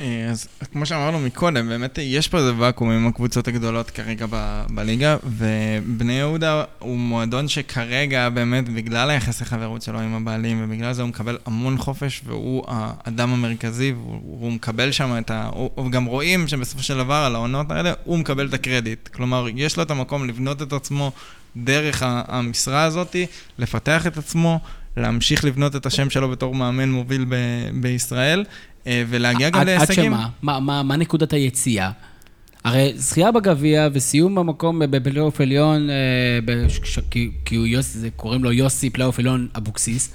אה, 0.00 0.28
אז 0.30 0.48
כמו 0.72 0.86
שאמרנו 0.86 1.18
מקודם, 1.18 1.68
באמת 1.68 1.98
יש 2.02 2.28
פה 2.28 2.38
איזה 2.38 2.52
ואקום 2.58 2.90
עם 2.90 3.06
הקבוצות 3.06 3.48
הגדולות 3.48 3.90
כרגע 3.90 4.26
ב- 4.30 4.64
בליגה, 4.70 5.16
ובני 5.24 6.12
יהודה 6.12 6.64
הוא 6.78 6.96
מועדון 6.98 7.48
שכרגע 7.48 8.28
באמת, 8.28 8.68
בגלל 8.68 9.10
היחסי 9.10 9.44
חברות 9.44 9.82
שלו 9.82 10.00
עם 10.00 10.14
הבעלים, 10.14 10.60
ובגלל 10.64 10.92
זה 10.92 11.02
הוא 11.02 11.08
מקבל 11.08 11.38
המון 11.46 11.78
חופש, 11.78 12.22
והוא 12.24 12.64
האדם 12.68 13.32
המרכזי, 13.32 13.92
והוא 13.92 14.20
הוא 14.40 14.52
מקבל 14.52 14.92
שם 14.92 15.18
את 15.18 15.30
ה... 15.30 15.50
הוא- 15.52 15.84
וגם 15.86 16.04
רואים 16.04 16.48
שבסופו 16.48 16.82
של 16.82 16.98
דבר, 16.98 17.14
על 17.26 17.34
העונות 17.34 17.70
האלה, 17.70 17.92
הוא 18.04 18.18
מקבל 18.18 18.48
את 18.48 18.54
הקרדיט. 18.54 19.08
כלומר, 19.08 19.46
יש 19.56 19.76
לו 19.76 19.82
את 19.82 19.90
המקום 19.90 20.28
לבנות 20.28 20.62
את 20.62 20.72
עצמו 20.72 21.12
דרך 21.56 22.02
המשרה 22.06 22.82
הזאת, 22.82 23.16
לפתח 23.58 24.06
את 24.06 24.16
עצמו. 24.18 24.60
להמשיך 24.96 25.44
לבנות 25.44 25.76
את 25.76 25.86
השם 25.86 26.10
שלו 26.10 26.28
בתור 26.30 26.54
מאמן 26.54 26.90
מוביל 26.90 27.24
ב- 27.28 27.34
בישראל, 27.72 28.44
ולהגיע 28.86 29.50
גם 29.50 29.64
להישגים. 29.66 30.12
עד 30.12 30.18
שמה? 30.20 30.28
מה, 30.42 30.60
מה, 30.60 30.82
מה 30.82 30.96
נקודת 30.96 31.32
היציאה? 31.32 31.90
הרי 32.64 32.92
זכייה 32.96 33.32
בגביע 33.32 33.88
וסיום 33.92 34.34
במקום 34.34 34.82
בפלייאוף 34.90 35.40
עליון, 35.40 35.90
אה, 35.90 35.94
כי, 37.44 37.56
הוא 37.56 37.66
יוסי, 37.66 37.98
זה- 37.98 38.10
קוראים 38.16 38.44
לו 38.44 38.52
יוסי 38.52 38.90
פלייאוף 38.90 39.18
עליון 39.18 39.48
אבוקסיס, 39.56 40.12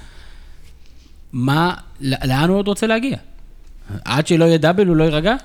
מה, 1.34 1.74
לאן 2.02 2.50
הוא 2.50 2.58
עוד 2.58 2.68
רוצה 2.68 2.88
להגיע? 2.88 3.18
עד 4.06 4.28
שלא 4.28 4.46
יהיה 4.46 4.58
דאבל 4.58 4.88
הוא 4.88 4.96
לא 4.96 5.04
יירגע? 5.04 5.36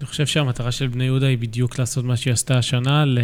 אני 0.00 0.06
חושב 0.06 0.26
שהמטרה 0.26 0.72
של 0.72 0.86
בני 0.86 1.04
יהודה 1.04 1.26
היא 1.26 1.38
בדיוק 1.38 1.78
לעשות 1.78 2.04
מה 2.04 2.16
שהיא 2.16 2.32
עשתה 2.32 2.58
השנה, 2.58 3.04
ל... 3.04 3.18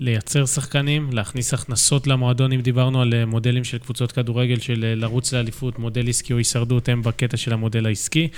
לייצר 0.00 0.46
שחקנים, 0.46 1.10
להכניס 1.12 1.54
הכנסות 1.54 2.06
למועדון, 2.06 2.52
אם 2.52 2.60
דיברנו 2.60 3.02
על 3.02 3.14
אה, 3.14 3.26
מודלים 3.26 3.64
של 3.64 3.78
קבוצות 3.78 4.12
כדורגל, 4.12 4.58
של 4.58 4.84
אה, 4.84 4.94
לרוץ 4.94 5.32
לאליפות, 5.32 5.78
מודל 5.78 6.08
עסקי 6.08 6.32
או 6.32 6.38
הישרדות, 6.38 6.88
הם 6.88 7.02
בקטע 7.02 7.36
של 7.36 7.52
המודל 7.52 7.86
העסקי, 7.86 8.28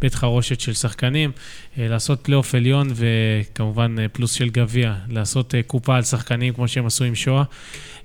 בית 0.00 0.14
חרושת 0.14 0.60
של 0.60 0.72
שחקנים, 0.72 1.32
אה, 1.78 1.88
לעשות 1.88 2.20
פלייאוף 2.20 2.54
עליון 2.54 2.88
וכמובן 2.94 3.96
פלוס 4.12 4.32
של 4.32 4.48
גביע, 4.48 4.94
לעשות 5.08 5.54
קופה 5.66 5.96
על 5.96 6.02
שחקנים 6.02 6.54
כמו 6.54 6.68
שהם 6.68 6.86
עשו 6.86 7.04
עם 7.04 7.14
שואה. 7.14 7.44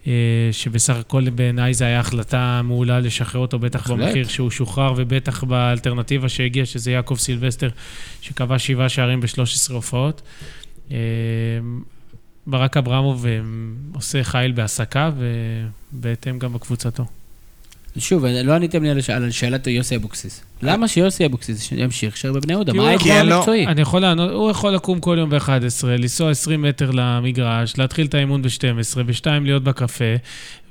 אה, 0.07 0.13
שבסך 0.51 0.95
הכל 0.95 1.29
בעיניי 1.29 1.73
זו 1.73 1.85
הייתה 1.85 1.99
החלטה 1.99 2.61
מעולה 2.63 2.99
לשחרר 2.99 3.41
אותו, 3.41 3.59
בטח 3.59 3.91
בהחלט. 3.91 4.07
במחיר 4.07 4.27
שהוא 4.27 4.51
שוחרר, 4.51 4.93
ובטח 4.97 5.43
באלטרנטיבה 5.43 6.29
שהגיע, 6.29 6.65
שזה 6.65 6.91
יעקב 6.91 7.15
סילבסטר, 7.15 7.69
שקבע 8.21 8.59
שבעה 8.59 8.89
שערים 8.89 9.21
ב-13 9.21 9.73
הופעות. 9.73 10.21
אה, 10.91 10.97
ברק 12.47 12.77
אברמוב 12.77 13.25
אה, 13.25 13.39
עושה 13.93 14.23
חיל 14.23 14.51
בהעסקה, 14.51 15.11
ובהתאם 15.93 16.39
גם 16.39 16.53
בקבוצתו. 16.53 17.05
שוב, 17.97 18.25
לא 18.25 18.53
עניתם 18.53 18.83
לי 18.83 18.89
על 18.89 19.31
שאלת 19.31 19.67
יוסי 19.67 19.95
אבוקסיס. 19.95 20.43
למה 20.61 20.87
שיוסי 20.87 21.25
אבוקסיס 21.25 21.71
ימשיך 21.71 22.13
להישאר 22.13 22.31
בבני 22.33 22.53
יהודה? 22.53 22.73
מה 22.73 22.89
האתגר 22.89 23.05
יכול- 23.13 23.21
לא- 23.29 23.35
המקצועי? 23.35 23.67
אני 23.67 23.81
יכול 23.81 24.01
לענות, 24.01 24.31
הוא 24.31 24.51
יכול 24.51 24.71
לקום 24.73 24.99
כל 24.99 25.15
יום 25.19 25.29
ב-11, 25.29 25.49
לנסוע 25.87 26.31
20 26.31 26.61
מטר 26.61 26.91
למגרש, 26.93 27.77
להתחיל 27.77 28.05
את 28.05 28.13
האימון 28.13 28.41
ב-12, 28.41 29.03
ב-2 29.05 29.25
להיות 29.43 29.63
בקפה, 29.63 30.15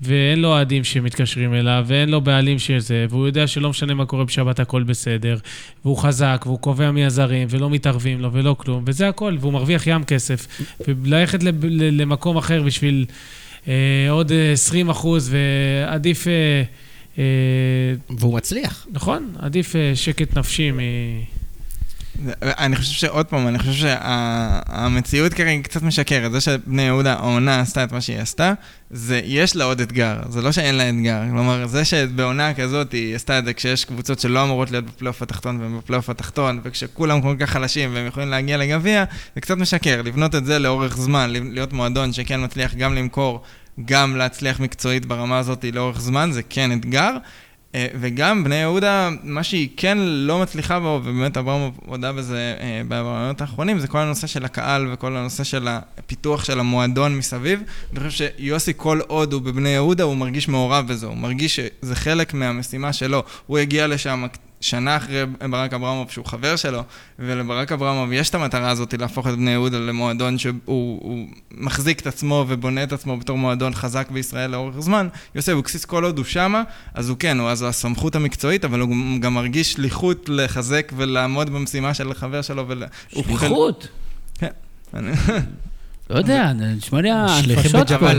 ואין 0.02 0.40
לו 0.42 0.48
אוהדים 0.48 0.84
שמתקשרים 0.84 1.54
אליו, 1.54 1.84
ואין 1.86 2.08
לו 2.08 2.20
בעלים 2.20 2.58
שזה, 2.58 3.06
והוא 3.10 3.26
יודע 3.26 3.46
שלא 3.46 3.70
משנה 3.70 3.94
מה 3.94 4.06
קורה 4.06 4.24
בשבת, 4.24 4.60
הכל 4.60 4.82
בסדר, 4.82 5.36
והוא 5.84 5.96
חזק, 5.98 6.42
והוא 6.46 6.58
קובע 6.58 6.90
מי 6.90 7.04
הזרים, 7.04 7.48
ולא 7.50 7.70
מתערבים 7.70 8.20
לו, 8.20 8.32
ולא 8.32 8.56
כלום, 8.58 8.84
וזה 8.86 9.08
הכל, 9.08 9.36
והוא 9.40 9.52
מרוויח 9.52 9.86
ים 9.86 10.04
כסף. 10.04 10.46
וללכת 10.88 11.42
לב- 11.42 11.64
ל- 11.64 12.00
למקום 12.02 12.36
אחר 12.36 12.62
בשביל 12.62 13.04
אה, 13.68 13.72
עוד 14.10 14.32
אה, 14.32 14.52
20 14.52 14.88
אחוז, 14.90 15.34
ועדיף... 15.34 16.28
אה, 16.28 16.32
אה, 16.32 16.62
והוא 18.10 18.34
מצליח. 18.34 18.86
נכון, 18.92 19.34
עדיף 19.38 19.76
אה, 19.76 19.92
שקט 19.94 20.38
נפשי 20.38 20.70
מ... 20.70 20.78
אני 22.42 22.76
חושב 22.76 22.92
שעוד 22.92 23.26
פעם, 23.26 23.48
אני 23.48 23.58
חושב 23.58 23.72
שהמציאות 23.72 25.34
כרגע 25.34 25.50
היא 25.50 25.62
קצת 25.62 25.82
משקרת. 25.82 26.32
זה 26.32 26.40
שבני 26.40 26.82
יהודה, 26.82 27.12
העונה 27.12 27.60
עשתה 27.60 27.84
את 27.84 27.92
מה 27.92 28.00
שהיא 28.00 28.18
עשתה, 28.18 28.52
זה, 28.90 29.20
יש 29.24 29.56
לה 29.56 29.64
עוד 29.64 29.80
אתגר, 29.80 30.16
זה 30.28 30.42
לא 30.42 30.52
שאין 30.52 30.74
לה 30.74 30.88
אתגר. 30.88 31.22
כלומר, 31.30 31.66
זה 31.66 31.84
שבעונה 31.84 32.54
כזאת 32.54 32.92
היא 32.92 33.14
עשתה 33.14 33.38
את 33.38 33.44
זה 33.44 33.54
כשיש 33.54 33.84
קבוצות 33.84 34.20
שלא 34.20 34.42
אמורות 34.42 34.70
להיות 34.70 34.84
בפלייאוף 34.84 35.22
התחתון 35.22 35.60
והן 35.60 35.78
בפלייאוף 35.78 36.10
התחתון, 36.10 36.60
וכשכולם 36.62 37.20
כל 37.20 37.36
כך 37.38 37.50
חלשים 37.50 37.94
והם 37.94 38.06
יכולים 38.06 38.28
להגיע 38.28 38.56
לגביע, 38.56 39.04
זה 39.34 39.40
קצת 39.40 39.56
משקר. 39.56 40.02
לבנות 40.02 40.34
את 40.34 40.44
זה 40.46 40.58
לאורך 40.58 40.96
זמן, 40.96 41.30
להיות 41.30 41.72
מועדון 41.72 42.12
שכן 42.12 42.44
מצליח 42.44 42.74
גם 42.74 42.94
למכור, 42.94 43.42
גם 43.84 44.16
להצליח 44.16 44.60
מקצועית 44.60 45.06
ברמה 45.06 45.38
הזאת 45.38 45.64
לאורך 45.72 46.00
זמן, 46.00 46.30
זה 46.32 46.42
כן 46.42 46.72
אתגר. 46.72 47.16
אה, 47.74 47.86
וגם 48.00 48.44
בני 48.44 48.54
יהודה, 48.54 49.10
מה 49.22 49.42
שהיא 49.42 49.68
כן 49.76 49.98
לא 50.00 50.38
מצליחה 50.38 50.80
בו, 50.80 51.00
ובאמת 51.02 51.36
אברמוב 51.36 51.78
הודה 51.86 52.12
בזה 52.12 52.54
אה, 52.60 52.82
ברעיונות 52.88 53.40
האחרונים, 53.40 53.78
זה 53.78 53.88
כל 53.88 53.98
הנושא 53.98 54.26
של 54.26 54.44
הקהל 54.44 54.92
וכל 54.92 55.16
הנושא 55.16 55.44
של 55.44 55.68
הפיתוח 55.68 56.44
של 56.44 56.60
המועדון 56.60 57.16
מסביב. 57.18 57.62
אני 57.92 58.08
חושב 58.08 58.28
שיוסי, 58.38 58.72
כל 58.76 59.00
עוד 59.06 59.32
הוא 59.32 59.42
בבני 59.42 59.68
יהודה, 59.68 60.04
הוא 60.04 60.16
מרגיש 60.16 60.48
מעורב 60.48 60.86
בזה, 60.88 61.06
הוא 61.06 61.16
מרגיש 61.16 61.56
שזה 61.56 61.94
חלק 61.94 62.34
מהמשימה 62.34 62.92
שלו. 62.92 63.22
הוא 63.46 63.58
הגיע 63.58 63.86
לשם 63.86 64.26
שנה 64.64 64.96
אחרי 64.96 65.26
ברק 65.50 65.72
אברמוב, 65.72 66.10
שהוא 66.10 66.26
חבר 66.26 66.56
שלו, 66.56 66.82
ולברק 67.18 67.72
אברמוב 67.72 68.12
יש 68.12 68.30
את 68.30 68.34
המטרה 68.34 68.70
הזאת 68.70 68.94
להפוך 68.94 69.26
את 69.26 69.32
בני 69.32 69.50
יהודה 69.50 69.78
למועדון 69.78 70.38
שהוא 70.38 70.54
הוא 70.64 71.28
מחזיק 71.50 72.00
את 72.00 72.06
עצמו 72.06 72.44
ובונה 72.48 72.82
את 72.82 72.92
עצמו 72.92 73.16
בתור 73.16 73.38
מועדון 73.38 73.74
חזק 73.74 74.10
בישראל 74.10 74.50
לאורך 74.50 74.80
זמן. 74.80 75.08
יוסי 75.34 75.52
אבוקסיס, 75.52 75.84
כל 75.84 76.04
עוד 76.04 76.18
הוא 76.18 76.24
שמה, 76.24 76.62
אז 76.94 77.08
הוא 77.08 77.16
כן, 77.18 77.38
הוא 77.38 77.48
אז 77.48 77.62
הסמכות 77.62 78.14
המקצועית, 78.14 78.64
אבל 78.64 78.80
הוא 78.80 79.20
גם 79.20 79.34
מרגיש 79.34 79.72
שליחות 79.72 80.28
לחזק 80.28 80.92
ולעמוד 80.96 81.50
במשימה 81.50 81.94
של 81.94 82.10
החבר 82.10 82.42
שלו. 82.42 82.64
ול... 82.68 82.84
הוא 83.12 83.38
שליחות. 83.38 83.88
כן. 84.38 84.50
אני- 86.10 86.14
לא 86.14 86.18
יודע, 86.18 86.52
נשמע 86.52 87.00
לי 87.00 87.08
שליחים 87.42 87.76
הנפשות 87.76 87.92
פה. 88.00 88.08
אה, 88.10 88.16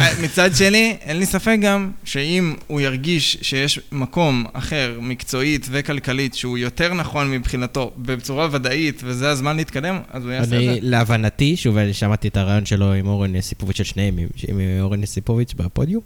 אה, 0.00 0.22
מצד 0.22 0.50
שני, 0.54 0.96
אין 1.00 1.16
לי 1.18 1.26
ספק 1.26 1.56
גם 1.62 1.90
שאם 2.04 2.54
הוא 2.66 2.80
ירגיש 2.80 3.36
שיש 3.42 3.80
מקום 3.92 4.44
אחר, 4.52 4.98
מקצועית 5.02 5.66
וכלכלית, 5.70 6.34
שהוא 6.34 6.58
יותר 6.58 6.94
נכון 6.94 7.30
מבחינתו, 7.30 7.90
בצורה 7.96 8.48
ודאית, 8.52 9.02
וזה 9.04 9.30
הזמן 9.30 9.56
להתקדם, 9.56 9.98
אז 10.10 10.24
הוא 10.24 10.32
יעשה 10.32 10.48
את 10.48 10.52
אני, 10.52 10.66
זה. 10.74 10.78
להבנתי, 10.82 11.56
שוב, 11.56 11.76
אני 11.76 11.94
שמעתי 11.94 12.28
את 12.28 12.36
הרעיון 12.36 12.66
שלו 12.66 12.92
עם 12.92 13.06
אורן 13.06 13.34
יסיפוביץ' 13.36 13.76
של 13.76 13.84
שניהם, 13.84 14.18
עם- 14.18 14.28
עם 14.48 14.60
אורן 14.80 15.02
יסיפוביץ' 15.02 15.54
בפודיום. 15.56 16.02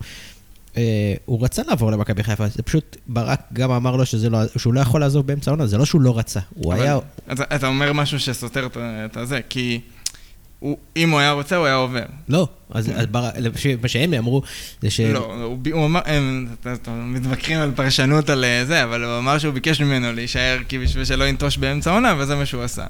אה, 0.76 0.82
הוא 1.24 1.44
רצה 1.44 1.62
לעבור 1.68 1.90
למכבי 1.90 2.22
חיפה, 2.22 2.48
זה 2.48 2.62
פשוט, 2.62 2.96
ברק 3.06 3.40
גם 3.52 3.70
אמר 3.70 3.96
לו 3.96 4.06
שזה 4.06 4.30
לא, 4.30 4.38
שהוא 4.58 4.74
לא 4.74 4.80
יכול 4.80 5.00
לעזוב 5.00 5.26
באמצע 5.26 5.50
העונה, 5.50 5.66
זה 5.66 5.78
לא 5.78 5.84
שהוא 5.84 6.00
לא 6.00 6.18
רצה, 6.18 6.40
הוא 6.54 6.74
אבל 6.74 6.82
היה... 6.82 6.98
אתה, 7.32 7.42
אתה 7.56 7.66
אומר 7.66 7.92
משהו 7.92 8.20
שסותר 8.20 8.66
את 8.66 8.76
את 9.10 9.16
הזה, 9.16 9.40
כי 9.48 9.80
הוא, 10.58 10.78
אם 10.96 11.10
הוא 11.10 11.18
היה 11.18 11.32
רוצה, 11.32 11.56
הוא 11.56 11.66
היה 11.66 11.74
עובר. 11.74 12.02
לא, 12.28 12.48
אז 12.70 12.92
מה 13.82 13.88
שהם 13.88 14.14
אמרו, 14.14 14.42
זה 14.82 14.90
ש... 14.90 15.00
לא, 15.00 15.34
הוא, 15.42 15.58
הוא 15.72 15.86
אמר, 15.86 16.00
הם, 16.04 16.48
מתווכחים 16.86 17.58
על 17.58 17.72
פרשנות 17.76 18.30
על 18.30 18.44
אה, 18.44 18.64
זה, 18.64 18.84
אבל 18.84 19.04
הוא 19.04 19.18
אמר 19.18 19.38
שהוא 19.38 19.54
ביקש 19.54 19.80
ממנו 19.80 20.12
להישאר 20.12 20.58
כי 20.68 20.78
בשביל 20.78 21.04
שלא 21.04 21.24
ינטוש 21.24 21.56
באמצע 21.56 21.90
העונה, 21.90 22.14
וזה 22.18 22.36
מה 22.36 22.46
שהוא 22.46 22.62
עשה. 22.62 22.84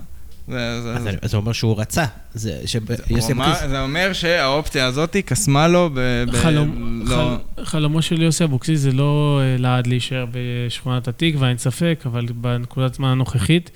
זה, 0.49 0.83
זה, 0.83 1.11
אז 1.23 1.31
זה, 1.31 1.37
אומר 1.37 1.53
שהוא 1.53 1.81
רצה, 1.81 2.05
זה 2.35 2.61
שיוסי 2.67 3.33
אמר, 3.33 3.45
אבוקסיס... 3.47 3.69
זה 3.69 3.81
אומר 3.83 4.13
שהאופציה 4.13 4.87
הזאת 4.87 5.17
קסמה 5.17 5.69
לו 5.69 5.91
ב... 5.95 6.01
ב 6.27 6.31
חלום- 6.31 7.03
לא, 7.07 7.37
חל- 7.57 7.65
חלומו 7.65 8.03
של 8.03 8.23
יוסי 8.23 8.45
אבוקסיס 8.45 8.81
זה 8.81 8.93
לא 8.93 9.41
אה, 9.43 9.57
לעד 9.59 9.87
להישאר 9.87 10.27
בשכונת 10.31 11.09
התקווה, 11.09 11.49
אין 11.49 11.59
ספק, 11.59 12.03
אבל 12.07 12.27
בנקודת 12.35 12.95
זמן 12.95 13.09
הנוכחית 13.09 13.71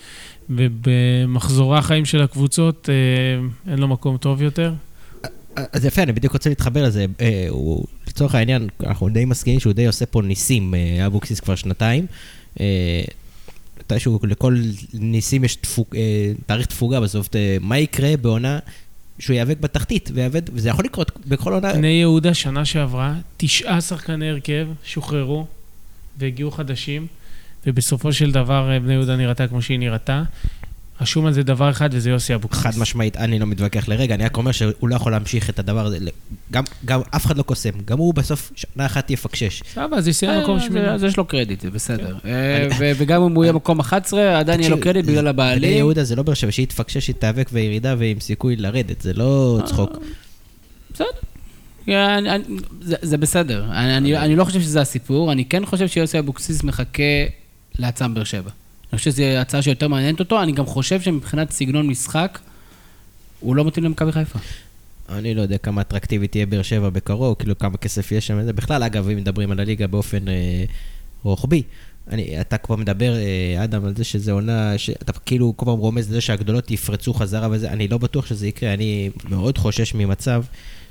ובמחזורי 0.51 1.79
החיים 1.79 2.05
של 2.05 2.23
הקבוצות 2.23 2.89
אה, 2.89 3.73
אין 3.73 3.79
לו 3.79 3.89
מקום 3.89 4.17
טוב 4.17 4.43
יותר. 4.43 4.73
אז 5.73 5.85
יפה, 5.85 6.03
אני 6.03 6.13
בדיוק 6.13 6.33
רוצה 6.33 6.49
להתחבר 6.49 6.85
לזה. 6.85 7.07
אה, 7.21 7.47
הוא, 7.49 7.85
לצורך 8.09 8.35
העניין, 8.35 8.69
אנחנו 8.87 9.09
די 9.09 9.25
מסכימים 9.25 9.61
שהוא 9.61 9.73
די 9.73 9.87
עושה 9.87 10.07
פה 10.07 10.23
ניסים, 10.23 10.75
אה, 10.75 11.07
אבוקסיס 11.07 11.41
כבר 11.41 11.55
שנתיים. 11.55 12.07
מתישהו 13.81 14.19
לכל 14.23 14.57
ניסים 14.95 15.45
יש 15.45 15.57
תפוג, 15.57 15.87
אה, 15.97 16.33
תאריך 16.47 16.67
תפוגה 16.67 17.01
בסוף. 17.01 17.29
אה, 17.37 17.57
מה 17.61 17.79
יקרה 17.79 18.17
בעונה 18.17 18.59
שהוא 19.19 19.35
ייאבק 19.35 19.61
בתחתית, 19.61 20.11
ויאבד, 20.15 20.43
וזה 20.53 20.69
יכול 20.69 20.85
לקרות 20.85 21.11
בכל 21.27 21.53
עונה. 21.53 21.73
בני 21.73 21.89
יהודה 21.89 22.35
שנה 22.35 22.65
שעברה, 22.65 23.15
תשעה 23.37 23.81
שחקני 23.81 24.31
הרכב 24.31 24.69
שוחררו 24.85 25.47
והגיעו 26.19 26.51
חדשים, 26.51 27.07
ובסופו 27.67 28.13
של 28.13 28.33
דבר 28.33 28.71
אה, 28.73 28.81
בני 28.81 28.93
יהודה 28.93 29.17
נראתה 29.17 29.49
כמו 29.49 29.63
שהיא 29.63 29.79
נראתה. 29.79 30.23
רשום 31.01 31.27
על 31.27 31.33
זה 31.33 31.43
דבר 31.43 31.71
אחד, 31.71 31.91
וזה 31.93 32.11
יוסי 32.11 32.35
אבוקסיס. 32.35 32.63
חד 32.63 32.71
משמעית, 32.79 33.17
אני 33.17 33.39
לא 33.39 33.47
מתווכח 33.47 33.89
לרגע, 33.89 34.15
אני 34.15 34.25
רק 34.25 34.37
אומר 34.37 34.53
שהוא 34.53 34.89
לא 34.89 34.95
יכול 34.97 35.13
להמשיך 35.13 35.51
את 35.51 35.59
הדבר 35.59 35.87
הזה. 35.87 35.99
גם, 36.53 36.65
גם 36.85 37.01
אף 37.17 37.27
אחד 37.27 37.37
לא 37.39 37.43
קוסם, 37.43 37.71
גם 37.85 37.99
הוא 37.99 38.15
בסוף 38.15 38.53
שנה 38.55 38.87
אחת 38.87 39.11
יפקשש. 39.11 39.63
סבבה, 39.75 39.97
אז 39.97 40.09
יסיים 40.09 40.41
מקום 40.43 40.57
אה, 40.59 40.63
שמיני. 40.63 40.89
אז 40.89 41.05
יש 41.05 41.17
לו 41.17 41.25
קרדיט, 41.25 41.61
זה 41.61 41.71
בסדר. 41.71 42.17
אה, 42.25 42.69
ו- 42.79 42.91
וגם 42.97 43.23
אם 43.23 43.35
הוא 43.35 43.45
יהיה 43.45 43.53
מקום 43.53 43.81
11, 43.81 44.39
עדיין 44.39 44.61
יהיה 44.61 44.71
לו 44.71 44.81
קרדיט 44.81 45.05
בגלל 45.05 45.27
הבעלים. 45.27 45.77
יהודה 45.77 46.05
זה 46.05 46.17
לא 46.17 46.23
באר 46.23 46.35
שבע, 46.35 46.53
שהיא 46.53 46.67
תפקשש, 46.67 47.09
היא 47.09 47.15
תיאבק 47.19 47.51
בירידה 47.53 47.95
ועם 47.99 48.21
סיכוי 48.21 48.57
לרדת, 48.57 49.01
זה 49.01 49.13
לא 49.13 49.61
צחוק. 49.65 49.91
בסדר. 50.95 51.07
אה, 51.89 52.19
אני- 52.19 52.31
אני- 52.31 52.45
זה- 52.83 52.97
זה 53.03 53.17
בסדר. 53.17 53.65
אני- 53.73 53.97
אני 53.97 54.17
אני 54.19 54.37
לא 54.37 54.45
חושב 54.45 54.61
שזה 54.61 54.81
הסיפור, 54.81 55.33
אני 55.33 55.45
כן 55.45 55.67
חושב 55.67 55.89
שיוסי 55.89 56.19
אבוקסיס 56.19 56.63
מחכה 56.65 57.03
להצעה 57.79 58.09
מבאר 58.09 58.25
שבע. 58.25 58.51
אני 58.93 58.99
חושב 58.99 59.11
שזו 59.11 59.23
הצעה 59.23 59.63
שיותר 59.63 59.89
מעניינת 59.89 60.21
אותו, 60.21 60.43
אני 60.43 60.53
גם 60.53 60.67
חושב 60.67 61.01
שמבחינת 61.01 61.51
סגנון 61.51 61.87
משחק, 61.87 62.39
הוא 63.41 63.57
לא 63.57 63.65
מתאים 63.65 63.85
למכבי 63.85 64.13
חיפה. 64.13 64.39
אני 65.09 65.35
לא 65.35 65.43
יודע 65.43 65.59
כמה 65.59 65.81
אטרקטיבית 65.81 66.31
תהיה 66.31 66.47
באר 66.47 66.63
שבע 66.63 66.89
בקרוב, 66.89 67.37
כאילו 67.39 67.59
כמה 67.59 67.77
כסף 67.77 68.13
יש 68.13 68.27
שם. 68.27 68.47
בכלל, 68.55 68.83
אגב, 68.83 69.09
אם 69.09 69.17
מדברים 69.17 69.51
על 69.51 69.61
הליגה 69.61 69.87
באופן 69.87 70.29
אה, 70.29 70.65
רוחבי, 71.23 71.63
אני, 72.11 72.41
אתה 72.41 72.59
כבר 72.59 72.77
מדבר, 72.77 73.15
אה, 73.17 73.65
אדם, 73.65 73.85
על 73.85 73.97
זה 73.97 74.05
שזה 74.05 74.33
עונה, 74.33 74.79
שאתה 74.79 75.13
כאילו 75.13 75.53
כל 75.57 75.67
פעם 75.67 75.79
רומז 75.79 76.11
לזה 76.11 76.21
שהגדולות 76.21 76.71
יפרצו 76.71 77.15
חזרה 77.15 77.49
וזה, 77.51 77.71
אני 77.71 77.89
לא 77.89 77.99
בטוח 77.99 78.27
שזה 78.27 78.47
יקרה, 78.47 78.75
אני 78.75 79.11
מאוד 79.29 79.59
חושש 79.59 79.95
ממצב 79.95 80.45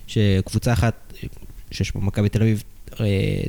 שקבוצה 0.08 0.74
אחת, 0.74 1.14
אה, 1.24 1.30
שיש 1.72 1.92
פה 1.92 2.00
מכבי 2.00 2.30
תל 2.30 2.42
אביב, 2.42 2.64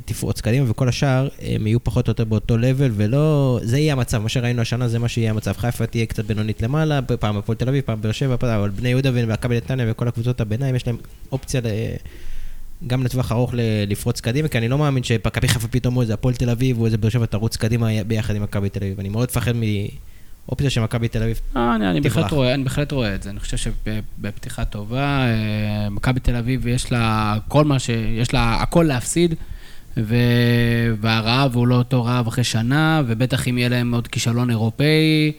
תפרוץ 0.05 0.41
קדימה, 0.41 0.71
וכל 0.71 0.89
השאר 0.89 1.27
הם 1.41 1.67
יהיו 1.67 1.83
פחות 1.83 2.07
או 2.07 2.11
יותר 2.11 2.23
באותו 2.23 2.57
לבל, 2.57 2.91
ולא... 2.95 3.59
זה 3.63 3.77
יהיה 3.77 3.93
המצב, 3.93 4.17
מה 4.17 4.29
שראינו 4.29 4.61
השנה 4.61 4.87
זה 4.87 4.99
מה 4.99 5.07
שיהיה 5.07 5.29
המצב. 5.29 5.53
חיפה 5.57 5.85
תהיה 5.85 6.05
קצת 6.05 6.25
בינונית 6.25 6.61
למעלה, 6.61 6.99
פעם 7.19 7.37
הפועל 7.37 7.57
תל 7.57 7.69
אביב, 7.69 7.83
פעם 7.85 8.01
באר 8.01 8.11
שבע, 8.11 8.35
אבל 8.41 8.69
בני 8.69 8.89
יהודה 8.89 9.09
ומכבי 9.13 9.57
נתניה 9.57 9.85
וכל 9.89 10.07
הקבוצות 10.07 10.41
הביניים, 10.41 10.75
יש 10.75 10.87
להם 10.87 10.97
אופציה 11.31 11.61
ל... 11.61 11.65
גם 12.87 13.03
לטווח 13.03 13.31
ארוך 13.31 13.53
לפרוץ 13.87 14.19
קדימה, 14.19 14.47
כי 14.47 14.57
אני 14.57 14.67
לא 14.67 14.77
מאמין 14.77 15.03
שמכבי 15.03 15.47
חיפה 15.47 15.67
פתאום 15.67 15.93
הוא 15.93 16.01
איזה 16.01 16.13
הפועל 16.13 16.35
תל 16.35 16.49
אביב 16.49 16.79
או 16.79 16.85
איזה 16.85 16.97
באר 16.97 17.09
שבע 17.09 17.25
תרוץ 17.25 17.57
קדימה 17.57 17.87
ביחד 18.07 18.35
עם 18.35 18.43
מכבי 18.43 18.69
תל 18.69 18.83
אביב. 18.83 18.99
אני 18.99 19.09
מאוד 19.09 19.29
מפחד 19.31 19.53
מאופציה 20.51 20.69
שמכבי 20.69 21.07
תל 21.07 21.23
אביב. 21.23 21.39
אה, 21.55 21.75
אני, 21.75 21.89
אני, 21.89 22.01
תברח. 22.01 22.15
בהחלט 22.15 22.31
רואה, 22.31 22.53
אני 22.53 22.63
בהחלט 22.63 22.91
רואה 22.91 23.15
את 23.15 23.23
זה. 23.23 23.29
אני 23.29 23.39
חושב 23.39 23.57
שבפתיחה 23.57 24.65
טובה, 24.65 24.99
אה, 24.99 25.89
מכבי 25.89 26.19
תל 26.19 26.35
אביב 26.35 26.67
יש 26.67 26.91
לה 26.91 27.35
כל 27.47 27.65
מה 27.65 27.79
ש... 27.79 27.89
יש 27.89 28.33
לה 28.33 28.61
הכל 28.61 28.83
להפסיד, 28.87 29.35
ו... 29.97 30.15
והרעב 31.01 31.55
הוא 31.55 31.67
לא 31.67 31.75
אותו 31.75 32.05
רעב 32.05 32.27
אחרי 32.27 32.43
שנה, 32.43 33.01
ובטח 33.07 33.47
אם 33.47 33.57
יהיה 33.57 33.69
להם 33.69 33.93
עוד 33.93 34.07
כישלון 34.07 34.49
אירופאי. 34.49 35.31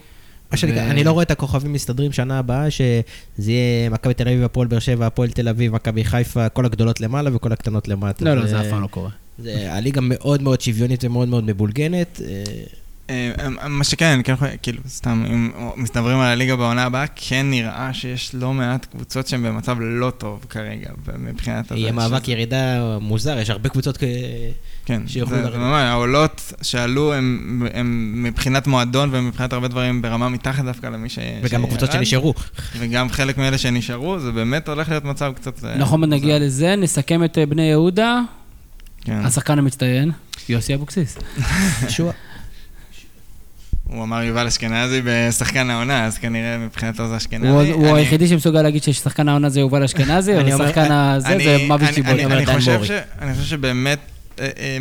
מה 0.50 0.56
שנקרא, 0.56 0.90
אני 0.90 1.04
לא 1.04 1.10
רואה 1.12 1.22
את 1.22 1.30
הכוכבים 1.30 1.72
מסתדרים 1.72 2.12
שנה 2.12 2.38
הבאה, 2.38 2.70
שזה 2.70 3.52
יהיה 3.52 3.90
מכבי 3.90 4.14
תל 4.14 4.28
אביב, 4.28 4.42
הפועל 4.42 4.66
באר 4.66 4.78
שבע, 4.78 5.06
הפועל 5.06 5.30
תל 5.30 5.48
אביב, 5.48 5.72
מכבי 5.72 6.04
חיפה, 6.04 6.48
כל 6.48 6.66
הגדולות 6.66 7.00
למעלה 7.00 7.36
וכל 7.36 7.52
הקטנות 7.52 7.88
למטה. 7.88 8.24
לא, 8.24 8.34
לא, 8.34 8.46
זה 8.46 8.60
אף 8.60 8.66
פעם 8.66 8.82
לא 8.82 8.86
קורה. 8.86 9.10
הליגה 9.46 10.00
מאוד 10.00 10.42
מאוד 10.42 10.60
שוויונית 10.60 11.04
ומאוד 11.04 11.28
מאוד 11.28 11.44
מבולגנת. 11.44 12.20
אה, 13.38 13.68
מה 13.68 13.84
שכן, 13.84 14.04
אני 14.06 14.24
כן 14.24 14.32
יכול, 14.32 14.48
כאילו, 14.62 14.80
סתם, 14.88 15.24
אם 15.32 15.50
מסתברים 15.76 16.18
על 16.18 16.26
הליגה 16.26 16.56
בעונה 16.56 16.84
הבאה, 16.84 17.04
כן 17.16 17.46
נראה 17.50 17.94
שיש 17.94 18.34
לא 18.34 18.52
מעט 18.54 18.84
קבוצות 18.84 19.26
שהן 19.26 19.42
במצב 19.42 19.76
לא 19.80 20.10
טוב 20.18 20.46
כרגע, 20.50 20.90
מבחינת 21.18 21.70
הזה. 21.72 21.80
יהיה 21.80 21.92
מאבק 21.92 22.22
שזה- 22.24 22.32
ירידה 22.32 22.58
מוזר, 23.00 23.38
יש 23.38 23.50
הרבה 23.50 23.68
קבוצות 23.68 23.96
כ... 23.96 24.02
כן, 24.84 25.02
שיוכלו 25.06 25.36
זה, 25.36 25.42
לרדת. 25.42 25.56
ממש, 25.56 25.82
העולות 25.82 26.52
שעלו 26.62 27.14
הם, 27.14 27.62
הם 27.74 28.12
מבחינת 28.22 28.66
מועדון 28.66 29.08
ומבחינת 29.12 29.52
הרבה 29.52 29.68
דברים 29.68 30.02
ברמה 30.02 30.28
מתחת 30.28 30.64
דווקא 30.64 30.86
למי 30.86 31.08
ש... 31.08 31.18
וגם 31.42 31.64
הקבוצות 31.64 31.92
שנשארו. 31.92 32.34
וגם 32.78 33.08
חלק 33.08 33.38
מאלה 33.38 33.58
שנשארו, 33.58 34.18
זה 34.20 34.32
באמת 34.32 34.68
הולך 34.68 34.88
להיות 34.88 35.04
מצב 35.04 35.32
קצת... 35.36 35.64
אה, 35.64 35.76
נכון, 35.78 36.04
נגיע. 36.04 36.38
לזה, 36.38 36.76
נסכם 36.76 37.24
את 37.24 37.38
אה, 37.38 37.46
בני 37.46 37.62
יהודה, 37.62 38.20
כן. 39.00 39.20
השחקן 39.24 39.58
המצטיין, 39.58 40.10
יוסי 40.48 40.74
אבוקסיס. 40.74 41.18
הוא 43.88 44.02
אמר 44.02 44.22
יובל 44.22 44.46
אשכנזי 44.46 45.00
בשחקן 45.04 45.70
העונה, 45.70 46.04
אז 46.04 46.18
כנראה 46.18 46.58
מבחינתו 46.58 47.08
זה 47.08 47.16
אשכנזי. 47.16 47.70
הוא 47.72 47.96
היחידי 47.96 48.28
שמסוגל 48.28 48.62
להגיד 48.62 48.82
ששחקן 48.82 49.28
העונה 49.28 49.48
זה 49.48 49.60
יובל 49.60 49.82
אשכנזי, 49.82 50.34
אומר- 50.34 50.54
ושחקן 50.54 50.92
הזה 50.92 51.28
זה 51.28 51.56
מוות 51.68 51.80
אני 51.82 52.44
דן 52.44 52.54
חושב 52.54 52.72
מורי. 52.72 52.88
אני 53.20 53.34
חושב 53.34 53.46
שבאמת... 53.46 53.98
אה, 54.40 54.48
אה, 54.58 54.78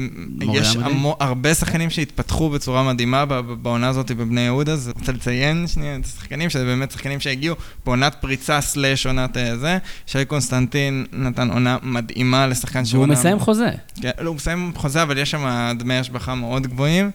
יש? 0.54 0.76
המו- 0.76 1.18
הרבה 1.20 1.54
שחקנים 1.54 1.90
שהתפתחו 1.90 2.50
בצורה 2.50 2.84
מדהימה 2.84 3.26
בעונה 3.42 3.88
הזאת 3.88 4.12
בבני 4.12 4.42
יהודה, 4.42 4.72
אז 4.74 4.92
רוצה 4.96 5.12
לציין 5.12 5.68
שנייה 5.68 5.96
את 5.96 6.06
השחקנים, 6.06 6.50
שזה 6.50 6.66
באמת 6.66 6.92
שחקנים 6.92 7.20
שהגיעו 7.20 7.56
בעונת 7.86 8.16
פריצה 8.22 8.62
slash 8.62 9.06
עונת 9.06 9.38
אה, 9.38 9.58
זה. 9.58 9.78
שי 10.08 10.26
קונסטנטין 10.26 11.06
נתן 11.14 11.50
עונה 11.50 11.78
מדהימה 11.84 12.48
לשחקן 12.48 12.86
שהוא... 12.86 13.00
והוא 13.04 13.12
מסיים 13.12 13.40
חוזה. 13.40 13.70
כן, 14.02 14.12
לא, 14.20 14.28
הוא 14.30 14.36
מסיים 14.36 14.72
חוזה, 14.76 15.04
אבל 15.04 15.18
יש 15.18 15.32
שם 15.32 15.72
דמי 15.78 15.98
השבחה 15.98 16.36
מאוד 16.36 16.68
גבוהים. 16.68 17.12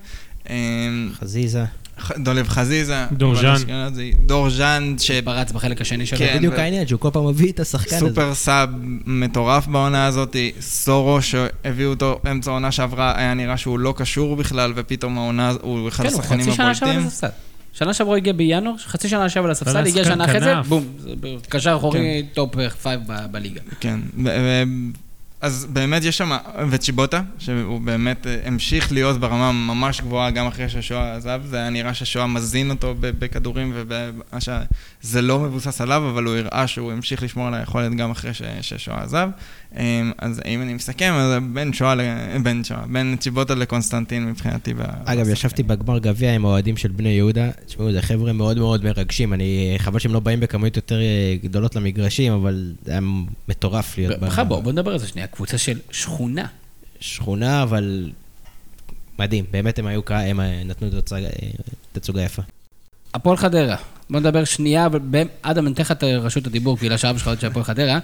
אה, 0.51 0.57
חזיזה. 1.21 1.65
דולב 2.17 2.49
חזיזה. 2.49 3.07
דורז'אן. 3.13 3.57
דורז'אן. 4.27 4.95
שפרץ 4.99 5.53
בחלק 5.53 5.81
השני 5.81 6.07
שלו. 6.07 6.19
כן, 6.19 6.35
בדיוק 6.37 6.55
העניין, 6.55 6.87
שהוא 6.87 7.01
כל 7.01 7.11
פעם 7.13 7.27
מביא 7.27 7.53
את 7.53 7.61
השחקן 7.61 7.97
הזה. 7.97 8.09
סופר 8.09 8.35
sub 8.35 8.69
מטורף 9.07 9.67
בעונה 9.67 10.07
הזאת, 10.07 10.37
סורו 10.61 11.23
שהביאו 11.23 11.91
אותו 11.91 12.21
באמצע 12.25 12.51
העונה 12.51 12.73
שעברה, 12.73 13.19
היה 13.19 13.35
נראה 13.35 13.57
שהוא 13.57 13.79
לא 13.79 13.95
קשור 13.97 14.37
בכלל, 14.37 14.73
ופתאום 14.77 15.19
העונה, 15.19 15.53
הוא 15.63 15.89
אחד 15.89 16.05
כן, 16.07 16.13
הוא 16.13 16.21
השחקנים 16.21 16.47
חצי 16.47 16.57
שנה 16.57 16.71
הבולטים. 16.71 17.07
הספסל. 17.07 17.29
שנה 17.73 17.95
שעברה 17.95 18.17
הגיע 18.17 18.33
בינואר, 18.33 18.75
חצי 18.79 19.09
שנה 19.09 19.27
ישב 19.27 19.45
על 19.45 19.51
הספסל, 19.51 19.87
הגיע 19.87 20.05
שנה 20.05 20.25
אחרי 20.25 20.41
זה. 20.41 20.55
בום, 20.69 20.85
קשר 21.49 21.77
אחורי 21.77 22.27
top 22.35 22.55
5 22.69 22.97
בליגה. 23.31 23.61
כן, 23.81 23.99
ו- 24.25 24.29
ו- 24.29 24.63
אז 25.41 25.67
באמת 25.71 26.05
יש 26.05 26.19
שם, 26.19 26.31
וצ'יבוטה, 26.71 27.23
שהוא 27.39 27.81
באמת 27.81 28.27
אה, 28.27 28.37
המשיך 28.45 28.93
להיות 28.93 29.21
ברמה 29.21 29.53
ממש 29.53 30.01
גבוהה 30.01 30.31
גם 30.31 30.47
אחרי 30.47 30.69
ששואה 30.69 31.15
עזב, 31.17 31.43
זה 31.45 31.57
היה 31.57 31.71
נראה 31.71 31.95
ששואה 31.95 32.27
מזין 32.27 32.71
אותו 32.71 32.95
בכדורים, 33.01 33.73
וזה 33.75 35.23
לא 35.23 35.39
מבוסס 35.39 35.81
עליו, 35.81 36.11
אבל 36.11 36.25
הוא 36.25 36.37
הראה 36.37 36.67
שהוא 36.67 36.93
המשיך 36.93 37.23
לשמור 37.23 37.47
על 37.47 37.55
היכולת 37.55 37.95
גם 37.95 38.11
אחרי 38.11 38.35
ש- 38.35 38.43
ששואה 38.61 39.03
עזב. 39.03 39.29
אמ, 39.79 40.13
אז 40.19 40.41
אם 40.47 40.63
אני 40.63 40.75
מסכם, 40.75 41.13
אז 41.13 41.43
בין 41.53 41.73
שואה, 41.73 41.95
בין 42.43 42.65
שואה, 42.65 42.87
בין 42.87 43.17
צ'יבוטה 43.21 43.55
לקונסטנטין 43.55 44.27
מבחינתי. 44.27 44.75
ב- 44.75 44.81
אגב. 45.05 45.29
ישבתי 45.29 45.63
בגמר 45.63 45.99
גביע 45.99 46.35
עם 46.35 46.45
האוהדים 46.45 46.77
של 46.77 46.89
בני 46.89 47.09
יהודה. 47.09 47.51
תשמעו, 47.67 47.93
זה 47.93 48.03
חבר'ה 48.03 48.33
מאוד 48.33 48.59
מאוד 48.59 48.85
מרגשים. 48.85 49.33
אני, 49.33 49.75
חבל 49.79 49.99
שהם 49.99 50.13
לא 50.13 50.21
באים 50.21 50.41
בכמויות 50.41 50.77
יותר 50.77 51.01
אה, 51.01 51.37
גדולות 51.43 51.77
למגרשים, 51.77 52.33
אבל 52.33 52.73
זה 52.85 52.91
היה 52.93 53.01
מטורף 53.49 53.99
להיות 53.99 54.21
בכלל, 54.21 54.45
בוא 54.45 54.61
בוא 54.61 54.73
נדבר 54.73 54.93
על 54.93 54.99
זה 54.99 55.09
שנייה. 55.09 55.27
קבוצה 55.27 55.59
של 55.59 55.79
שכונה. 55.91 56.47
שכונה, 57.01 57.63
אבל 57.63 58.11
מדהים. 59.19 59.45
באמת 59.51 59.79
הם 59.79 59.87
היו, 59.87 60.01
הם 60.09 60.41
אה, 60.41 60.63
נתנו 60.65 60.89
תצוגה- 61.01 61.17
אה, 61.27 61.49
תצוגה 61.93 62.23
יפה. 62.23 62.43
הפועל 63.17 63.37
חדרה. 63.37 63.77
בוא 64.11 64.21
נדבר 64.21 64.45
שנייה, 64.45 64.89
אדם, 65.43 65.67
אני 65.67 65.75
אתן 65.75 65.83
לך 65.83 65.93
את 65.93 66.05
רשות 66.05 66.47
הדיבור, 66.47 66.79
כי 66.79 66.89
לשאר 66.89 67.17
שלך 67.17 67.29
עוד 67.29 67.41
של 67.41 67.47
הפועל 67.47 67.65
חדרה, 67.65 67.99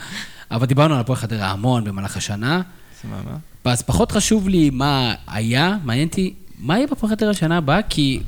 אבל 0.50 0.66
דיברנו 0.66 0.94
על 0.94 1.00
הפועל 1.00 1.18
חדרה 1.18 1.50
המון 1.50 1.84
במהלך 1.84 2.16
השנה. 2.16 2.60
סבבה. 3.02 3.36
אז 3.64 3.82
פחות 3.82 4.12
חשוב 4.12 4.48
לי 4.48 4.70
מה 4.70 5.14
היה, 5.26 5.76
מעניין 5.84 6.08
אותי, 6.08 6.34
מה 6.58 6.76
יהיה 6.76 6.86
בפועל 6.86 7.12
חדרה 7.12 7.34
שנה 7.34 7.56
הבאה, 7.56 7.82
כי 7.82 8.20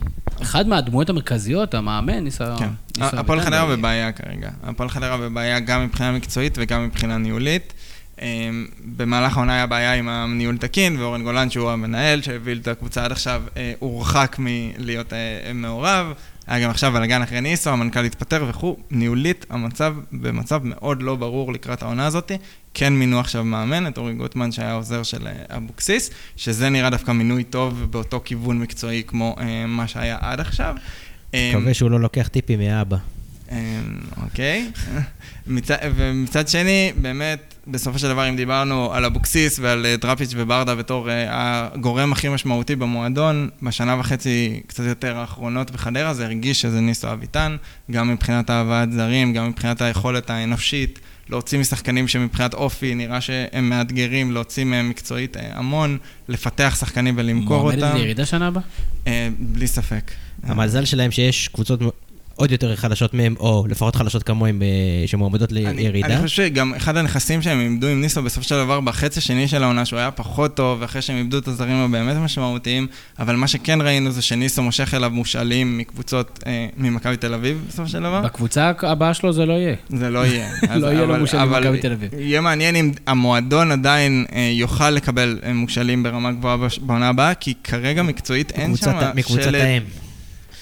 אחד 0.43 0.69
מהדמויות 0.69 1.11
המרכזיות, 1.11 1.75
המאמן, 1.75 2.19
ניסה... 2.19 2.55
כן. 2.59 2.69
הפועל 3.01 3.41
חדרה 3.41 3.77
בבעיה 3.77 4.13
כרגע. 4.13 4.51
הפועל 4.63 4.89
חדרה 4.89 5.17
בבעיה 5.17 5.61
גם 5.61 5.85
מבחינה 5.85 6.13
מקצועית 6.13 6.59
וגם 6.61 6.85
מבחינה 6.87 7.19
ניהולית. 7.19 7.73
אמ, 8.23 8.67
במהלך 8.97 9.37
העונה 9.37 9.55
היה 9.55 9.67
בעיה 9.67 9.95
עם 9.95 10.09
הניהול 10.09 10.57
תקין, 10.57 11.01
ואורן 11.01 11.23
גולן, 11.23 11.51
שהוא 11.51 11.71
המנהל 11.71 12.23
שהוביל 12.23 12.59
את 12.63 12.69
הקבוצה 12.69 13.05
עד 13.05 13.13
עכשיו, 13.13 13.43
אה, 13.57 13.73
הורחק 13.79 14.37
מלהיות 14.39 15.13
אה, 15.13 15.53
מעורב. 15.55 16.13
היה 16.47 16.65
גם 16.65 16.71
עכשיו 16.71 16.93
בלאגן 16.93 17.23
אחרי 17.23 17.41
ניסו, 17.41 17.71
המנכ"ל 17.71 18.05
התפטר 18.05 18.45
וכו'. 18.49 18.77
ניהולית, 18.91 19.47
המצב 19.51 19.95
במצב 20.13 20.61
מאוד 20.65 21.03
לא 21.03 21.17
ברור 21.17 21.53
לקראת 21.53 21.83
העונה 21.83 22.07
הזאת. 22.07 22.33
כן 22.75 22.93
מינו 22.93 23.21
עכשיו 23.21 23.45
מאמן, 23.45 23.87
את 23.87 23.99
אורי 23.99 24.15
גוטמן 24.15 24.53
שהיה 24.53 24.73
עוזר 24.73 25.03
של 25.03 25.27
אה, 25.27 25.57
אבוקסיס, 25.57 26.11
שזה 26.37 26.69
נראה 26.69 26.91
דווקא 26.91 27.13
מינוי 27.13 27.45
טוב 27.45 27.87
באותו 27.91 28.21
כיוון 28.25 28.59
מקצועי 28.59 29.03
כמו 29.07 29.37
אה, 29.41 29.67
מה 29.67 29.89
שהיה 29.89 30.19
עד 30.21 30.41
עכשיו. 30.41 30.75
אמ, 31.35 31.41
מקווה 31.57 31.75
שהוא 31.75 31.91
לא 31.91 32.01
לוקח 32.01 32.29
טיפים 32.29 32.59
מאבא. 32.59 32.97
אמ, 33.55 33.99
אוקיי. 34.23 34.71
מצד, 35.47 35.77
ומצד 35.97 36.49
שני, 36.49 36.93
באמת, 36.97 37.55
בסופו 37.67 37.99
של 37.99 38.09
דבר, 38.09 38.29
אם 38.29 38.37
דיברנו 38.37 38.93
על 38.93 39.05
אבוקסיס 39.05 39.59
ועל 39.59 39.87
אה, 39.87 39.97
דראפיץ' 39.97 40.33
וברדה 40.37 40.75
בתור 40.75 41.11
אה, 41.11 41.25
הגורם 41.75 42.13
הכי 42.13 42.29
משמעותי 42.29 42.77
במועדון, 42.77 43.49
בשנה 43.63 43.97
וחצי 44.01 44.61
קצת 44.67 44.85
יותר 44.85 45.17
האחרונות 45.17 45.71
בחדרה, 45.71 46.15
זה 46.15 46.25
הרגיש 46.25 46.61
שזה 46.61 46.81
ניסו 46.81 47.13
אביטן, 47.13 47.57
גם 47.91 48.09
מבחינת 48.09 48.51
הבאת 48.51 48.93
זרים, 48.93 49.33
גם 49.33 49.49
מבחינת 49.49 49.83
היכולת 49.83 50.31
האנושית, 50.31 50.99
להוציא 51.29 51.59
משחקנים 51.59 52.09
שמבחינת 52.09 52.55
אופי 52.55 52.95
נראה 52.95 53.21
שהם 53.21 53.69
מאתגרים, 53.69 54.33
להוציא 54.33 54.65
מהם 54.65 54.89
מקצועית 54.89 55.37
אה, 55.37 55.51
המון, 55.55 55.99
לפתח 56.29 56.77
שחקנים 56.81 57.15
ולמכור 57.17 57.61
אותם. 57.61 57.79
מועמדת 57.79 57.95
לירידה 57.95 58.27
שנה 58.27 58.47
הבאה? 58.47 58.63
אה, 59.07 59.29
בלי 59.39 59.67
ספק. 59.67 60.11
המזל 60.43 60.85
שלהם 60.85 61.11
שיש 61.11 61.49
קבוצות 61.49 61.81
עוד 62.37 62.51
יותר 62.53 62.77
חלשות 62.77 63.15
מהם, 63.15 63.35
או 63.41 63.65
לפחות 63.69 63.97
חלשות 63.97 64.23
כמוהם, 64.23 64.63
אה, 64.63 65.07
שמועמדות 65.07 65.53
אני, 65.53 65.65
לירידה. 65.75 66.07
אני 66.07 66.23
חושב 66.23 66.45
שגם 66.45 66.75
אחד 66.75 66.97
הנכסים 66.97 67.43
שהם 67.43 67.61
איבדו 67.61 67.87
עם 67.87 68.01
ניסו 68.01 68.23
בסופו 68.23 68.49
של 68.49 68.55
דבר 68.55 68.81
בחצי 68.81 69.19
השני 69.19 69.49
של 69.49 69.63
העונה, 69.63 69.85
שהוא 69.85 69.99
היה 69.99 70.11
פחות 70.11 70.57
טוב, 70.57 70.83
אחרי 70.83 71.03
שהם 71.03 71.17
איבדו 71.17 71.39
את 71.39 71.49
הזרים 71.49 71.77
הבאמת 71.77 72.17
משמעותיים, 72.17 72.87
אבל 73.19 73.37
מה 73.37 73.49
שכן 73.49 73.81
ראינו 73.81 74.11
זה 74.11 74.23
שניסו 74.23 74.63
מושך 74.63 74.95
אליו 74.95 75.11
מושאלים 75.11 75.79
מקבוצות, 75.79 76.41
אה, 76.47 76.67
ממכבי 76.77 77.17
תל 77.17 77.35
אביב 77.35 77.65
בסופו 77.69 77.89
של 77.89 78.01
דבר. 78.01 78.21
בקבוצה 78.21 78.73
הבאה 78.83 79.15
שלו 79.15 79.33
זה 79.33 79.47
לא 79.47 79.53
יהיה. 79.53 79.75
זה 79.89 80.11
לא 80.11 80.27
יהיה. 80.27 80.51
אז- 80.71 80.83
לא 80.83 80.87
יהיה 80.87 81.07
לו 81.07 81.17
מושאלים 81.17 81.51
ממכבי 81.51 81.79
תל 81.81 81.93
אביב. 81.93 82.15
יהיה 82.15 82.41
מעניין 82.41 82.77
אם 82.77 82.93
המועדון 83.07 83.73
עדיין 83.73 84.25
אה, 84.35 84.51
יוכל 84.55 84.91
לקבל 84.91 85.39
אה, 85.45 85.53
מושאלים 85.53 86.03
ברמה 86.03 86.33
גבוהה 86.33 86.57
בעונה 86.81 87.09
הבאה, 87.09 87.35
כי 87.35 87.55
כרגע 87.65 88.03
מקצועית 88.03 88.51
אין 88.53 88.77
שם 88.77 88.99
מקבוצת 89.15 89.55
האם. 89.55 89.83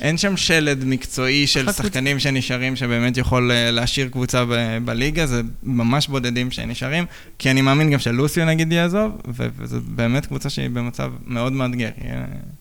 אין 0.00 0.18
שם 0.18 0.36
שלד 0.36 0.84
מקצועי 0.84 1.46
של 1.46 1.72
שחקנים 1.72 2.18
שנשארים, 2.18 2.76
שבאמת 2.76 3.16
יכול 3.16 3.50
אה, 3.50 3.70
להשאיר 3.70 4.08
קבוצה 4.08 4.44
ב- 4.44 4.78
בליגה, 4.84 5.26
זה 5.26 5.42
ממש 5.62 6.08
בודדים 6.08 6.50
שנשארים, 6.50 7.04
כי 7.38 7.50
אני 7.50 7.62
מאמין 7.62 7.90
גם 7.90 7.98
שלוסיו 7.98 8.44
נגיד 8.44 8.72
יעזוב, 8.72 9.12
ו- 9.28 9.46
וזו 9.58 9.76
באמת 9.86 10.26
קבוצה 10.26 10.50
שהיא 10.50 10.70
במצב 10.70 11.12
מאוד 11.26 11.52
מאתגר. 11.52 11.88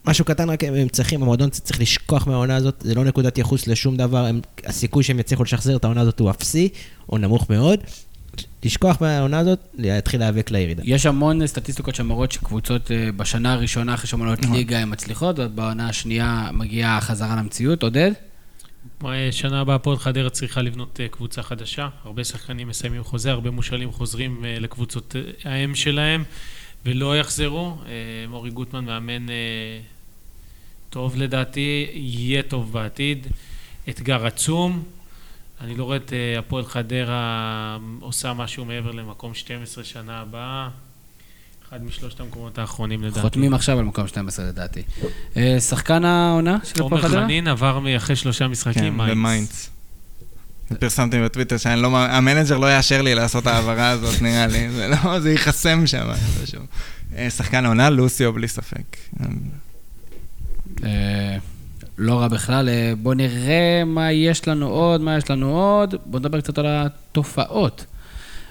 משהו 0.06 0.26
קטן 0.26 0.50
רק 0.50 0.64
הם 0.64 0.88
צריכים, 0.88 1.22
המועדון 1.22 1.50
צריך 1.50 1.82
לשכוח 1.82 2.28
מהעונה 2.28 2.56
הזאת, 2.56 2.76
זה 2.82 2.96
לא 2.96 3.04
נקודת 3.04 3.38
ייחוס 3.38 3.68
לשום 3.68 3.98
דבר, 3.98 4.26
הם, 4.26 4.42
הסיכוי 4.66 5.04
שהם 5.04 5.20
יצליחו 5.20 5.44
לשחזר 5.44 5.76
את 5.76 5.84
העונה 5.84 6.02
הזאת 6.02 6.20
הוא 6.20 6.30
אפסי, 6.30 6.70
או 7.10 7.18
נמוך 7.18 7.50
מאוד. 7.50 7.80
לשכוח 8.64 9.02
מהעונה 9.02 9.40
הזאת, 9.40 9.60
להתחיל 9.74 10.20
להיאבק 10.20 10.52
לירידה. 10.52 10.82
יש 10.86 11.06
המון 11.06 11.48
סטטיסטיקות 11.48 11.96
שמראות 11.96 12.32
שקבוצות 12.32 12.92
אה, 12.92 13.12
בשנה 13.12 13.54
הראשונה 13.54 13.94
אחרי 13.94 14.08
שהן 14.08 14.20
עולות 14.20 14.40
נכון. 14.40 14.56
ליגה 14.56 14.80
הן 14.80 14.92
מצליחות, 14.92 15.36
ובעונה 15.40 15.90
השנייה 15.90 16.50
מגיעה 16.54 17.02
חזרה 17.02 17.36
למציאות. 17.36 17.84
עודד? 17.84 18.12
שנה 19.32 19.62
הבאה 19.62 19.76
הפועל 19.76 19.98
חדרה 19.98 20.30
צריכה 20.30 20.62
לבנות 20.62 21.00
אה, 21.00 21.08
קבוצה 21.08 21.44
חדשה. 21.44 21.88
הרבה 22.04 22.24
שחקנים 22.24 22.68
מסיימים 22.68 23.04
חוזה, 23.04 23.32
הרבה 23.32 23.52
מושאלים 23.52 23.92
חוזרים 23.92 24.46
אה, 24.46 24.60
לקבוצות 24.60 25.16
אה, 25.16 25.52
האם 25.52 25.76
שלהם 25.76 26.24
ולא 26.86 27.18
יחזרו. 27.18 27.78
אה, 27.86 27.92
מורי 28.30 28.50
גוטמן 28.50 28.86
מאמן 28.86 29.30
אה, 29.30 29.36
טוב 30.90 31.16
לדעתי, 31.16 31.88
יהיה 31.94 32.44
טוב 32.44 32.74
בעתיד. 32.74 33.28
אתגר 33.90 34.26
עצום. 34.26 34.84
אני 35.62 35.76
לא 35.76 35.84
רואה 35.84 35.98
את 35.98 36.14
אה, 36.14 36.40
הפועל 36.40 36.66
חדרה 36.66 37.78
עושה 38.00 38.34
משהו 38.34 38.66
מעבר 38.66 38.92
למקום 38.92 39.34
12 39.34 39.84
שנה 39.84 40.20
הבאה. 40.20 40.70
אחד 41.70 41.84
משלושת 41.84 42.20
המקומות 42.20 42.58
האחרונים 42.58 43.04
לדעתי. 43.04 43.22
חותמים 43.22 43.54
עכשיו 43.54 43.80
על 43.80 43.86
מקום 43.86 44.08
12 44.08 44.46
לדעתי. 44.46 44.84
אה, 45.38 45.60
שחקן 45.60 46.06
העונה 46.06 46.58
של 46.64 46.72
הפועל 46.72 46.84
עומר 46.84 47.02
חדרה? 47.02 47.24
חנן 47.24 47.36
ממן 47.36 47.48
עבר 47.48 47.98
אחרי 47.98 48.16
שלושה 48.16 48.48
משחקים, 48.48 48.84
כן, 48.84 48.90
minds. 48.90 49.12
ב 49.12 49.20
minds. 49.20 49.70
פרסמתי 50.80 51.22
בטוויטר 51.22 51.58
שאני 51.58 51.82
לא, 51.82 51.98
המנג'ר 51.98 52.58
לא 52.58 52.76
יאשר 52.76 53.02
לי 53.02 53.16
לעשות 53.16 53.44
את 53.44 53.48
ההעברה 53.48 53.90
הזאת, 53.90 54.22
נראה 54.22 54.48
לי. 54.48 54.70
זה 54.72 54.88
לא, 54.88 55.20
זה 55.20 55.32
ייחסם 55.32 55.88
שם. 55.88 56.08
אה, 57.16 57.30
שחקן 57.30 57.66
העונה, 57.66 57.90
לוסיו 57.90 58.34
בלי 58.34 58.48
ספק. 58.48 58.98
לא 61.98 62.20
רע 62.20 62.28
בכלל. 62.28 62.70
אה, 62.70 62.94
בואו 63.02 63.14
נראה 63.14 63.84
מה 63.86 64.12
יש 64.12 64.48
לנו 64.48 64.68
עוד, 64.68 65.02
מה 65.02 65.18
יש 65.18 65.30
לנו 65.30 65.58
עוד. 65.58 65.96
בואו 66.06 66.20
נדבר 66.20 66.42
קצת 66.42 66.58
על 66.58 66.66
התופעות. 66.68 67.86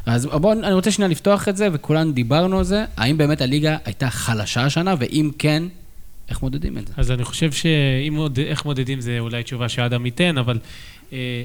אז 0.07 0.27
בואו, 0.27 0.53
אני 0.53 0.73
רוצה 0.73 0.91
שנייה 0.91 1.09
לפתוח 1.09 1.49
את 1.49 1.57
זה, 1.57 1.69
וכולנו 1.73 2.13
דיברנו 2.13 2.59
על 2.59 2.65
זה. 2.65 2.85
האם 2.97 3.19
באמת 3.19 3.41
הליגה 3.41 3.77
הייתה 3.85 4.11
חלשה 4.11 4.65
השנה, 4.65 4.95
ואם 4.99 5.31
כן, 5.39 5.63
איך 6.29 6.43
מודדים 6.43 6.79
את 6.79 6.87
זה? 6.87 6.95
אז 6.97 7.11
אני 7.11 7.25
חושב 7.25 7.53
שאם 7.53 8.13
מוד... 8.15 8.39
איך 8.39 8.65
מודדים 8.65 9.01
זה 9.01 9.19
אולי 9.19 9.43
תשובה 9.43 9.69
שאדם 9.69 10.07
ייתן, 10.07 10.39
אבל 10.39 10.59
אה, 11.13 11.43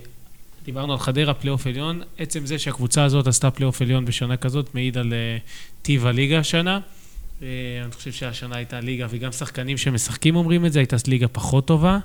דיברנו 0.66 0.94
על 0.94 1.00
חדרה, 1.00 1.34
פלייאוף 1.34 1.68
עליון. 1.68 2.02
עצם 2.18 2.46
זה 2.46 2.60
שהקבוצה 2.60 3.04
הזאת 3.04 3.28
עשתה 3.28 3.52
פלייאוף 3.52 3.82
עליון 3.82 4.06
בשנה 4.06 4.38
כזאת, 4.38 4.76
מעיד 4.76 4.98
על 4.98 5.14
אה, 5.14 5.38
טיב 5.82 6.06
הליגה 6.06 6.40
השנה. 6.40 6.80
אה, 7.42 7.48
אני 7.84 7.92
חושב 7.92 8.12
שהשנה 8.12 8.56
הייתה 8.56 8.80
ליגה, 8.80 9.08
וגם 9.10 9.32
שחקנים 9.32 9.78
שמשחקים 9.78 10.36
אומרים 10.36 10.66
את 10.66 10.74
זה, 10.74 10.80
הייתה 10.80 10.96
ליגה 11.08 11.28
פחות 11.28 11.68
טובה. 11.68 12.00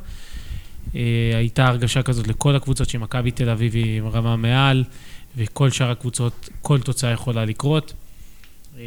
אה, 0.94 1.00
הייתה 1.34 1.66
הרגשה 1.66 2.02
כזאת 2.02 2.28
לכל 2.28 2.56
הקבוצות 2.56 2.88
שמכבי 2.88 3.30
תל 3.30 3.48
אביב 3.48 3.74
היא 3.74 4.02
רמה 4.02 4.36
מעל, 4.36 4.84
וכל 5.36 5.70
שאר 5.70 5.90
הקבוצות, 5.90 6.48
כל 6.62 6.80
תוצאה 6.80 7.10
יכולה 7.10 7.44
לקרות. 7.44 7.92
אה, 8.78 8.82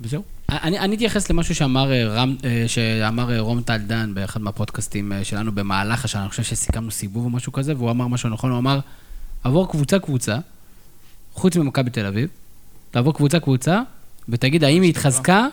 וזהו. 0.00 0.22
אני, 0.48 0.96
אתייחס 0.96 1.30
למשהו 1.30 1.54
שאמר, 1.54 1.92
רם, 2.10 2.36
שאמר 2.66 3.40
רום 3.40 3.62
טל 3.62 3.76
דן 3.76 4.14
באחד 4.14 4.40
מהפודקאסטים 4.40 5.12
שלנו 5.22 5.52
במהלך 5.52 6.04
השנה, 6.04 6.22
אני 6.22 6.30
חושב 6.30 6.42
שסיכמנו 6.42 6.90
סיבוב 6.90 7.24
או 7.24 7.30
משהו 7.30 7.52
כזה, 7.52 7.76
והוא 7.76 7.90
אמר 7.90 8.06
משהו 8.06 8.28
נכון, 8.28 8.50
הוא 8.50 8.58
אמר, 8.58 8.80
עבור 9.44 9.70
קבוצה-קבוצה, 9.70 10.38
חוץ 11.32 11.56
ממכבי 11.56 11.90
תל 11.90 12.06
אביב, 12.06 12.28
תעבור 12.90 13.14
קבוצה-קבוצה, 13.14 13.82
ותגיד 14.28 14.64
האם 14.64 14.82
היא 14.82 14.90
התחזקה 14.90 15.46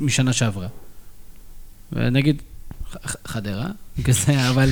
משנה 0.00 0.32
שעברה. 0.32 0.66
ונגיד, 1.92 2.42
חדרה, 3.26 3.66
כזה, 4.06 4.48
אבל, 4.50 4.70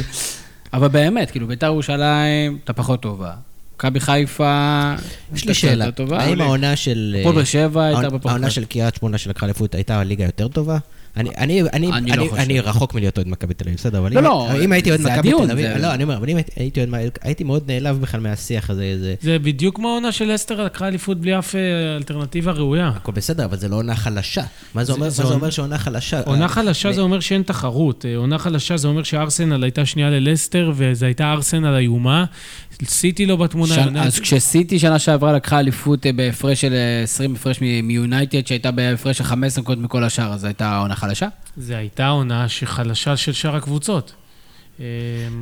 אבל 0.72 0.89
באמת, 0.89 1.31
כאילו, 1.31 1.47
ביתר 1.47 1.66
ירושלים, 1.66 2.59
אתה 2.64 2.72
פחות 2.72 3.01
טובה. 3.03 3.35
מכבי 3.76 4.01
חיפה, 4.01 4.95
יש 5.35 5.45
לי 5.45 5.55
שאלה. 5.55 5.87
האם 6.11 6.41
העונה 6.41 6.76
של... 6.76 7.16
הפועל 7.20 7.35
באר 7.35 7.45
שבע 7.45 7.85
הייתה 7.85 8.01
העונה- 8.01 8.16
בפחות. 8.16 8.31
העונה 8.33 8.51
של 8.51 8.64
קריית 8.64 8.95
שמונה 8.95 9.18
שלקחה 9.18 9.47
אליפות 9.47 9.74
הייתה 9.74 10.05
ליגה 10.05 10.24
יותר 10.24 10.49
טובה? 10.49 10.79
אני, 11.16 11.30
אני, 11.38 11.62
אני, 11.62 11.92
אני 11.92 12.11
לא 12.16 12.22
אני. 12.32 12.42
אני 12.42 12.61
רחוק 12.61 12.94
מלהיות 12.94 13.16
אוהד 13.18 13.28
מכבי 13.28 13.54
תל 13.54 13.64
אביב, 13.64 13.76
בסדר, 13.78 13.98
אבל 13.98 14.12
לא, 14.14 14.18
אם, 14.20 14.24
לא, 14.24 14.64
אם 14.64 14.72
הייתי 14.72 14.90
אוהד 14.90 15.00
מכבי 15.00 15.30
תל 15.32 15.50
אביב, 15.50 15.66
זה- 15.72 15.78
לא, 15.78 15.94
אני 15.94 16.02
אומר, 16.02 16.16
אבל 16.16 16.30
אם 16.30 16.36
הייתי- 16.36 16.80
אוהד, 16.92 17.11
הייתי 17.22 17.44
מאוד 17.44 17.62
נעלב 17.70 18.00
בכלל 18.00 18.20
מהשיח 18.20 18.70
הזה, 18.70 18.96
זה... 19.00 19.14
זה 19.20 19.38
בדיוק 19.38 19.76
כמו 19.76 19.88
העונה 19.88 20.12
של 20.12 20.34
אסטר, 20.34 20.64
לקחה 20.64 20.88
אליפות 20.88 21.20
בלי 21.20 21.38
אף 21.38 21.54
אה, 21.54 21.61
אלטרנטיבה 21.96 22.52
ראויה. 22.52 22.88
הכל 22.88 23.12
בסדר, 23.12 23.44
אבל 23.44 23.56
זה 23.56 23.68
לא 23.68 23.76
עונה 23.76 23.96
חלשה. 23.96 24.42
מה 24.74 24.84
זה 24.84 24.86
זה- 24.86 24.92
אומר, 24.92 25.09
זה 25.09 25.22
מה 25.22 25.28
זה 25.28 25.34
אומר 25.34 25.50
שעונה 25.50 25.78
חלשה? 25.78 26.20
עונה 26.20 26.42
אה, 26.42 26.48
חלשה 26.48 26.92
זה 26.92 27.00
אומר 27.00 27.20
שאין 27.20 27.42
תחרות. 27.42 28.04
אה, 28.09 28.16
עונה 28.16 28.38
חלשה 28.38 28.76
זה 28.76 28.88
אומר 28.88 29.02
שארסנל 29.02 29.62
הייתה 29.64 29.86
שנייה 29.86 30.11
ללסטר, 30.11 30.72
וזו 30.74 31.06
הייתה 31.06 31.32
ארסנל 31.32 31.74
איומה. 31.76 32.24
סיטי 32.85 33.26
לא 33.26 33.37
בתמונה. 33.37 33.74
שנ- 33.74 33.79
יונייטד- 33.85 34.07
אז 34.07 34.20
כשסיטי 34.20 34.79
שנה 34.79 34.99
שעברה 34.99 35.33
לקחה 35.33 35.59
אליפות 35.61 36.07
אה, 36.07 36.12
בהפרש 36.12 36.61
של 36.61 36.72
אה, 36.72 37.03
20 37.03 37.35
הפרש 37.35 37.59
מ- 37.62 37.87
מיונייטד, 37.87 38.47
שהייתה 38.47 38.70
בהפרש 38.70 39.18
של 39.18 39.24
15 39.24 39.62
נקודות 39.62 39.85
מכל 39.85 40.05
השאר, 40.05 40.33
אז 40.33 40.45
הייתה 40.45 40.79
עונה 40.79 40.95
חלשה? 40.97 41.29
זו 41.57 41.74
הייתה 41.74 42.09
עונה 42.09 42.49
שחלשה 42.49 43.16
של 43.16 43.33
שאר 43.33 43.57
הקבוצות. 43.57 44.12
אה, 44.81 44.85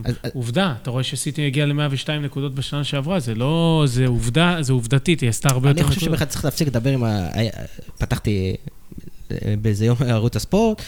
אז- 0.05 0.15
עובדה, 0.35 0.75
אתה 0.83 0.91
רואה 0.91 1.03
שסיטי 1.03 1.47
הגיעה 1.47 1.67
ל-102 1.67 2.11
נקודות 2.23 2.55
בשנה 2.55 2.85
שעברה, 2.85 3.21
זה 3.21 3.35
לא... 3.35 3.85
זה 3.87 4.07
עובדה, 4.07 4.57
זה 4.61 4.73
עובדתית, 4.73 5.21
היא 5.21 5.29
עשתה 5.29 5.49
הרבה 5.49 5.69
יותר 5.69 5.81
אני 5.81 5.91
נקודות. 5.91 5.99
חושב 5.99 6.11
שבכלל 6.11 6.27
צריך 6.27 6.45
להפסיק 6.45 6.69
לדבר 6.69 6.91
עם 6.91 7.05
ה... 7.05 7.29
פתחתי 7.99 8.55
אה, 9.33 9.37
באיזה 9.63 9.87
יום 9.87 9.97
ערוץ 10.09 10.37
הספורט, 10.37 10.81
אה, 10.81 10.85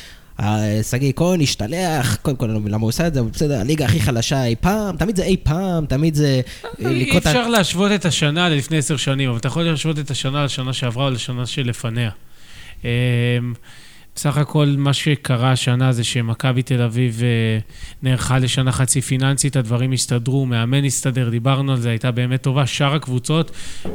שגיא 0.82 1.12
כהן 1.16 1.40
השתלח, 1.40 2.16
קודם 2.22 2.36
כל, 2.36 2.46
למה 2.46 2.76
הוא 2.76 2.88
עושה 2.88 3.06
את 3.06 3.14
זה, 3.14 3.20
אבל 3.20 3.28
בסדר, 3.28 3.60
הליגה 3.60 3.84
הכי 3.84 4.00
חלשה 4.00 4.44
אי 4.44 4.56
פעם, 4.60 4.96
תמיד 4.96 5.16
זה 5.16 5.24
אי 5.24 5.36
פעם, 5.42 5.86
תמיד 5.86 6.14
זה... 6.14 6.40
אה, 6.84 6.90
אי 6.90 7.18
אפשר 7.18 7.48
להשוות 7.48 7.92
את 7.92 8.04
השנה 8.04 8.48
ללפני 8.48 8.78
עשר 8.78 8.96
שנים, 8.96 9.28
אבל 9.28 9.38
אתה 9.38 9.48
יכול 9.48 9.62
להשוות 9.62 9.98
את 9.98 10.10
השנה 10.10 10.44
לשנה 10.44 10.72
שעברה 10.72 11.04
או 11.04 11.10
לשנה 11.10 11.46
שלפניה. 11.46 12.10
בסך 14.18 14.36
הכל, 14.36 14.74
מה 14.78 14.92
שקרה 14.92 15.52
השנה 15.52 15.92
זה 15.92 16.04
שמכבי 16.04 16.62
תל 16.62 16.82
אביב 16.82 17.20
אה, 17.22 17.58
נערכה 18.02 18.38
לשנה 18.38 18.72
חצי 18.72 19.00
פיננסית, 19.00 19.56
הדברים 19.56 19.92
הסתדרו, 19.92 20.46
מאמן 20.46 20.84
הסתדר, 20.84 21.28
דיברנו 21.28 21.72
על 21.72 21.80
זה, 21.80 21.90
הייתה 21.90 22.10
באמת 22.10 22.42
טובה. 22.42 22.66
שאר 22.66 22.94
הקבוצות, 22.94 23.50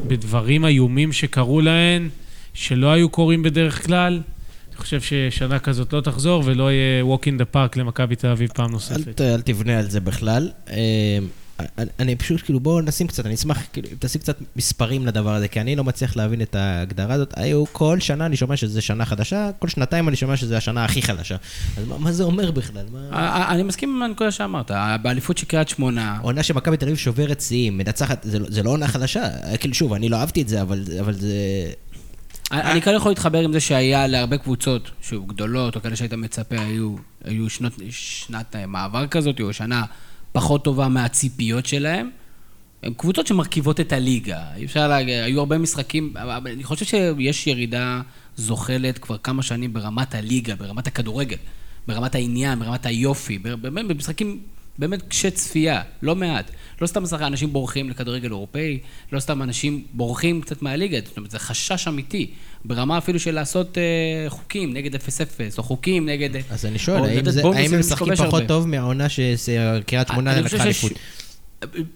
בדברים 0.08 0.66
איומים 0.66 1.12
שקרו 1.12 1.62
להן, 1.62 2.10
שלא 2.54 2.92
היו 2.92 3.10
קורים 3.10 3.44
בדרך 3.44 3.86
כלל, 3.86 4.22
חושב 4.84 5.02
ששנה 5.02 5.60
כזאת 5.60 5.94
לא 5.94 6.02
תחזור 6.02 6.44
ולא 6.46 6.72
יהיה 6.72 7.04
walk 7.04 7.22
in 7.26 7.42
the 7.42 7.56
park 7.56 7.80
למכבי 7.80 8.16
תל 8.16 8.28
אביב 8.28 8.50
פעם 8.56 8.66
אל, 8.66 8.72
נוספת. 8.72 9.16
ת- 9.18 9.22
אל 9.22 9.42
תבנה 9.42 9.80
על 9.80 9.90
זה 9.90 10.00
בכלל. 10.00 10.50
אה, 10.70 11.18
אני, 11.78 11.88
אני 12.00 12.16
פשוט, 12.16 12.42
כאילו, 12.42 12.60
בואו 12.60 12.82
נשים 12.82 13.08
קצת, 13.08 13.26
אני 13.26 13.34
אשמח, 13.36 13.60
כאילו, 13.74 13.88
אם 13.92 13.98
תשים 14.00 14.22
קצת 14.22 14.38
מספרים 14.56 15.08
לדבר 15.08 15.34
הזה, 15.34 15.48
כי 15.48 15.62
אני 15.62 15.76
לא 15.76 15.84
מצליח 15.84 16.16
להבין 16.16 16.42
את 16.42 16.56
ההגדרה 16.56 17.14
הזאת. 17.14 17.34
היו, 17.38 17.64
כל 17.72 18.00
שנה 18.00 18.26
אני 18.26 18.36
שומע 18.36 18.56
שזה 18.58 18.82
שנה 18.82 19.06
חדשה, 19.06 19.50
כל 19.60 19.68
שנתיים 19.68 20.08
אני 20.10 20.16
שומע 20.16 20.38
שזה 20.38 20.58
השנה 20.58 20.86
הכי 20.86 21.02
חדשה. 21.02 21.36
אז 21.78 21.88
מה, 21.88 21.98
מה 21.98 22.12
זה 22.12 22.24
אומר 22.24 22.52
בכלל? 22.52 22.86
מה... 22.92 23.10
אה, 23.18 23.52
אני 23.52 23.64
מסכים 23.64 23.90
עם 23.96 24.04
הנקודה 24.04 24.32
שאמרת, 24.32 24.72
באליפות 25.02 25.38
של 25.38 25.46
קריית 25.46 25.70
שמונה, 25.70 26.18
עונה 26.22 26.44
שמכבי 26.44 26.78
תל 26.78 26.86
אביב 26.86 26.98
שוברת 26.98 27.42
שיאים, 27.42 27.78
מנצחת, 27.78 28.24
זה, 28.24 28.40
לא- 28.40 28.48
זה 28.50 28.64
לא 28.64 28.70
עונה 28.70 28.88
חדשה. 28.88 29.28
כאילו, 29.60 29.74
שוב, 29.74 29.94
אני 29.94 30.10
לא 30.10 30.18
אהבתי 30.18 30.42
את 30.42 30.48
זה, 30.48 30.62
אבל, 30.62 30.84
אבל 31.00 31.14
זה... 31.14 31.28
אני 32.54 32.82
כאן 32.82 32.94
יכול 32.94 33.12
להתחבר 33.12 33.40
עם 33.40 33.54
זה 33.54 33.60
שהיה 33.60 34.08
להרבה 34.08 34.38
קבוצות, 34.38 34.92
שהיו 35.02 35.26
גדולות, 35.26 35.76
או 35.76 35.82
כאלה 35.82 35.96
שהיית 35.96 36.14
מצפה, 36.14 36.56
היו, 36.60 36.96
היו 37.24 37.50
שנות, 37.50 37.74
שנת 37.90 38.56
אה, 38.56 38.66
מעבר 38.66 39.08
כזאת, 39.08 39.42
או 39.42 39.54
שנה 39.54 39.84
פחות 40.32 40.64
טובה 40.64 40.88
מהציפיות 40.88 41.66
שלהם. 41.66 42.10
הן 42.84 42.94
קבוצות 42.94 43.28
שמרכיבות 43.28 43.80
את 43.80 43.94
הליגה. 43.94 44.44
אי 44.56 44.66
אפשר 44.66 44.88
להגיד, 44.88 45.14
היו 45.24 45.40
הרבה 45.40 45.58
משחקים, 45.58 46.14
אבל 46.18 46.52
אני 46.52 46.64
חושב 46.64 46.86
שיש 46.86 47.48
ירידה 47.48 48.02
זוחלת 48.38 48.98
כבר 48.98 49.18
כמה 49.18 49.44
שנים 49.44 49.74
ברמת 49.74 50.16
הליגה, 50.16 50.56
ברמת 50.56 50.88
הכדורגל, 50.88 51.38
ברמת 51.88 52.16
העניין, 52.16 52.60
ברמת 52.60 52.86
היופי, 52.86 53.38
באמת 53.38 53.88
במשחקים 53.88 54.40
באמת 54.78 55.02
קשי 55.02 55.32
צפייה, 55.32 55.82
לא 56.02 56.16
מעט. 56.16 56.52
לא 56.82 56.88
סתם 56.88 57.04
משחק, 57.04 57.22
אנשים 57.22 57.54
בורחים 57.54 57.90
לכדורגל 57.90 58.30
אירופאי, 58.30 58.80
לא 59.12 59.20
סתם 59.20 59.42
אנשים 59.42 59.84
בורחים 59.94 60.42
קצת 60.42 60.62
מהליגה, 60.62 60.98
זאת 61.06 61.18
אומרת, 61.18 61.32
זה 61.32 61.40
חשש 61.40 61.88
אמיתי, 61.88 62.32
ברמה 62.66 62.98
אפילו 62.98 63.20
של 63.20 63.36
לעשות 63.36 63.78
אה, 63.78 64.30
חוקים 64.30 64.74
נגד 64.74 64.96
0-0, 64.96 65.00
או 65.58 65.64
חוקים 65.64 66.10
נגד... 66.10 66.30
אז 66.50 66.66
אני 66.66 66.80
שואל, 66.80 67.04
האם, 67.04 67.30
זה, 67.30 67.42
האם 67.44 67.74
הם 67.74 67.80
משחקים 67.80 68.16
פחות 68.16 68.34
הרבה. 68.34 68.48
טוב 68.48 68.68
מהעונה 68.68 69.10
שקריית 69.10 70.08
שמונה 70.08 70.42
לקחה 70.42 70.64
אליפות? 70.64 70.92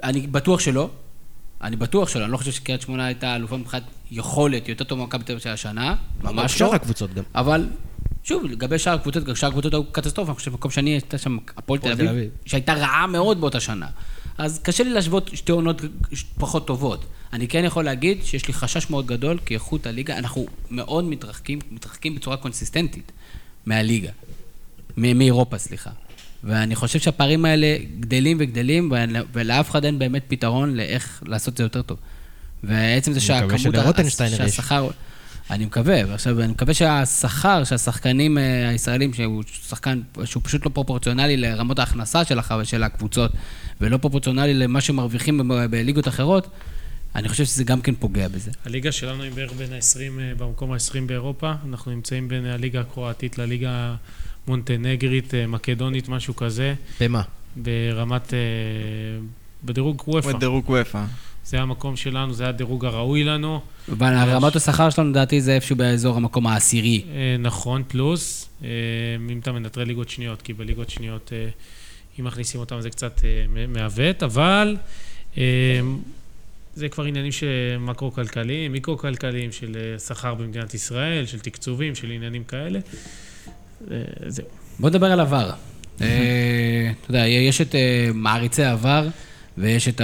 אני 0.04 0.28
בטוח 0.28 0.60
שלא. 0.60 0.90
אני 1.62 1.76
בטוח 1.76 2.10
שלא. 2.10 2.24
אני 2.24 2.32
לא 2.32 2.38
חושב 2.38 2.52
שקריית 2.52 2.82
שמונה 2.82 3.06
הייתה 3.06 3.36
אלופה 3.36 3.58
מבחינת 3.58 3.84
יכולת 4.12 4.70
יותר 4.70 4.84
טוב 4.84 5.00
ממכבי 5.00 5.24
תל 5.24 5.32
אביב 5.32 5.44
של 5.44 5.50
השנה. 5.50 5.96
ממש 6.24 6.58
שאר 6.58 6.68
לא. 6.68 6.76
הקבוצות 6.76 7.14
גם. 7.14 7.24
אבל, 7.36 7.68
שוב, 8.28 8.46
לגבי 8.46 8.80
שאר 8.80 8.94
הקבוצות, 8.94 9.24
שאר 9.36 9.50
הקבוצות 9.50 9.74
היו 9.74 9.84
קטסטרופה. 9.84 10.32
אני 10.32 10.36
חושב 10.36 10.52
שבמקום 10.52 10.72
שני 10.72 10.90
הייתה 10.90 11.18
שם 11.18 11.38
הפועל 11.58 11.80
תל 11.80 11.92
אביב. 11.92 12.10
שהייתה 12.46 12.74
רעה 12.74 13.08
מאוד 13.08 13.42
באותה 13.42 13.60
שנה. 13.60 13.88
אז 14.38 14.60
קשה 14.64 14.84
לי 14.84 14.90
להשוות 14.90 15.32
שתי 15.34 15.52
עונות 15.52 15.82
פחות 16.38 16.68
טובות. 16.68 17.06
אני 17.34 17.48
כן 17.48 17.64
יכול 17.66 17.86
להגיד 17.86 18.18
שיש 18.24 18.48
לי 18.48 18.54
חשש 18.54 18.90
מאוד 18.90 19.08
גדול, 19.08 19.40
כי 19.46 19.54
איכות 19.54 19.86
הליגה, 19.88 20.18
אנחנו 20.18 20.46
מאוד 20.72 21.04
מתרחקים, 21.06 21.60
מתרחקים 21.72 22.16
בצורה 22.16 22.38
קונסיסטנטית 22.38 23.12
מהליגה. 23.66 24.10
מאירופה, 24.98 25.58
סליחה. 25.58 25.90
ואני 26.44 26.76
חושב 26.76 27.00
שהפערים 27.00 27.46
האלה 27.46 27.78
גדלים 28.00 28.38
וגדלים, 28.40 28.92
ול- 28.92 29.26
ולאף 29.34 29.70
אחד 29.70 29.86
אין 29.86 30.00
באמת 30.00 30.24
פתרון 30.28 30.76
לאיך 30.76 31.24
לעשות 31.26 31.52
את 31.54 31.58
זה 31.58 31.64
יותר 31.64 31.82
טוב. 31.82 31.98
ועצם 32.64 33.14
זה 33.14 33.34
אני 33.34 33.46
מקווה 33.46 33.58
שהכמות... 33.58 33.76
שלרוטנשטיינר 33.76 34.46
יש. 34.46 34.60
אני 35.52 35.66
מקווה, 35.66 36.02
ועכשיו 36.08 36.42
אני 36.42 36.52
מקווה 36.52 36.74
שהשכר 36.74 37.64
שהשחקנים 37.64 38.38
אה, 38.38 38.70
הישראלים, 38.70 39.14
שהוא 39.14 39.44
שחקן, 39.68 40.02
שהוא 40.26 40.44
פשוט 40.44 40.66
לא 40.66 40.72
פרופורציונלי 40.74 41.38
לרמות 41.38 41.80
ההכנסה 41.80 42.26
של, 42.26 42.40
הח... 42.40 42.64
של 42.64 42.84
הקבוצות, 42.84 43.32
ולא 43.82 43.98
פרופורציונלי 43.98 44.54
למה 44.54 44.82
שמרוויחים 44.82 45.52
בליגות 45.70 46.08
אחרות, 46.08 46.48
אני 47.16 47.30
חושב 47.30 47.46
שזה 47.46 47.64
גם 47.64 47.82
כן 47.82 47.96
פוגע 47.96 48.28
בזה. 48.28 48.52
הליגה 48.66 48.92
שלנו 48.92 49.24
היא 49.24 49.32
בערך 49.32 49.54
בין 49.54 49.74
ה-20, 49.74 50.38
במקום 50.38 50.72
ה-20 50.72 51.00
באירופה. 51.06 51.54
אנחנו 51.70 51.92
נמצאים 51.92 52.28
בין 52.28 52.46
הליגה 52.46 52.80
הקרואטית 52.80 53.38
לליגה 53.38 53.96
המונטנגרית, 54.48 55.34
אה, 55.34 55.48
מקדונית, 55.48 56.10
משהו 56.10 56.36
כזה, 56.36 56.74
במה? 57.02 57.22
ברמת... 57.56 58.34
אה, 58.34 58.40
בדירוג 59.64 60.04
וופא. 60.08 60.34
בדירוג 60.34 60.70
וופא. 60.70 61.04
זה 61.48 61.62
המקום 61.62 61.96
שלנו, 61.96 62.34
זה 62.34 62.48
הדירוג 62.48 62.86
הראוי 62.86 63.24
לנו. 63.24 63.62
ורמת 63.98 64.56
השכר 64.56 64.90
שלנו, 64.90 65.10
לדעתי, 65.10 65.42
זה 65.42 65.56
איפשהו 65.56 65.76
באזור 65.76 66.18
המקום 66.18 66.48
העשירי. 66.48 67.04
אה, 67.12 67.36
נכון, 67.40 67.84
פלוס, 67.88 68.50
אה, 68.64 68.70
אם 69.30 69.40
אתה 69.40 69.52
מנטרל 69.52 69.88
ליגות 69.88 70.10
שניות, 70.10 70.42
כי 70.42 70.54
בליגות 70.54 70.90
שניות, 70.90 71.34
אה, 71.34 71.50
אם 72.20 72.26
מכניסים 72.26 72.60
אותם 72.60 72.82
זה 72.82 72.90
קצת 72.90 73.22
אה, 73.24 73.66
מעוות, 73.68 74.24
אבל 74.24 74.78
אה, 75.38 75.44
זה 76.76 76.90
כבר 76.90 77.04
עניינים 77.04 77.32
של 77.32 77.78
מקרו-כלכליים, 77.80 78.72
מיקרו-כלכליים, 78.72 79.52
של 79.52 79.76
אה, 79.76 80.00
שכר 80.00 80.34
במדינת 80.34 80.74
ישראל, 80.74 81.26
של 81.26 81.40
תקצובים, 81.40 81.96
של 81.96 82.12
עניינים 82.12 82.44
כאלה. 82.44 82.80
אה, 83.92 83.98
זהו. 84.28 84.46
בוא 84.80 84.90
נדבר 84.90 85.12
על 85.12 85.20
עבר. 85.20 85.52
אה, 86.02 86.92
אתה 87.02 87.12
יודע, 87.12 87.28
יש 87.28 87.62
את 87.62 87.76
אה, 87.76 88.10
מעריצי 88.14 88.64
עבר, 88.64 89.08
ויש 89.58 89.88
את 89.88 90.02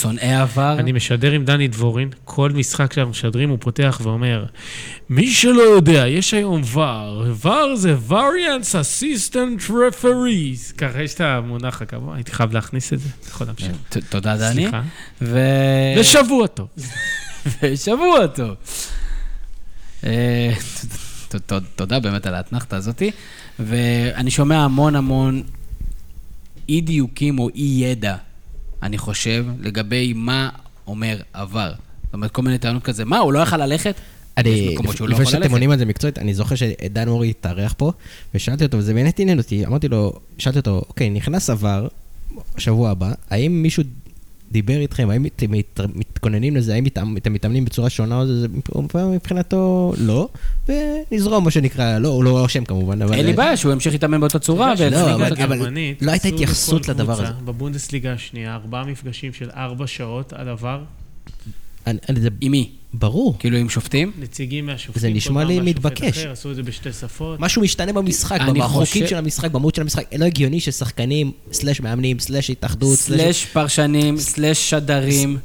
שונאי 0.00 0.34
עבר. 0.34 0.76
אני 0.78 0.92
משדר 0.92 1.32
עם 1.32 1.44
דני 1.44 1.68
דבורין, 1.68 2.08
כל 2.24 2.50
משחק 2.50 2.92
שאנחנו 2.92 3.10
משדרים 3.10 3.50
הוא 3.50 3.58
פותח 3.60 4.00
ואומר, 4.02 4.44
מי 5.10 5.30
שלא 5.30 5.62
יודע, 5.62 6.08
יש 6.08 6.34
היום 6.34 6.62
VAR, 6.74 7.44
VAR 7.44 7.76
זה 7.76 7.96
variance 8.08 8.74
assistant 8.74 9.70
referees. 9.70 10.76
ככה 10.78 11.02
יש 11.02 11.14
את 11.14 11.20
המונח 11.20 11.82
הקבוע, 11.82 12.14
הייתי 12.14 12.32
חייב 12.32 12.52
להכניס 12.52 12.92
את 12.92 12.98
זה, 13.00 13.08
יכול 13.28 13.46
להמשיך. 13.46 13.76
תודה, 14.08 14.36
דני. 14.36 14.52
סליחה. 14.52 14.82
ו... 15.22 15.38
ושבוע 15.98 16.46
טוב. 16.46 16.68
ושבוע 17.62 18.26
טוב. 18.26 18.54
אה, 20.04 20.52
תודה 21.76 22.00
באמת 22.00 22.26
על 22.26 22.34
האתנחתא 22.34 22.76
הזאתי. 22.76 23.10
ואני 23.58 24.30
שומע 24.30 24.64
המון 24.64 24.96
המון 24.96 25.42
אי-דיוקים 26.68 27.38
או 27.38 27.48
אי-ידע, 27.54 28.16
אני 28.82 28.98
חושב, 28.98 29.46
לגבי 29.60 30.12
מה 30.16 30.48
אומר 30.86 31.20
עבר. 31.32 31.72
זאת 32.04 32.14
אומרת, 32.14 32.30
כל 32.30 32.42
מיני 32.42 32.58
טענות 32.58 32.82
כזה, 32.82 33.04
מה, 33.04 33.18
הוא 33.18 33.32
לא 33.32 33.38
יכל 33.38 33.56
ללכת? 33.56 33.94
אני, 34.36 34.76
לא 35.00 35.08
לפני 35.08 35.26
שאתם. 35.26 35.50
עונים 35.50 35.70
על 35.70 35.78
זה 35.78 35.84
מקצועית, 35.84 36.18
אני 36.18 36.34
זוכר 36.34 36.54
שדן 36.54 37.08
אורי 37.08 37.30
התארח 37.30 37.74
פה, 37.76 37.92
ושאלתי 38.34 38.64
אותו, 38.64 38.78
וזה 38.78 38.94
באמת 38.94 39.18
עניין 39.18 39.38
אותי, 39.38 39.66
אמרתי 39.66 39.88
לו, 39.88 40.12
שאלתי 40.38 40.58
אותו, 40.58 40.82
אוקיי, 40.88 41.10
נכנס 41.10 41.50
עבר, 41.50 41.88
שבוע 42.58 42.90
הבא, 42.90 43.12
האם 43.30 43.62
מישהו 43.62 43.82
דיבר 44.52 44.80
איתכם, 44.80 45.10
האם 45.10 45.26
אתם 45.26 45.50
מת- 45.50 45.80
מתכוננים 45.94 46.56
לזה, 46.56 46.74
האם 46.74 46.86
אתם 46.86 47.32
מתאמנים 47.32 47.64
בצורה 47.64 47.90
שונה, 47.90 48.20
או 48.20 48.26
זה- 48.26 48.40
זה 48.40 48.48
מבחינתו 49.14 49.92
לא, 49.98 50.28
ונזרום, 50.68 51.44
מה 51.44 51.50
שנקרא, 51.50 51.98
לא, 51.98 52.08
הוא 52.08 52.24
לא 52.24 52.46
אשם 52.46 52.64
כמובן, 52.64 53.02
אבל... 53.02 53.14
אין 53.14 53.26
לי 53.26 53.32
בעיה 53.32 53.56
שהוא 53.56 53.72
ימשיך 53.72 53.92
להתאמן 53.92 54.20
באותה 54.20 54.38
צורה. 54.38 54.72
אבל- 55.44 55.68
לא 56.00 56.10
הייתה 56.10 56.28
התייחסות 56.28 56.88
לדבר 56.88 57.12
הזה. 57.12 57.32
בבונדסליגה 57.44 58.12
השנייה, 58.12 58.54
ארבעה 58.54 58.84
מפגשים 58.84 59.32
של 59.32 59.50
ארבע 59.56 59.86
שעות 59.86 60.32
על 60.32 60.48
עבר. 60.48 60.80
עם 62.40 62.52
מי? 62.52 62.70
ברור. 62.94 63.36
כאילו 63.38 63.56
עם 63.56 63.68
שופטים? 63.68 64.12
נציגים 64.18 64.66
מהשופטים. 64.66 65.00
זה 65.00 65.08
נשמע 65.10 65.44
לי 65.44 65.60
מתבקש. 65.60 66.18
אחר, 66.18 66.30
עשו 66.32 66.50
את 66.50 66.56
זה 66.56 66.62
בשתי 66.62 66.92
שפות. 66.92 67.40
משהו 67.40 67.62
משתנה 67.62 67.92
במשחק, 67.92 68.38
אני 68.40 68.60
בחוקים 68.60 68.86
חושב- 68.86 69.06
של 69.06 69.16
המשחק, 69.16 69.50
במהות 69.50 69.74
של 69.74 69.82
המשחק. 69.82 70.04
לא 70.18 70.24
הגיוני 70.24 70.60
ששחקנים, 70.60 71.32
סלאש 71.52 71.80
מאמנים, 71.80 72.18
סלאש 72.18 72.50
התאחדות, 72.50 72.98
סלאש 72.98 73.46
פרשנים, 73.46 74.16
סלאש 74.18 74.70
שדרים, 74.70 75.36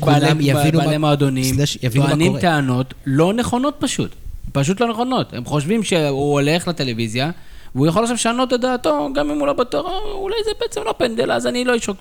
כולם 0.00 0.20
בעלי- 0.20 0.44
יבינו 0.50 0.78
בעלי 0.78 0.92
מה- 0.92 0.98
מועדונים, 0.98 1.54
סלאש 1.54 1.78
יבינו 1.82 2.02
מה 2.04 2.08
טוענים 2.10 2.28
קורה. 2.28 2.40
טענות 2.40 2.94
לא 3.06 3.32
נכונות 3.32 3.74
פשוט. 3.78 4.10
פשוט 4.52 4.80
לא 4.80 4.88
נכונות. 4.90 5.32
הם 5.34 5.44
חושבים 5.44 5.82
שהוא 5.82 6.32
הולך 6.32 6.68
לטלוויזיה, 6.68 7.30
והוא 7.74 7.86
יכול 7.86 8.02
עכשיו 8.02 8.14
לשנות 8.14 8.52
את 8.52 8.60
דעתו, 8.60 9.08
גם 9.14 9.30
אם 9.30 9.38
הוא 9.38 9.46
לא 9.46 9.52
בטוח, 9.52 9.86
"אה, 9.86 10.12
אולי 10.12 10.36
זה 10.44 10.50
בעצם 10.60 10.80
לא 10.86 10.94
פנדל, 10.98 11.32
אז 11.32 11.46
אני 11.46 11.64
לא 11.64 11.76
אשוק. 11.76 11.96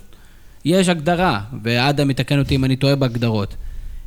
יש 0.65 0.89
הגדרה, 0.89 1.39
ואדם 1.63 2.09
יתקן 2.09 2.39
אותי 2.39 2.55
אם 2.55 2.65
אני 2.65 2.75
טועה 2.75 2.95
בהגדרות. 2.95 3.55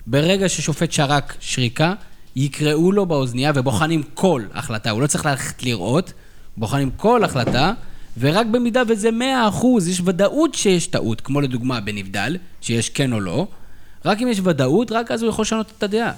ברגע 0.07 0.49
ששופט 0.49 0.93
שרק 0.93 1.35
שריקה, 1.41 1.95
יקראו 2.37 2.93
לו 2.93 3.07
באוזנייה 3.07 3.53
ובוחנים 3.55 4.03
כל 4.15 4.43
החלטה. 4.55 4.91
הוא 4.91 5.03
לא 5.03 5.07
צריך 5.07 5.27
ללכת 5.27 5.63
לראות, 5.63 6.13
בוחנים 6.57 6.91
כל 6.97 7.25
החלטה, 7.25 7.73
ורק 8.19 8.47
במידה 8.47 8.83
וזה 8.89 9.11
100%, 9.11 9.67
יש 9.91 10.01
ודאות 10.05 10.55
שיש 10.55 10.87
טעות, 10.87 11.21
כמו 11.21 11.41
לדוגמה 11.41 11.81
בנבדל, 11.81 12.37
שיש 12.61 12.91
כן 12.91 13.13
או 13.13 13.21
לא, 13.21 13.47
רק 14.05 14.23
אם 14.23 14.29
יש 14.29 14.41
ודאות, 14.45 14.93
רק 14.93 15.11
אז 15.11 15.23
הוא 15.23 15.31
יכול 15.31 15.43
לשנות 15.43 15.73
את 15.79 15.83
הדעה. 15.83 16.13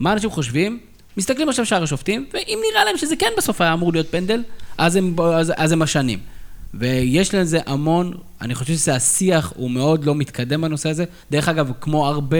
מה 0.00 0.12
אנשים 0.12 0.30
חושבים? 0.30 0.78
מסתכלים 1.16 1.48
עכשיו 1.48 1.66
שער 1.66 1.82
השופטים, 1.82 2.26
ואם 2.34 2.58
נראה 2.70 2.84
להם 2.84 2.96
שזה 2.96 3.16
כן 3.16 3.30
בסוף 3.36 3.60
היה 3.60 3.72
אמור 3.72 3.92
להיות 3.92 4.10
פנדל, 4.10 4.42
אז 4.78 4.96
הם, 4.96 5.16
אז, 5.34 5.52
אז 5.56 5.72
הם 5.72 5.78
משנים. 5.78 6.18
ויש 6.74 7.34
לזה 7.34 7.60
המון, 7.66 8.12
אני 8.40 8.54
חושב 8.54 8.72
שזה 8.72 8.94
השיח, 8.94 9.52
הוא 9.56 9.70
מאוד 9.70 10.04
לא 10.04 10.14
מתקדם 10.14 10.60
בנושא 10.60 10.88
הזה. 10.88 11.04
דרך 11.30 11.48
אגב, 11.48 11.70
כמו 11.80 12.06
הרבה 12.06 12.38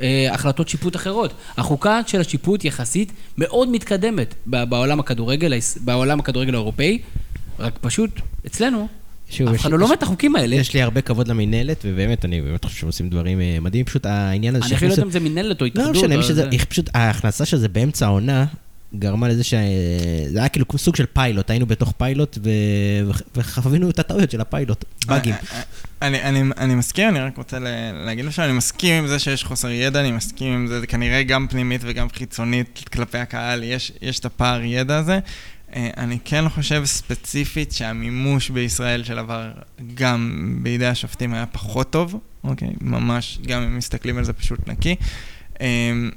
אה, 0.00 0.28
החלטות 0.32 0.68
שיפוט 0.68 0.96
אחרות. 0.96 1.32
החוקה 1.56 2.00
של 2.06 2.20
השיפוט 2.20 2.64
יחסית 2.64 3.12
מאוד 3.38 3.68
מתקדמת 3.68 4.34
בעולם 4.46 5.00
הכדורגל, 5.00 5.52
בעולם 5.84 6.20
הכדורגל 6.20 6.54
האירופאי, 6.54 6.98
רק 7.58 7.78
פשוט, 7.80 8.10
אצלנו, 8.46 8.88
שוב, 9.30 9.48
אף 9.48 9.60
אחד 9.60 9.70
לא 9.70 9.78
לומד 9.78 9.92
את 9.92 10.02
החוקים 10.02 10.36
האלה. 10.36 10.56
יש 10.56 10.74
לי 10.74 10.82
הרבה 10.82 11.00
כבוד 11.00 11.28
למינהלת, 11.28 11.82
ובאמת, 11.84 12.24
אני 12.24 12.40
באמת 12.40 12.64
חושב 12.64 12.76
שהם 12.76 12.86
עושים 12.86 13.08
דברים 13.08 13.40
אה, 13.40 13.58
מדהימים. 13.60 13.86
פשוט 13.86 14.06
העניין 14.06 14.56
הזה 14.56 14.64
אני 14.64 14.74
אפילו 14.74 14.88
לא 14.88 14.94
יודע 14.94 15.02
אם 15.02 15.10
זה 15.10 15.20
מינהלת 15.20 15.60
או 15.60 15.66
לא 15.66 15.70
התאחדות. 15.70 15.96
משנה, 15.96 16.22
שזה, 16.22 16.34
זה. 16.34 16.48
איך 16.52 16.64
פשוט 16.64 16.90
ההכנסה 16.94 17.44
של 17.44 17.56
זה 17.56 17.68
באמצע 17.68 18.06
העונה 18.06 18.44
גרמה 18.94 19.28
לזה 19.28 19.44
שזה 19.44 20.38
היה 20.38 20.48
כאילו 20.48 20.66
סוג 20.76 20.96
של 20.96 21.06
פיילוט, 21.06 21.50
היינו 21.50 21.66
בתוך 21.66 21.92
פיילוט 21.96 22.38
ו... 22.42 22.50
וחווינו 23.36 23.90
את 23.90 23.98
הטעויות 23.98 24.30
של 24.30 24.40
הפיילוט, 24.40 24.84
באגים. 25.06 25.34
אה, 25.34 25.62
אני, 26.02 26.22
אני, 26.22 26.42
אני 26.58 26.74
מסכים, 26.74 27.08
אני 27.08 27.20
רק 27.20 27.36
רוצה 27.36 27.58
להגיד 28.04 28.24
לך 28.24 28.32
שאני 28.32 28.52
מסכים 28.52 28.94
עם 28.94 29.08
זה 29.08 29.18
שיש 29.18 29.44
חוסר 29.44 29.70
ידע, 29.70 30.00
אני 30.00 30.10
מסכים 30.10 30.52
עם 30.52 30.66
זה, 30.66 30.80
זה 30.80 30.86
כנראה 30.86 31.22
גם 31.22 31.46
פנימית 31.50 31.80
וגם 31.84 32.08
חיצונית 32.08 32.88
כלפי 32.92 33.18
הקהל, 33.18 33.62
יש, 33.62 33.92
יש 34.02 34.18
את 34.18 34.24
הפער 34.24 34.62
ידע 34.62 34.96
הזה. 34.96 35.18
אה, 35.76 35.90
אני 35.96 36.18
כן 36.24 36.48
חושב 36.48 36.82
ספציפית 36.84 37.72
שהמימוש 37.72 38.50
בישראל 38.50 39.04
של 39.04 39.18
עבר 39.18 39.50
גם 39.94 40.50
בידי 40.62 40.86
השופטים 40.86 41.34
היה 41.34 41.46
פחות 41.46 41.90
טוב, 41.90 42.20
אוקיי? 42.44 42.68
ממש, 42.80 43.38
גם 43.46 43.62
אם 43.62 43.76
מסתכלים 43.76 44.18
על 44.18 44.24
זה 44.24 44.32
פשוט 44.32 44.68
נקי. 44.68 44.96
אמ, 45.60 46.10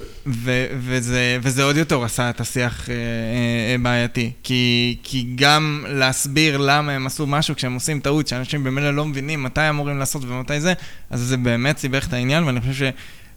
וזה, 1.42 1.64
עוד 1.64 1.78
יותר 1.78 2.04
עשה 2.04 2.30
את 2.30 2.42
השיח 2.42 2.90
אה, 2.90 2.96
אה, 2.96 3.76
בעייתי. 3.82 4.32
כי, 4.44 4.98
כי 5.04 5.28
גם 5.36 5.86
להסביר 5.88 6.58
למה 6.58 6.92
הם 6.92 7.08
עשו 7.08 7.28
משהו 7.28 7.56
כשהם 7.56 7.74
עושים 7.74 8.00
טעות, 8.00 8.28
שאנשים 8.28 8.64
במילא 8.64 8.92
לא 8.92 9.06
מבינים 9.06 9.44
מתי 9.44 9.70
אמורים 9.70 9.98
לעשות 9.98 10.24
ומתי 10.28 10.62
זה, 10.62 10.74
אז 11.10 11.20
זה 11.20 11.38
באמת 11.38 11.78
סיבך 11.78 12.08
את 12.08 12.14
העניין, 12.14 12.44
ואני 12.44 12.62
חושב 12.62 12.74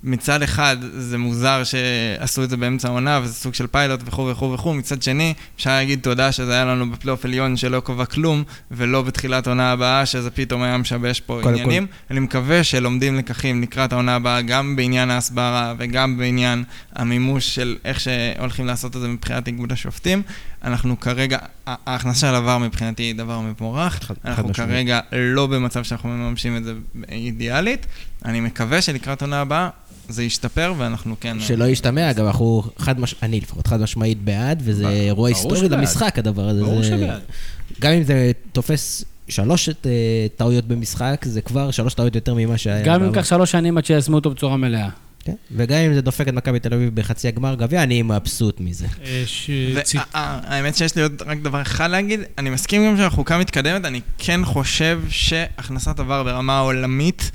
שמצד 0.05 0.42
אחד 0.42 0.76
זה 0.98 1.18
מוזר 1.18 1.62
שעשו 1.64 2.44
את 2.44 2.50
זה 2.50 2.57
באמצע 2.57 2.88
העונה, 2.88 3.20
וזה 3.22 3.34
סוג 3.34 3.55
של 3.55 3.66
פיילוט 3.66 4.00
וכו' 4.05 4.26
וכו' 4.32 4.52
וכו', 4.52 4.74
מצד 4.74 5.02
שני, 5.02 5.34
אפשר 5.57 5.70
להגיד 5.70 6.00
תודה 6.02 6.32
שזה 6.32 6.52
היה 6.52 6.64
לנו 6.64 6.90
בפלייאוף 6.90 7.24
עליון 7.24 7.57
שלא 7.57 7.80
קובע 7.80 8.05
כלום, 8.07 8.42
ולא 8.70 9.02
בתחילת 9.02 9.46
העונה 9.46 9.72
הבאה, 9.72 10.07
שזה 10.07 10.30
פתאום 10.30 10.62
היה 10.62 10.76
משבש 10.78 11.20
פה 11.20 11.38
קודם 11.42 11.55
עניינים. 11.55 11.86
אני 12.11 12.20
מקווה 12.20 12.64
שלומדים 12.64 13.16
לקחים 13.16 13.62
לקראת 13.62 13.92
העונה 13.92 14.14
הבאה, 14.14 14.42
גם 14.42 14.76
בעניין 14.76 15.11
ההסברה 15.11 15.74
וגם 15.78 16.18
בעניין 16.18 16.64
המימוש 16.94 17.55
של 17.55 17.76
איך 17.84 18.00
שהולכים 18.00 18.66
לעשות 18.66 18.96
את 18.96 19.00
זה 19.00 19.09
מבחינת 19.09 19.46
איגוד 19.46 19.72
השופטים. 19.72 20.22
אנחנו 20.64 21.00
כרגע, 21.00 21.38
ההכנסה 21.66 22.20
של 22.20 22.34
עבר 22.34 22.59
מבחינתי 22.59 23.02
היא 23.02 23.14
דבר 23.14 23.40
מבורך. 23.40 23.92
חד- 23.94 24.14
חד 24.14 24.14
אנחנו 24.24 24.48
משמעית. 24.48 24.70
כרגע 24.70 25.00
לא 25.12 25.46
במצב 25.46 25.82
שאנחנו 25.84 26.09
מממשים 26.09 26.57
את 26.57 26.64
זה 26.64 26.74
אידיאלית. 27.09 27.86
אני 28.24 28.40
מקווה 28.40 28.82
שלקראת 28.82 29.22
העונה 29.22 29.40
הבאה 29.40 29.68
זה 30.09 30.22
ישתפר 30.24 30.74
ואנחנו 30.78 31.16
כן... 31.20 31.36
שלא 31.40 31.64
ישתמע, 31.64 32.11
אגב, 32.11 32.24
אנחנו 32.26 32.62
חד 32.78 33.00
מש... 33.00 33.14
אני 33.22 33.40
לפחות 33.40 33.66
חד 33.66 33.80
משמעית 33.80 34.22
בעד, 34.22 34.62
וזה 34.64 34.88
אירוע 34.88 35.28
היסטורי. 35.28 35.68
למשחק, 35.68 36.18
הדבר 36.18 36.48
הזה. 36.48 36.61
ברור 36.62 36.82
זה- 36.82 36.88
שבעד. 36.88 37.20
גם 37.80 37.92
אם 37.92 38.02
זה 38.02 38.30
תופס 38.52 39.05
שלוש 39.28 39.68
אה, 39.68 39.74
טעויות 40.36 40.64
במשחק, 40.64 41.24
זה 41.28 41.40
כבר 41.40 41.70
שלוש 41.70 41.94
טעויות 41.94 42.14
יותר 42.14 42.34
ממה 42.34 42.59
שהיה. 42.59 42.84
גם 42.84 43.02
אם. 43.02 43.09
ייקח 43.09 43.24
שלוש 43.24 43.50
שנים 43.50 43.78
עד 43.78 43.84
שיישמו 43.84 44.14
אותו 44.14 44.30
בצורה 44.30 44.57
מלאה. 44.57 44.88
כן. 45.24 45.34
וגם 45.57 45.78
אם 45.78 45.94
זה 45.94 46.00
דופק 46.00 46.28
את 46.28 46.32
מכבי 46.34 46.61
תל 46.61 46.74
אביב 46.74 46.94
בחצי 46.94 47.28
הגמר 47.28 47.55
גביע, 47.55 47.82
אני 47.82 48.02
מבסוט 48.02 48.61
מזה. 48.61 48.86
אה, 49.05 49.24
והאמת 50.48 50.76
שיש 50.76 50.96
לי 50.96 51.02
עוד 51.02 51.22
רק 51.26 51.38
דבר 51.38 51.62
אחד 51.62 51.90
להגיד, 51.90 52.20
אני 52.38 52.50
מסכים 52.50 52.86
גם 52.86 52.96
שהחוקה 52.96 53.38
מתקדמת, 53.38 53.84
אני 53.84 54.00
כן 54.18 54.44
חושב 54.44 55.00
שהכנסת 55.09 55.98
עבר 56.00 56.22
ברמה 56.22 56.57
העולמית 56.59 57.30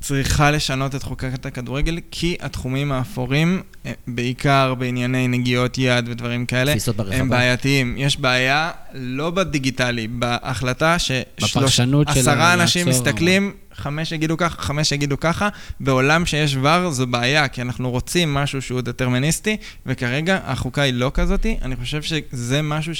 צריכה 0.00 0.50
לשנות 0.50 0.94
את 0.94 1.02
חוקת 1.02 1.46
הכדורגל, 1.46 1.98
כי 2.10 2.36
התחומים 2.40 2.92
האפורים, 2.92 3.62
אה, 3.86 3.92
בעיקר 4.06 4.74
בענייני 4.74 5.28
נגיעות 5.28 5.78
יד 5.78 6.08
ודברים 6.08 6.46
כאלה. 6.46 6.74
הם 7.10 7.28
בעייתיים. 7.28 7.94
יש 7.98 8.20
בעיה 8.20 8.70
לא 8.94 9.30
בדיגיטלי, 9.30 10.08
בהחלטה 10.08 10.98
שעשרה 10.98 12.54
אנשים. 12.54 12.88
מסתכלים, 12.88 13.52
חמש 13.74 14.12
יגידו 14.12 14.36
ככה, 14.36 14.62
חמש 14.62 14.92
יגידו 14.92 15.20
ככה, 15.20 15.48
בעולם 15.80 16.26
שיש 16.26 16.56
ור 16.62 16.90
זו 16.90 17.06
בעיה, 17.06 17.48
כי 17.48 17.62
אנחנו 17.62 17.90
רוצים 17.90 18.34
משהו 18.34 18.62
שהוא 18.62 18.80
דטרמיניסטי, 18.80 19.56
וכרגע 19.86 20.38
החוקה 20.44 20.82
היא 20.82 20.94
לא 20.94 21.10
כזאתי. 21.14 21.58
אני 21.62 21.76
חושב 21.76 22.02
שזה 22.02 22.62
משהו 22.62 22.94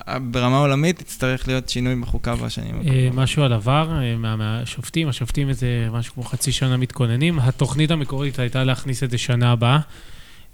שברמה 0.00 0.58
עולמית 0.58 1.00
יצטרך 1.00 1.48
להיות 1.48 1.68
שינוי 1.68 1.96
בחוקה 1.96 2.36
בשנים. 2.36 2.74
אה, 2.88 3.08
משהו 3.14 3.42
על 3.42 3.52
עבר, 3.52 3.98
אה, 4.02 4.16
מה- 4.16 4.36
מהשופטים, 4.36 5.08
השופטים 5.08 5.48
איזה 5.48 5.66
משהו 5.92 6.14
כמו 6.14 6.22
חצי 6.22 6.52
שנה 6.52 6.76
מתכוננים. 6.76 7.38
התוכנית 7.38 7.90
המקורית 7.90 8.38
הייתה 8.38 8.64
להכניס 8.64 9.02
את 9.02 9.10
זה 9.10 9.18
שנה 9.18 9.52
הבאה. 9.52 9.78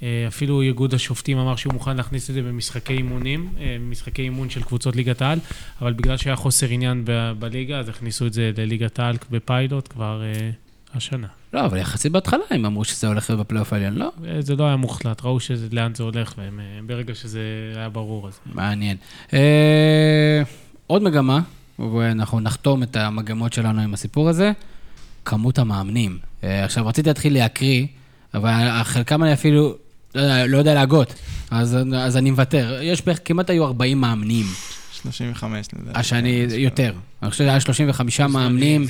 אה, 0.02 0.24
אפילו 0.28 0.62
איגוד 0.62 0.94
השופטים 0.94 1.38
אמר 1.38 1.56
שהוא 1.56 1.72
מוכן 1.72 1.96
להכניס 1.96 2.30
את 2.30 2.34
זה 2.34 2.42
במשחקי 2.42 2.92
אימונים, 2.92 3.48
משחקי 3.90 4.22
אימון 4.22 4.50
של 4.50 4.62
קבוצות 4.62 4.96
ליגת 4.96 5.22
העל, 5.22 5.38
אבל 5.82 5.92
בגלל 5.92 6.16
שהיה 6.16 6.36
חוסר 6.36 6.66
עניין 6.68 7.02
ב- 7.04 7.32
בליגה, 7.38 7.78
אז 7.78 7.88
הכניסו 7.88 8.26
את 8.26 8.32
זה 8.32 8.50
לליגת 8.56 8.98
העל 8.98 9.16
בפיילוט 9.30 9.88
כבר 9.88 10.22
השנה. 10.98 11.26
לא, 11.52 11.64
אבל 11.66 11.76
יחסית 11.78 12.12
בהתחלה 12.12 12.42
הם 12.50 12.64
אמרו 12.64 12.84
שזה 12.84 13.06
הולך 13.06 13.30
להיות 13.30 13.40
בפלייאוף 13.46 13.72
העליון, 13.72 13.94
לא? 13.94 14.12
אה, 14.28 14.42
זה 14.42 14.56
לא 14.56 14.66
היה 14.66 14.76
מוחלט, 14.76 15.20
ראו 15.24 15.40
שזה- 15.40 15.68
לאן 15.72 15.94
זה 15.94 16.02
הולך, 16.02 16.34
והם, 16.38 16.60
אה, 16.60 16.80
ברגע 16.86 17.14
שזה 17.14 17.40
היה 17.76 17.88
ברור, 17.88 18.28
אז... 18.28 18.38
מעניין. 18.54 18.96
אה, 19.32 20.42
עוד 20.86 21.02
מגמה, 21.02 21.40
ואנחנו 21.78 22.40
נחתום 22.40 22.82
את 22.82 22.96
המגמות 22.96 23.52
שלנו 23.52 23.80
עם 23.80 23.94
הסיפור 23.94 24.28
הזה, 24.28 24.52
כמות 25.24 25.58
המאמנים. 25.58 26.18
אה, 26.44 26.64
עכשיו, 26.64 26.86
רציתי 26.86 27.08
להתחיל 27.10 27.34
להקריא, 27.34 27.86
אבל 28.34 28.82
חלקם 28.82 29.22
אני 29.22 29.32
אפילו 29.32 29.74
לא 30.14 30.20
יודע, 30.20 30.46
לא 30.46 30.58
יודע 30.58 30.74
להגות, 30.74 31.14
אז, 31.50 31.76
אז 31.96 32.16
אני 32.16 32.30
מוותר. 32.30 32.78
יש 32.82 33.02
בערך, 33.06 33.20
כמעט 33.24 33.50
היו 33.50 33.64
40 33.64 34.00
מאמנים. 34.00 34.46
35 35.02 35.66
לדעתי. 35.78 35.98
השני, 36.00 36.28
יותר. 36.56 36.92
אני 37.22 37.30
חושב 37.30 37.44
שהיה 37.44 37.60
35 37.60 38.20
מאמנים, 38.20 38.86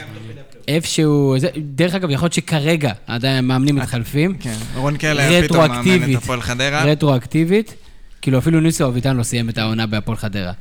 איפשהו, 0.68 1.34
זה- 1.38 1.48
דרך 1.74 1.94
אגב, 1.94 2.10
יכול 2.10 2.24
להיות 2.26 2.32
שכרגע 2.32 2.92
עדיין 3.06 3.44
מאמנים 3.44 3.76
מתחלפים. 3.76 4.36
כן, 4.40 4.54
רון 4.74 4.96
קלר 4.96 5.42
פתאום 5.44 5.68
מאמן 5.70 6.12
את. 6.12 6.16
הפועל 6.16 6.40
חדרה. 6.40 6.84
רטרואקטיבית, 6.84 7.74
כאילו 8.22 8.38
אפילו 8.38 8.60
ניסו 8.60 8.86
אביטן 8.88 9.16
לא 9.16 9.22
סיים 9.22 9.48
את 9.48 9.58
העונה 9.58 9.86
בהפועל 9.86 10.16
חדרה. 10.16 10.52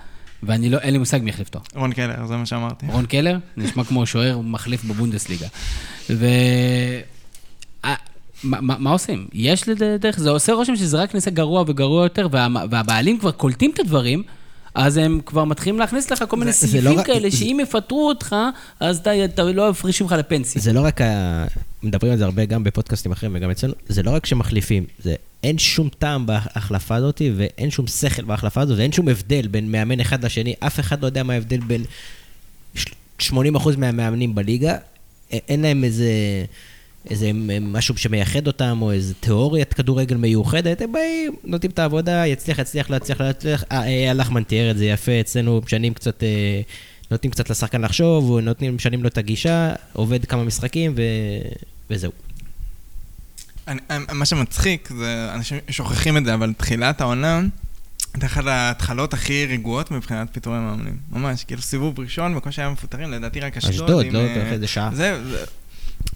ואני 0.43 0.69
לא, 0.69 0.77
אין 0.77 0.91
לי 0.93 0.97
מושג 0.99 1.19
מי 1.23 1.29
יחליף 1.29 1.47
אותו. 1.47 1.59
רון 1.75 1.93
קלר, 1.93 2.25
זה 2.25 2.37
מה 2.37 2.45
שאמרתי. 2.45 2.85
רון 2.91 3.05
קלר, 3.05 3.37
נשמע 3.57 3.83
כמו 3.83 4.05
שוער 4.05 4.39
מחליף 4.39 4.83
בבונדסליגה. 4.83 5.47
ו... 6.09 6.25
אה, 7.85 7.93
מה, 8.43 8.77
מה, 8.79 8.91
עושים? 8.91 9.27
יש 9.33 9.69
לזה 9.69 9.97
דרך, 9.99 10.19
זה 10.19 10.29
עושה 10.29 10.53
רושם 10.53 10.75
שזה 10.75 10.97
רק 11.01 11.15
נעשה 11.15 11.31
גרוע 11.31 11.63
וגרוע 11.67 12.03
יותר, 12.03 12.27
וה, 12.31 12.47
והבעלים 12.69 13.19
כבר 13.19 13.31
קולטים 13.31 13.71
את 13.73 13.79
הדברים, 13.79 14.23
אז 14.77 14.97
הם 14.97 15.19
כבר 15.25 15.43
מתחילים 15.43 15.79
להכניס 15.79 16.11
לך 16.11 16.23
כל 16.29 16.37
מיני 16.37 16.51
זה- 16.51 16.59
זה 16.67 16.67
סעיפים 16.71 16.97
לא 16.97 17.03
כאלה, 17.03 17.29
זה- 17.29 17.37
שאם 17.37 17.59
יפטרו 17.63 18.07
אותך, 18.09 18.35
אז 18.79 18.97
אתה, 18.97 19.25
אתה 19.25 19.43
לא 19.43 19.69
יפרישו 19.69 20.05
לך 20.05 20.11
לפנסיה. 20.11 20.61
זה 20.61 20.73
לא 20.73 20.81
רק 20.81 21.01
ה... 21.01 21.45
מדברים 21.83 22.11
על 22.11 22.17
זה 22.17 22.25
הרבה 22.25 22.45
גם 22.45 22.63
בפודקאסטים 22.63 23.11
אחרים 23.11 23.31
וגם 23.35 23.51
אצלנו, 23.51 23.73
זה 23.89 24.03
לא 24.03 24.11
רק 24.11 24.25
שמחליפים, 24.25 24.85
זה 25.03 25.13
אין 25.43 25.57
שום 25.57 25.89
טעם 25.99 26.25
בהחלפה 26.25 26.95
הזאת 26.95 27.21
ואין 27.35 27.71
שום 27.71 27.87
שכל 27.87 28.23
בהחלפה 28.23 28.61
הזאת 28.61 28.77
ואין 28.77 28.91
שום 28.91 29.07
הבדל 29.09 29.47
בין 29.47 29.71
מאמן 29.71 29.99
אחד 29.99 30.25
לשני, 30.25 30.53
אף 30.59 30.79
אחד 30.79 31.01
לא 31.01 31.05
יודע 31.05 31.23
מה 31.23 31.33
ההבדל 31.33 31.59
בין 31.59 31.83
ש- 32.75 32.85
80% 33.19 33.33
מהמאמנים 33.77 34.35
בליגה, 34.35 34.75
אין 35.31 35.61
להם 35.61 35.83
איזה... 35.83 36.09
איזה 37.09 37.31
משהו 37.61 37.97
שמייחד 37.97 38.47
אותם, 38.47 38.79
או 38.81 38.91
איזה 38.91 39.13
תיאוריית 39.13 39.73
כדורגל 39.73 40.15
מיוחדת, 40.15 40.81
הם 40.81 40.91
באים, 40.91 41.35
נותנים 41.43 41.71
את 41.71 41.79
העבודה, 41.79 42.27
יצליח, 42.27 42.59
יצליח, 42.59 42.89
לא 42.89 42.95
יצליח, 42.95 43.21
לא 43.21 43.25
יצליח. 43.25 43.63
אה, 43.71 43.87
אה, 43.87 44.11
הלחמן 44.11 44.43
תיאר 44.43 44.71
את 44.71 44.77
זה 44.77 44.85
יפה, 44.85 45.19
אצלנו 45.21 45.61
משנים 45.65 45.93
קצת, 45.93 46.23
אה, 46.23 46.61
נותנים 47.11 47.31
קצת 47.31 47.49
לשחקן 47.49 47.81
לחשוב, 47.81 48.39
נותנים, 48.39 48.75
משנים 48.75 49.03
לו 49.03 49.09
את 49.09 49.17
הגישה, 49.17 49.73
עובד 49.93 50.25
כמה 50.25 50.43
משחקים, 50.43 50.93
ו... 50.95 51.01
וזהו. 51.89 52.11
אני, 53.67 53.79
מה 54.13 54.25
שמצחיק 54.25 54.89
זה, 54.97 55.29
אנשים 55.33 55.57
שוכחים 55.69 56.17
את 56.17 56.25
זה, 56.25 56.33
אבל 56.33 56.53
תחילת 56.57 57.01
העונה, 57.01 57.41
הייתה 58.13 58.25
אחת 58.25 58.45
ההתחלות 58.45 59.13
הכי 59.13 59.45
רגועות 59.45 59.91
מבחינת 59.91 60.27
פיטורי 60.31 60.59
מאמנים. 60.59 60.97
ממש, 61.11 61.43
כאילו 61.43 61.61
סיבוב 61.61 61.99
ראשון, 61.99 62.35
בקושי 62.35 62.55
שהיה 62.55 62.69
מפוטרים, 62.69 63.11
לדעתי 63.11 63.39
רק 63.39 63.57
אשדוד. 63.57 63.73
אשדוד, 63.73 64.05
לא, 64.05 64.19
אה, 64.19 64.51
איזה 64.51 64.67
שעה. 64.67 64.89
זה, 64.93 65.23
זה, 65.29 65.45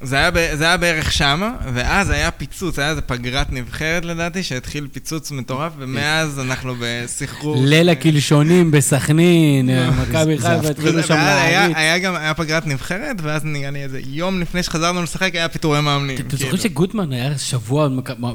זה 0.03 0.15
היה, 0.15 0.31
ב- 0.31 0.49
זה 0.53 0.63
היה 0.65 0.77
בערך 0.77 1.11
שמה, 1.11 1.51
ואז 1.73 2.09
היה 2.09 2.31
פיצוץ, 2.31 2.79
היה 2.79 2.89
איזה 2.89 3.01
פגרת 3.01 3.51
נבחרת 3.51 4.05
לדעתי, 4.05 4.43
שהתחיל 4.43 4.87
פיצוץ 4.91 5.31
מטורף, 5.31 5.73
ומאז 5.77 6.39
אנחנו 6.39 6.75
בסחרור. 6.79 7.55
ליל 7.65 7.89
הקלשונים 7.89 8.71
בסכנין, 8.71 9.69
אה, 9.69 9.91
מכבי 9.91 10.37
זה- 10.37 10.47
חיפה 10.57 10.69
התחילו 10.69 11.03
שם 11.03 11.13
להריץ. 11.13 11.75
היה 11.77 11.97
גם, 11.99 12.15
היה 12.15 12.33
פגרת 12.33 12.67
נבחרת, 12.67 13.15
ואז 13.21 13.41
נראה 13.45 13.71
לי 13.71 13.83
איזה 13.83 13.99
יום 14.07 14.41
לפני 14.41 14.63
שחזרנו 14.63 15.03
לשחק, 15.03 15.35
היה 15.35 15.49
פיטורי 15.49 15.81
מאמנים. 15.81 16.15
אתם 16.17 16.29
זוכרים 16.29 16.49
כאילו. 16.57 16.63
שגוטמן 16.63 17.13
היה 17.13 17.37
שבוע 17.37 17.87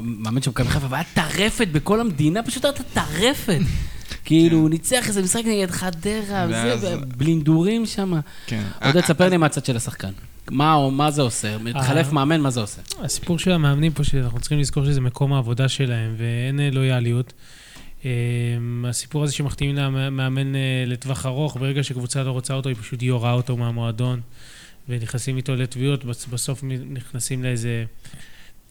מאמן 0.03 0.41
של 0.41 0.49
מכבי 0.49 0.67
חיפה, 0.69 0.87
והיה 0.89 1.03
טרפת 1.13 1.67
בכל 1.71 1.99
המדינה, 1.99 2.43
פשוט 2.43 2.65
הייתה 2.65 2.83
טרפת. 2.83 3.59
כאילו, 4.25 4.57
הוא 4.57 4.69
ניצח 4.69 5.07
איזה 5.07 5.21
משחק 5.21 5.41
נגד 5.45 5.71
חדרה, 5.71 6.47
בלינדורים 7.17 7.85
שם. 7.85 8.13
כן. 8.47 8.61
עודד, 8.83 8.95
אה, 8.97 9.01
תספר 9.01 9.29
לי 9.29 9.37
מהצד 9.37 9.65
של 9.65 9.77
השחקן. 9.77 10.09
מה 10.51 10.73
או 10.73 10.91
מה 10.91 11.11
זה 11.11 11.21
עושה? 11.21 11.57
מתחלף 11.57 12.07
אה. 12.07 12.13
מאמן, 12.13 12.41
מה 12.41 12.49
זה 12.49 12.59
עושה? 12.59 12.81
הסיפור 12.99 13.39
של 13.39 13.51
המאמנים 13.51 13.91
פה, 13.93 14.03
שאנחנו 14.03 14.39
צריכים 14.39 14.59
לזכור 14.59 14.85
שזה 14.85 15.01
מקום 15.01 15.33
העבודה 15.33 15.69
שלהם, 15.69 16.15
ואין 16.17 16.59
אה, 16.59 16.69
לויאליות. 16.71 17.33
אה, 18.05 18.11
הסיפור 18.85 19.23
הזה 19.23 19.33
שמחתימים 19.33 19.75
למאמן 19.75 20.55
אה, 20.55 20.59
לטווח 20.87 21.25
ארוך, 21.25 21.57
ברגע 21.57 21.83
שקבוצה 21.83 22.23
לא 22.23 22.31
רוצה 22.31 22.53
אותו, 22.53 22.69
היא 22.69 22.77
פשוט 22.77 23.01
יורה 23.01 23.33
אותו 23.33 23.57
מהמועדון, 23.57 24.21
ונכנסים 24.89 25.37
איתו 25.37 25.55
לתביעות, 25.55 26.05
בס- 26.05 26.25
בסוף 26.25 26.63
נכנסים 26.89 27.43
לאיזה, 27.43 27.83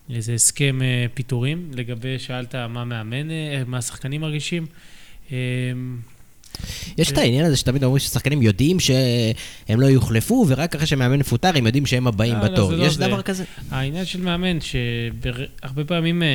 לאיזה 0.09 0.35
הסכם 0.35 0.79
אה, 0.83 1.07
פיטורים. 1.15 1.71
לגבי, 1.75 2.19
שאלת 2.19 2.55
מה 2.55 2.85
מאמן, 2.85 3.31
אה, 3.31 3.63
מה 3.67 3.79
השחקנים 3.79 4.21
מרגישים. 4.21 4.67
אה, 6.65 6.95
יש 6.99 7.13
את 7.13 7.19
העניין 7.19 7.45
הזה 7.45 7.57
שתמיד 7.57 7.85
אומרים 7.85 7.99
ששחקנים 7.99 8.43
יודעים 8.43 8.81
שהם 8.81 9.81
לא 9.81 9.87
יוחלפו, 9.87 10.45
ורק 10.49 10.75
אחרי 10.75 10.87
שמאמן 10.87 11.19
מפוטר 11.19 11.51
הם 11.55 11.67
יודעים 11.67 11.87
שהם 11.87 12.07
הבאים 12.07 12.35
לא, 12.35 12.41
לא, 12.41 12.49
בתור. 12.49 12.73
לא 12.73 12.85
יש. 12.85 12.97
דבר 12.97 13.23
כזה? 13.23 13.45
העניין 13.71 14.05
של 14.05 14.21
מאמן, 14.21 14.59
שהרבה 14.61 15.85
פעמים 15.85 16.23
אה, 16.23 16.29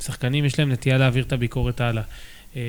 שחקנים 0.00 0.44
יש 0.44 0.58
להם 0.58 0.72
נטייה 0.72 0.98
להעביר 0.98 1.24
את 1.24 1.32
הביקורת 1.32 1.80
הלאה. 1.80 2.02
אה, 2.56 2.62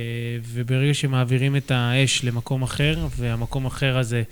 וברגע 0.53 0.93
שמעבירים 0.93 1.55
את 1.55 1.71
האש 1.71 2.23
למקום 2.23 2.63
אחר, 2.63 3.07
והמקום 3.17 3.65
אחר 3.65 3.97
הזה 3.97 4.23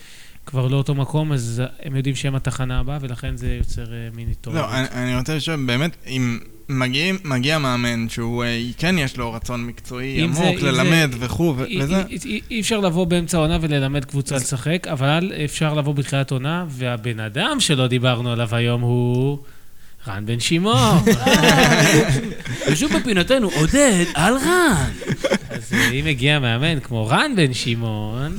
כבר 0.46 0.68
לא 0.68 0.78
אותו 0.78 0.96
מקום, 0.96 1.34
אז 1.34 1.62
הם 1.84 1.96
יודעים 1.96 2.16
שהם 2.16 2.36
התחנה 2.36 2.80
הבאה, 2.80 2.98
ולכן 3.02 3.38
זה 3.38 3.56
יוצר 3.56 3.94
אה, 3.94 4.10
מין 4.16 4.30
התעוררות. 4.32 4.70
לא, 4.72 4.78
אני, 4.78 4.88
אני 4.92 5.18
רוצה 5.18 5.36
לשאול, 5.36 5.66
באמת, 5.66 5.96
אם 6.08 6.40
מגיעים, 6.70 7.18
מגיע 7.24 7.58
מאמן 7.58 8.10
שהוא 8.10 8.44
אה, 8.44 8.62
כן 8.78 8.96
יש 8.98 9.18
לו 9.18 9.34
רצון 9.34 9.66
מקצועי 9.66 10.18
זה- 10.18 10.24
עמוק 10.24 10.60
זה- 10.60 10.72
ללמד 10.72 11.10
וכו', 11.20 11.56
וזה, 11.58 12.04
אי- 12.10 12.18
אי- 12.26 12.42
אי 12.52 12.60
אפשר 12.62 12.80
לבוא 12.80 13.06
באמצע 13.06 13.38
העונה 13.38 13.58
וללמד 13.62 14.06
קבוצה 14.06 14.36
לשחק, 14.36 14.88
אבל 14.88 15.32
אפשר 15.46 15.74
לבוא 15.74 15.94
בתחילת 15.94 16.32
עונה, 16.32 16.66
והבן 16.70 17.20
אדם 17.20 17.58
שלא 17.60 17.88
דיברנו 17.88 18.32
עליו 18.32 18.56
היום 18.56 18.82
הוא 18.82 19.38
רן 20.08 20.26
בן 20.26 20.40
שמעון. 20.40 20.98
ושוב 22.72 22.92
בפינתנו, 23.00 23.50
עודד, 23.56 24.06
על 24.14 24.34
רן. 24.34 24.92
אז 25.50 25.74
אה, 25.74 25.90
אם 25.92 26.06
מגיע 26.06 26.40
מאמן 26.40 26.80
כמו 26.80 27.08
רן 27.08 27.32
בן 27.36 27.54
שמעון, 27.54 28.38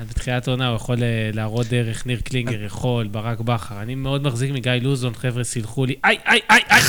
אז 0.00 0.06
בתחילת 0.08 0.48
העונה 0.48 0.68
הוא 0.68 0.76
יכול 0.76 1.02
אה, 1.02 1.08
להראות 1.32 1.66
דרך, 1.66 2.06
ניר 2.06 2.20
קלינגר 2.24 2.62
יכול, 2.64 3.06
ברק 3.06 3.40
בכר. 3.40 3.82
אני 3.82 3.94
מאוד 3.94 4.22
מחזיק 4.22 4.50
מגיא 4.50 4.72
לוזון, 4.72 5.14
חבר'ה, 5.14 5.44
סילחו 5.44 5.84
לי, 5.86 5.94
איי, 6.04 6.16
איי, 6.26 6.40
איי, 6.50 6.60
איי. 6.70 6.82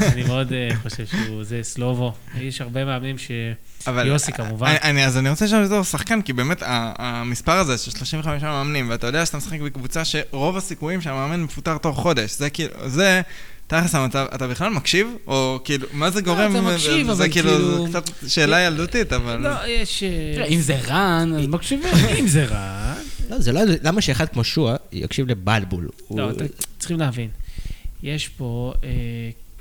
אני 0.00 0.22
מאוד 0.22 0.52
אה, 0.52 0.68
חושב 0.82 1.06
שהוא, 1.06 1.44
זה 1.44 1.60
סלובו. 1.62 2.12
יש 2.40 2.60
הרבה 2.60 2.84
מאמנים 2.84 3.18
ש... 3.18 3.30
אבל... 3.86 4.06
יוסי, 4.06 4.32
כמובן. 4.32 4.74
אני, 4.82 5.06
אז 5.06 5.16
אני 5.18 5.30
רוצה 5.30 5.44
לשאול 5.44 5.64
בתור 5.64 5.82
שחקן, 5.82 6.22
כי 6.22 6.32
באמת 6.32 6.62
המספר 6.66 7.52
הזה 7.52 7.78
של 7.78 7.90
35 7.90 8.42
מאמנים, 8.42 8.90
ואתה 8.90 9.06
יודע 9.06 9.26
שאתה 9.26 9.36
משחק 9.36 9.60
בקבוצה 9.60 10.04
שרוב 10.04 10.56
הסיכויים 10.56 11.00
שהמאמן 11.00 11.42
מפוטר 11.42 11.78
תוך 11.78 11.98
חודש, 11.98 12.38
זה 12.38 12.50
כאילו, 12.50 12.74
זה... 12.86 13.20
תכלס 13.66 13.94
המצב, 13.94 14.26
אתה 14.34 14.48
בכלל 14.48 14.70
מקשיב? 14.70 15.08
או 15.26 15.60
כאילו, 15.64 15.86
מה 15.92 16.10
זה 16.10 16.20
גורם? 16.20 16.50
אתה 16.50 16.60
מקשיב, 16.60 17.06
זה 17.06 17.12
אבל 17.12 17.32
כאילו, 17.32 17.50
כאילו- 17.50 17.86
זה 17.92 18.00
קצת 18.00 18.10
שאלה 18.28 18.60
ילדותית, 18.60 19.12
אבל... 19.12 19.36
לא, 19.36 19.66
יש... 19.66 20.02
אה, 20.02 20.32
תראה, 20.34 20.46
אם 20.46 20.60
זה 20.60 20.78
רן, 20.86 21.32
אז 21.38 21.46
מקשיבים. 21.46 21.94
אם 22.20 22.26
זה 22.26 22.44
רע... 22.44 22.94
לא, 23.30 23.38
זה 23.38 23.52
לא... 23.52 23.60
למה 23.82 24.00
שאחד 24.00 24.28
כמו 24.28 24.44
שועה 24.44 24.76
יקשיב 24.92 25.28
לבלבול? 25.28 25.88
לא, 26.10 26.30
אתם 26.30 26.44
צריכים 26.78 26.98
להבין. 26.98 27.28
יש 28.02 28.28
פה 28.28 28.74
אה, 28.84 28.88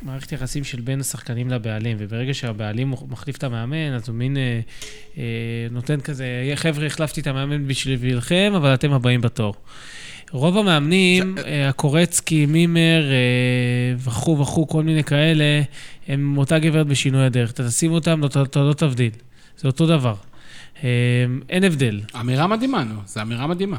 מערכת 0.06 0.32
יחסים 0.32 0.64
של 0.64 0.82
בין 0.82 1.00
השחקנים 1.00 1.50
לבעלים, 1.50 1.98
וברגע 2.00 2.34
שהבעלים 2.34 2.94
מחליף 3.10 3.38
את 3.38 3.44
המאמן, 3.44 3.94
אז 3.94 4.10
הוא 4.10 4.16
מין 4.16 4.38
אה, 4.38 4.60
אה, 5.18 5.24
נותן 5.72 6.02
כזה, 6.02 6.26
חבר'ה, 6.56 6.86
החלפתי 6.86 7.22
את 7.22 7.28
המאמן 7.28 7.68
בשבילכם, 7.68 8.54
אבל 8.56 8.74
אתם 8.74 8.94
הבאים 8.94 9.22
בתור. 9.22 9.54
רוב 10.32 10.58
המאמנים, 10.58 11.36
אה, 11.46 11.70
הקורצקי, 11.70 12.46
מימר 12.46 13.04
אה, 13.12 13.16
וכו' 13.98 14.40
וכו', 14.40 14.68
כל 14.68 14.84
מיני 14.84 15.04
כאלה, 15.04 15.62
הם 16.08 16.38
אותה 16.38 16.60
גברת 16.60 16.88
בשינוי 16.88 17.26
הדרך. 17.26 17.52
אתה 17.52 17.68
תשים 17.68 17.92
אותם, 17.92 18.22
לא- 18.22 18.44
אתה 18.44 18.60
לא 18.60 18.74
תבדיל. 18.74 19.12
זה 19.58 19.68
אותו 19.68 19.86
דבר. 19.88 20.16
אה, 20.84 20.90
אין 21.50 21.64
הבדל. 21.64 22.02
אמירה 22.20 22.48
מדהימה, 22.48 22.84
נו, 22.84 22.96
זו 23.06 23.22
אמירה 23.22 23.48
מדהימה. 23.48 23.78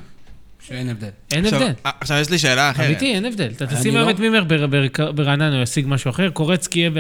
שאין 0.69 0.89
הבדל. 0.89 1.09
אין 1.33 1.45
עכשיו, 1.45 1.61
הבדל. 1.63 1.73
אה, 1.87 1.91
עכשיו 2.01 2.17
יש 2.19 2.31
לי 2.31 2.39
שאלה 2.39 2.71
אחרת. 2.71 2.87
אמיתי, 2.87 3.15
אין 3.15 3.25
הבדל. 3.25 3.49
אתה 3.57 3.65
אני 3.65 3.75
תשים 3.81 3.95
לא- 3.95 3.99
היום 3.99 4.11
את 4.11 4.19
מימר 4.19 4.45
בר- 4.45 4.67
בר- 4.67 5.13
ברעננה, 5.13 5.55
הוא 5.55 5.63
ישיג 5.63 5.85
משהו 5.89 6.11
אחר, 6.11 6.31
קורצקי 6.31 6.79
יהיה 6.79 6.91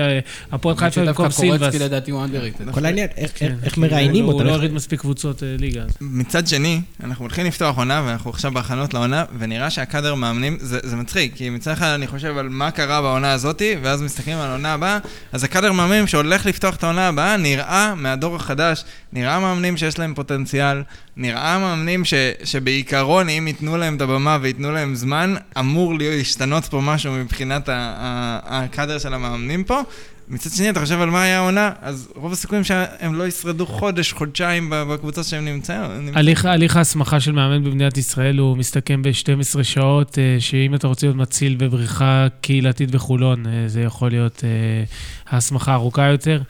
בהפועל 0.50 0.76
חיפה 0.76 1.04
במקום 1.04 1.30
סילבס. 1.30 1.58
קורצקי 1.60 1.78
לדעתי 1.78 2.10
הוא 2.10 2.24
underrated. 2.26 2.72
כל 2.72 2.84
העניין, 2.86 3.08
איך- 3.16 3.30
כן, 3.34 3.54
איך 3.62 3.74
כי 3.74 3.80
מראיינים 3.80 4.24
הוא 4.24 4.32
אותם. 4.32 4.46
לא 4.46 4.54
הוריד 4.54 4.72
מספיק 4.72 5.00
קבוצות 5.00 5.42
אה, 5.42 5.56
ליגה. 5.58 5.82
אז. 5.82 5.90
מצד 6.00 6.46
שני, 6.46 6.80
אנחנו 7.04 7.24
הולכים 7.24 7.46
לפתוח 7.46 7.76
עונה, 7.78 8.02
ואנחנו 8.06 8.30
עכשיו 8.30 8.52
בהכנות 8.52 8.94
לעונה, 8.94 9.24
ונראה 9.38 9.70
שהקאדר 9.70 10.14
מאמנים, 10.14 10.56
זה, 10.60 10.78
זה 10.82 10.96
מצחיק, 10.96 11.32
כי 11.36 11.50
מצד 11.50 11.72
אחד 11.72 11.86
אני 11.94 12.06
חושב 12.06 12.38
על 12.38 12.48
מה 12.48 12.70
קרה 12.70 13.02
בעונה 13.02 13.32
הזאתי, 13.32 13.74
ואז 13.82 14.02
מסתכלים 14.02 14.38
על 14.38 14.48
העונה 14.50 14.72
הבאה, 14.72 14.98
אז 15.32 15.44
הקאדר 15.44 15.72
מאמנים 15.72 16.06
שהולך 16.06 16.46
לפתוח 16.46 16.76
את 16.76 16.84
העונה 16.84 17.08
הבאה, 17.08 17.36
נראה 17.36 17.94
מהדור 17.94 18.36
החדש, 18.36 18.84
נראה 19.12 19.40
מאמנים 19.40 19.76
שיש 19.76 19.98
להם 19.98 20.14
פוטנציאל, 20.14 20.82
נראה 21.16 21.58
מאמנים 21.58 22.04
ש, 22.04 22.14
שבעיקרון, 22.44 23.28
אם 23.28 23.48
ייתנו 23.48 23.76
להם 23.76 23.96
את 23.96 24.00
הבמה 24.00 24.38
וייתנו 24.42 24.72
להם 24.72 24.94
זמן, 24.94 25.34
אמור 25.58 25.94
להשתנות 25.98 26.64
פה 26.64 26.80
משהו 26.80 27.12
מבחינת 27.12 27.68
הקאדר 27.72 28.98
של 28.98 29.14
המאמנים 29.14 29.64
פה. 29.64 29.82
מצד 30.28 30.50
שני, 30.50 30.70
אתה 30.70 30.80
חושב 30.80 31.00
על 31.00 31.10
מה 31.10 31.22
היה 31.22 31.38
העונה, 31.38 31.70
אז 31.80 32.08
רוב 32.14 32.32
הסיכויים 32.32 32.64
שהם 32.64 33.14
לא 33.14 33.26
ישרדו 33.26 33.66
חודש, 33.66 34.12
חודשיים 34.12 34.70
בקבוצה 34.70 35.24
שהם 35.24 35.44
נמצאים. 35.44 35.80
הליך, 36.14 36.44
הליך 36.44 36.76
ההסמכה 36.76 37.20
של 37.20 37.32
מאמן 37.32 37.64
במדינת 37.64 37.98
ישראל 37.98 38.38
הוא 38.38 38.56
מסתכם 38.56 39.02
ב-12 39.02 39.62
שעות, 39.62 40.18
אה, 40.18 40.36
שאם 40.38 40.74
אתה 40.74 40.86
רוצה 40.86 41.06
להיות 41.06 41.16
מציל 41.16 41.56
בבריכה 41.56 42.26
קהילתית 42.40 42.90
בחולון, 42.90 43.46
אה, 43.46 43.64
זה 43.66 43.80
יכול 43.80 44.10
להיות 44.10 44.44
אה, 44.44 44.84
ההסמכה 45.28 45.72
הארוכה 45.72 46.04
יותר. 46.04 46.42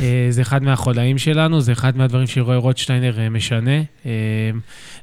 אה, 0.00 0.26
זה 0.30 0.42
אחד 0.42 0.62
מהחולאים 0.62 1.18
שלנו, 1.18 1.60
זה 1.60 1.72
אחד 1.72 1.96
מהדברים 1.96 2.26
שרועי 2.26 2.58
רוטשטיינר 2.58 3.18
אה, 3.18 3.28
משנה. 3.28 3.76
אה, 4.06 4.10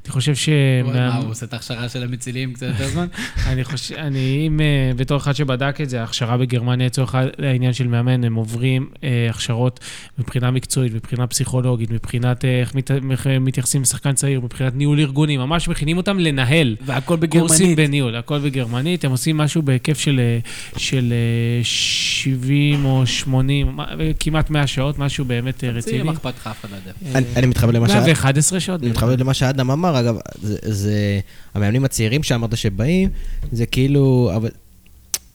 אני 0.06 0.12
חושב 0.12 0.36
ש... 0.36 0.50
מה, 0.86 1.16
הוא 1.16 1.32
עושה 1.32 1.46
את 1.46 1.54
ההכשרה 1.54 1.90
של 1.90 2.04
המצילים 2.04 2.54
קצת 2.54 2.66
יותר 2.66 2.88
זמן? 2.88 3.08
אני 3.52 3.64
חושב, 3.64 3.96
אני, 3.96 4.48
אם 4.48 4.60
בתור 4.96 5.18
אחד 5.18 5.34
שבדק 5.34 5.82
את 5.82 5.90
זה, 5.90 6.02
ההכשרה 6.02 6.38
בגרמניה 6.38 6.88
לצורך 6.88 7.16
העניין 7.40 7.74
של 7.74 7.88
מאמן, 7.88 8.24
הם 8.24 8.36
עוברים 8.36 8.90
הכשרות 9.30 9.80
מבחינה 10.20 10.52
מקצועית, 10.52 10.94
מבחינה 10.94 11.28
פסיכולוגית, 11.28 11.92
מבחינת 11.92 12.46
איך 12.46 12.76
מת, 12.76 12.92
איך 13.12 13.28
מתייחסים 13.42 13.82
לשחקן 13.82 14.14
צעיר, 14.14 14.42
מבחינת 14.42 14.76
ניהול 14.76 15.00
ארגוני, 15.00 15.38
ממש 15.38 15.68
מכינים 15.68 15.98
אותם 15.98 16.20
לנהל. 16.20 16.76
והכל 16.86 17.18
קורסים 17.30 17.58
בגרמנית. 17.58 17.78
בניהול, 17.78 18.16
הכל 18.16 18.40
בגרמנית, 18.40 19.06
הם 19.06 19.12
עושים 19.12 19.38
משהו 19.38 19.62
בהיקף 19.62 20.00
של, 20.00 20.20
אה, 20.20 20.40
של 20.80 21.14
אה, 21.14 21.64
70 21.64 22.86
או 22.86 23.06
80, 23.20 23.76
מה- 23.76 23.86
כמעט 24.20 24.50
100 24.50 24.68
שעות, 24.68 25.00
משהו 25.00 25.26
באמת 25.26 25.64
אה, 25.64 25.70
תמציא, 25.70 25.70
רציני. 25.92 26.04
מה 26.04 26.12
אכפת 26.12 26.34
לך 26.38 26.48
אף 26.48 26.60
אחד 26.62 26.70
לא 26.72 26.76
יודע. 26.76 26.92
אני- 27.18 27.26
אני 27.36 27.48
מתחבר 27.48 27.72
למה 27.72 27.90
ש... 27.90 27.92
111 27.92 28.60
שעות. 28.60 28.82
אני 28.82 28.90
מתחבר 28.90 29.16
למה 29.16 29.34
שאדם 29.34 29.72
אמר, 29.72 30.00
אגב, 30.00 30.16
זה, 30.42 30.58
זה 30.62 31.20
המאמנים 31.54 31.86
הצעירים 31.86 32.24
שאמרת 32.24 32.58
שבאים, 32.58 33.10
זה 33.52 33.66
כאילו, 33.66 34.32
אבל... 34.36 34.50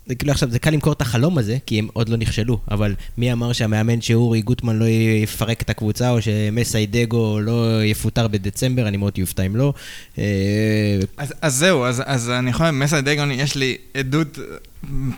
זה 0.06 0.14
כאילו 0.14 0.32
עכשיו, 0.32 0.50
זה 0.50 0.58
קל 0.58 0.70
למכור 0.70 0.92
את 0.92 1.00
החלום 1.00 1.38
הזה, 1.38 1.58
כי 1.66 1.78
הם 1.78 1.88
עוד 1.92 2.08
לא 2.08 2.16
נכשלו, 2.16 2.58
אבל 2.70 2.94
מי 3.18 3.32
אמר 3.32 3.52
שהמאמן 3.52 4.00
שאורי 4.00 4.42
גוטמן 4.42 4.78
לא 4.78 4.84
יפרק 5.22 5.62
את 5.62 5.70
הקבוצה, 5.70 6.10
או 6.10 6.22
שמסיידגו 6.22 7.40
לא 7.40 7.84
יפוטר 7.84 8.28
בדצמבר, 8.28 8.88
אני 8.88 8.96
מאוד 8.96 9.18
יופתע 9.18 9.42
אם 9.46 9.56
לא. 9.56 9.72
אה, 10.18 10.24
אז, 11.16 11.34
אז 11.42 11.54
זהו, 11.54 11.84
אז, 11.84 12.02
אז 12.06 12.30
אני 12.30 12.50
יכול, 12.50 12.70
מסע 12.70 13.00
דגון, 13.00 13.30
יש 13.30 13.56
לי 13.56 13.76
עדות 13.94 14.38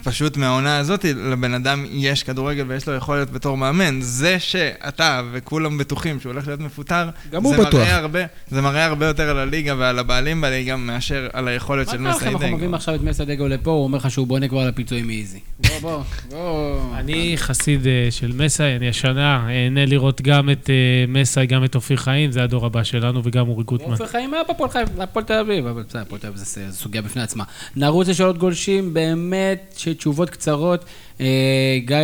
פשוט 0.05 0.37
מהעונה 0.37 0.79
הזאת, 0.79 1.05
לבן 1.05 1.55
אדם 1.55 1.85
יש 1.91 2.23
כדורגל 2.23 2.65
ויש 2.69 2.89
לו 2.89 2.95
יכולת 2.95 3.31
בתור 3.31 3.57
מאמן. 3.57 4.01
זה 4.01 4.39
שאתה 4.39 5.23
וכולם 5.33 5.79
בטוחים 5.79 6.21
שהוא 6.21 6.33
הולך 6.33 6.47
להיות 6.47 6.61
מפוטר, 6.61 7.09
גם 7.31 7.43
הוא 7.43 7.57
זה 7.57 7.63
בטוח. 7.63 7.81
מראה 7.81 7.97
הרבה, 7.97 8.21
זה 8.51 8.61
מראה 8.61 8.85
הרבה 8.87 9.07
יותר 9.07 9.31
על 9.31 9.39
הליגה 9.39 9.75
ועל 9.79 9.99
הבעלים 9.99 10.41
בליגה 10.41 10.77
מאשר 10.77 11.29
על 11.33 11.49
היכולת 11.49 11.87
מה 11.87 11.93
של 11.93 11.99
קרה 11.99 12.17
לכם? 12.17 12.27
אנחנו 12.27 12.57
מביאים. 12.57 12.75
עכשיו 12.75 12.95
את 12.95 13.03
מסיידגו 13.03 13.49
לפה, 13.49 13.71
הוא 13.71 13.85
אומר 13.85 13.99
לך 13.99 14.11
שהוא 14.11 14.27
בונה 14.27 14.49
כבר 14.49 14.69
לפיצויים 14.69 15.07
מאיזי. 15.07 15.39
בוא, 15.59 15.81
בוא, 15.81 16.03
בוא. 16.31 16.81
אני 16.95 17.33
חסיד 17.37 17.87
אה, 17.87 18.09
של 18.11 18.33
מסאי, 18.33 18.77
אני 18.77 18.89
השנה 18.89 19.47
אהנה 19.49 19.87
לראות 19.87 20.21
גם 20.21 20.51
את 20.51 20.71
אה, 20.71 21.05
מסאי, 21.09 21.47
גם 21.47 21.65
את 21.65 21.75
אופיר 21.75 21.97
חיים, 21.97 22.33
זה 22.33 22.43
הדור 22.43 22.67
הבא 22.67 22.83
שלנו, 22.83 23.21
וגם 23.25 23.49
אורי 23.49 23.65
גוטמן. 23.65 23.93
אופיר 23.93 24.07
חיים 24.07 24.35
היה 24.35 24.43
בהפועל 24.49 24.71
חיפה, 24.71 24.93
בהפועל 24.97 25.25
תל 25.25 25.39
אביב, 25.39 25.67
אבל 25.67 25.83
בסדר, 25.83 26.03
הפועל 26.03 26.21
תל 26.21 26.27
אביב 26.27 26.39
זה 26.39 26.45
זה 26.45 26.77
סוגיה 26.77 27.03
בפני 27.03 27.23
עצמה. 27.23 27.45
נרוץ 27.77 28.09
לשאלות 28.09 28.39
גולשים, 28.39 28.95
באמת 28.95 29.50
שתשובות 29.77 30.31
קצרות. 30.31 30.85
אה, 31.21 31.79
גיא 31.85 31.97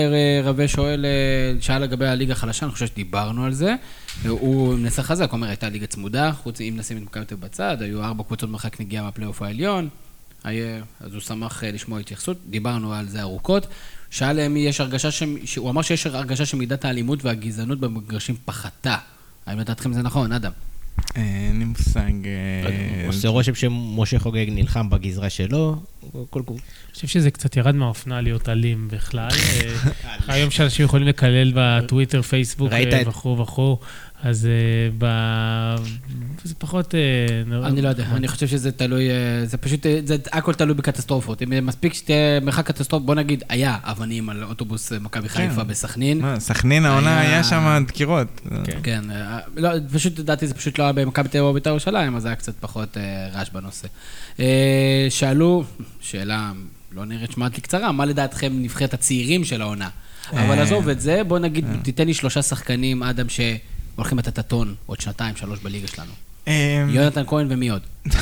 רווה 0.45 0.69
שואל, 0.69 1.07
אה, 1.07 1.61
שאל 1.61 1.83
לגבי 1.83 2.07
הליגה 2.07 2.33
החלשה, 2.33 2.67
אני 2.67 2.73
חושב 2.73 2.87
שדיברנו 2.87 3.45
על 3.45 3.53
זה. 3.53 3.75
הוא 4.29 4.75
מנסה 4.75 5.03
חזק, 5.03 5.31
הוא 5.31 5.37
אומר, 5.37 5.49
הייתה 5.49 5.69
ליגה 5.69 5.87
צמודה, 5.87 6.33
חוץ 6.33 6.61
אם 6.61 6.75
נשים 6.77 6.97
את 6.97 7.03
מכבי 7.03 7.25
תל 7.25 7.35
בצד, 7.35 7.83
היו 7.83 8.05
ארבע 8.05 8.25
קבוצות 8.25 8.51
מרחק 8.51 8.81
נגיעה 8.81 9.05
מהפלייאוף 9.05 9.43
העליון. 9.43 9.89
אז 10.45 11.13
הוא 11.13 11.21
שמח 11.21 11.65
אה, 11.65 11.71
לשמוע 11.71 12.01
התייחסות, 12.01 12.37
דיברנו 12.51 12.95
על 12.95 13.09
זה 13.09 13.21
ארוכות. 13.21 13.67
שאל 14.11 14.49
מי 14.49 14.61
יש 14.61 14.81
הרגשה, 14.81 15.11
ש... 15.11 15.23
הוא 15.57 15.71
אמר 15.71 15.83
שיש 15.83 16.07
הרגשה 16.07 16.47
שמידת 16.47 16.85
האלימות 16.85 17.25
והגזענות 17.25 17.81
במגרשים 17.81 18.37
פחתה. 18.45 18.97
האם 19.47 19.59
לדעתכם 19.59 19.93
זה 19.93 20.03
נכון, 20.03 20.33
אדם? 20.33 20.53
אין 21.17 21.59
לי 21.59 21.65
מושג... 21.65 22.27
אה, 22.27 23.07
עושה 23.07 23.29
רושם 23.29 23.55
שמשה 23.55 24.19
חוגג 24.19 24.47
נלחם 24.49 24.91
בגזרה 24.91 25.31
שלו, 25.31 25.77
כל 26.31 26.43
כל... 26.45 26.53
אני 26.53 26.95
חושב 26.95 27.07
שזה 27.07 27.31
קצת 27.31 27.57
ירד 27.57 27.75
מהאופנה 27.75 28.21
להיות 28.21 28.49
אלים 28.49 28.89
בכלל. 28.91 29.29
אה, 29.37 30.17
היום 30.29 30.51
שאנשים 30.51 30.85
יכולים 30.85 31.07
לקלל 31.07 31.53
בטוויטר, 31.55 32.23
פייסבוק 32.23 32.73
אה, 32.73 33.03
וכו' 33.07 33.39
וכו', 33.39 33.79
אז 34.23 34.47
אה, 34.47 34.51
ב- 34.99 35.77
זה 36.45 36.55
פחות... 36.59 36.95
אה, 36.95 37.01
אני 37.67 37.83
לא 37.83 37.89
יודע, 37.89 38.05
אני 38.13 38.29
חושב 38.29 38.47
שזה 38.47 38.73
תלוי, 38.73 39.11
אה, 39.11 39.15
זה 39.47 39.57
פשוט, 39.57 39.87
זה 40.05 40.17
הכל 40.33 40.55
תלוי 40.55 40.75
בקטסטרופות. 40.75 41.43
אם 41.43 41.67
מספיק 41.67 41.95
שתהיה 41.95 42.41
מרחק 42.41 42.67
קטסטרופה, 42.67 43.07
בוא 43.07 43.15
נגיד, 43.15 43.43
היה 43.49 43.77
אבנים 43.83 44.29
על 44.31 44.45
אוטובוס 44.45 44.93
מכבי 44.93 45.29
חיפה 45.29 45.65
בסכנין. 45.65 46.19
מה, 46.21 46.41
סכנין 46.41 46.85
העונה 46.87 47.21
היה- 47.21 47.31
היה 47.31 47.45
שם 47.45 47.85
דקירות. 47.89 48.41
כן, 48.83 49.11
אה, 49.11 49.39
לא, 49.57 49.71
פשוט 49.93 50.19
לדעתי 50.19 50.47
זה 50.47 50.55
פשוט 50.55 50.79
לא 50.79 50.85
היה 50.85 50.93
במכבי 50.93 51.29
תל 51.29 51.39
אביב 51.39 51.49
או 51.49 51.53
בית"ר 51.55 51.71
ירושלים, 51.71 52.17
אז 52.17 52.25
היה 52.27 52.35
קצת 52.37 52.55
פחות 52.61 52.97
רעש 53.35 53.49
בנושא. 53.51 53.89
שאלו, 55.11 55.65
שאלה 56.01 56.53
לא 56.93 57.05
נראית 57.05 57.31
שמעת 57.33 57.55
לי 57.55 57.61
קצרה, 57.61 57.93
מה 57.93 58.05
לדעתכם 58.05 58.53
נבחרת 58.63 58.95
הצעירים 58.95 59.45
של 59.45 59.63
העונה? 59.63 59.89
אבל 60.33 60.59
עזוב 60.59 60.89
את 60.89 61.01
זה, 61.01 61.25
בוא 61.25 61.39
נגיד, 61.39 61.65
תיתן 61.83 62.07
לי 62.07 62.15
שלושה 62.15 62.43
שחקנים, 62.43 63.03
אדם, 63.03 63.27
שהולכים 63.97 64.19
לתת 64.19 64.29
את 64.29 64.39
הטון 64.39 64.75
עוד 64.87 65.01
שנתיים, 65.01 65.37
שלוש 65.37 65.59
בליגה 65.59 65.87
שלנו. 65.87 66.13
אה, 66.49 66.85
יונתן 66.89 67.23
כהן 67.27 67.47
ומי 67.51 67.69
עוד? 67.69 67.83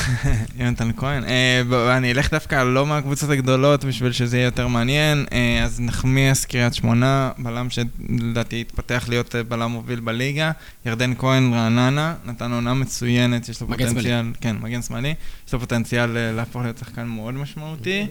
יונתן 0.60 0.90
כהן. 0.96 1.24
אה, 1.24 1.96
אני 1.96 2.12
אלך 2.12 2.30
דווקא 2.30 2.64
לא 2.64 2.86
מהקבוצות 2.86 3.30
הגדולות 3.30 3.84
בשביל 3.84 4.12
שזה 4.12 4.36
יהיה 4.36 4.44
יותר 4.44 4.68
מעניין. 4.68 5.26
אה, 5.32 5.64
אז 5.64 5.80
נחמיאס, 5.80 6.44
קריית 6.44 6.74
שמונה, 6.74 7.30
בלם 7.38 7.68
שלדעתי 7.70 8.60
התפתח 8.60 9.04
להיות 9.08 9.34
אה, 9.34 9.42
בלם 9.42 9.70
מוביל 9.70 10.00
בליגה. 10.00 10.50
ירדן 10.86 11.14
כהן, 11.18 11.52
רעננה, 11.52 12.14
נתן 12.24 12.52
עונה 12.52 12.74
מצוינת, 12.74 13.48
יש 13.48 13.60
לו 13.60 13.66
פוטנציאל, 13.66 14.26
כן, 14.40 14.56
מגן 14.60 14.82
שמאלי, 14.82 15.14
יש 15.46 15.52
לו 15.52 15.60
פוטנציאל 15.60 16.10
להפוך 16.36 16.62
להיות 16.62 16.78
שחקן 16.78 17.06
מאוד 17.06 17.34
משמעותי. 17.34 18.06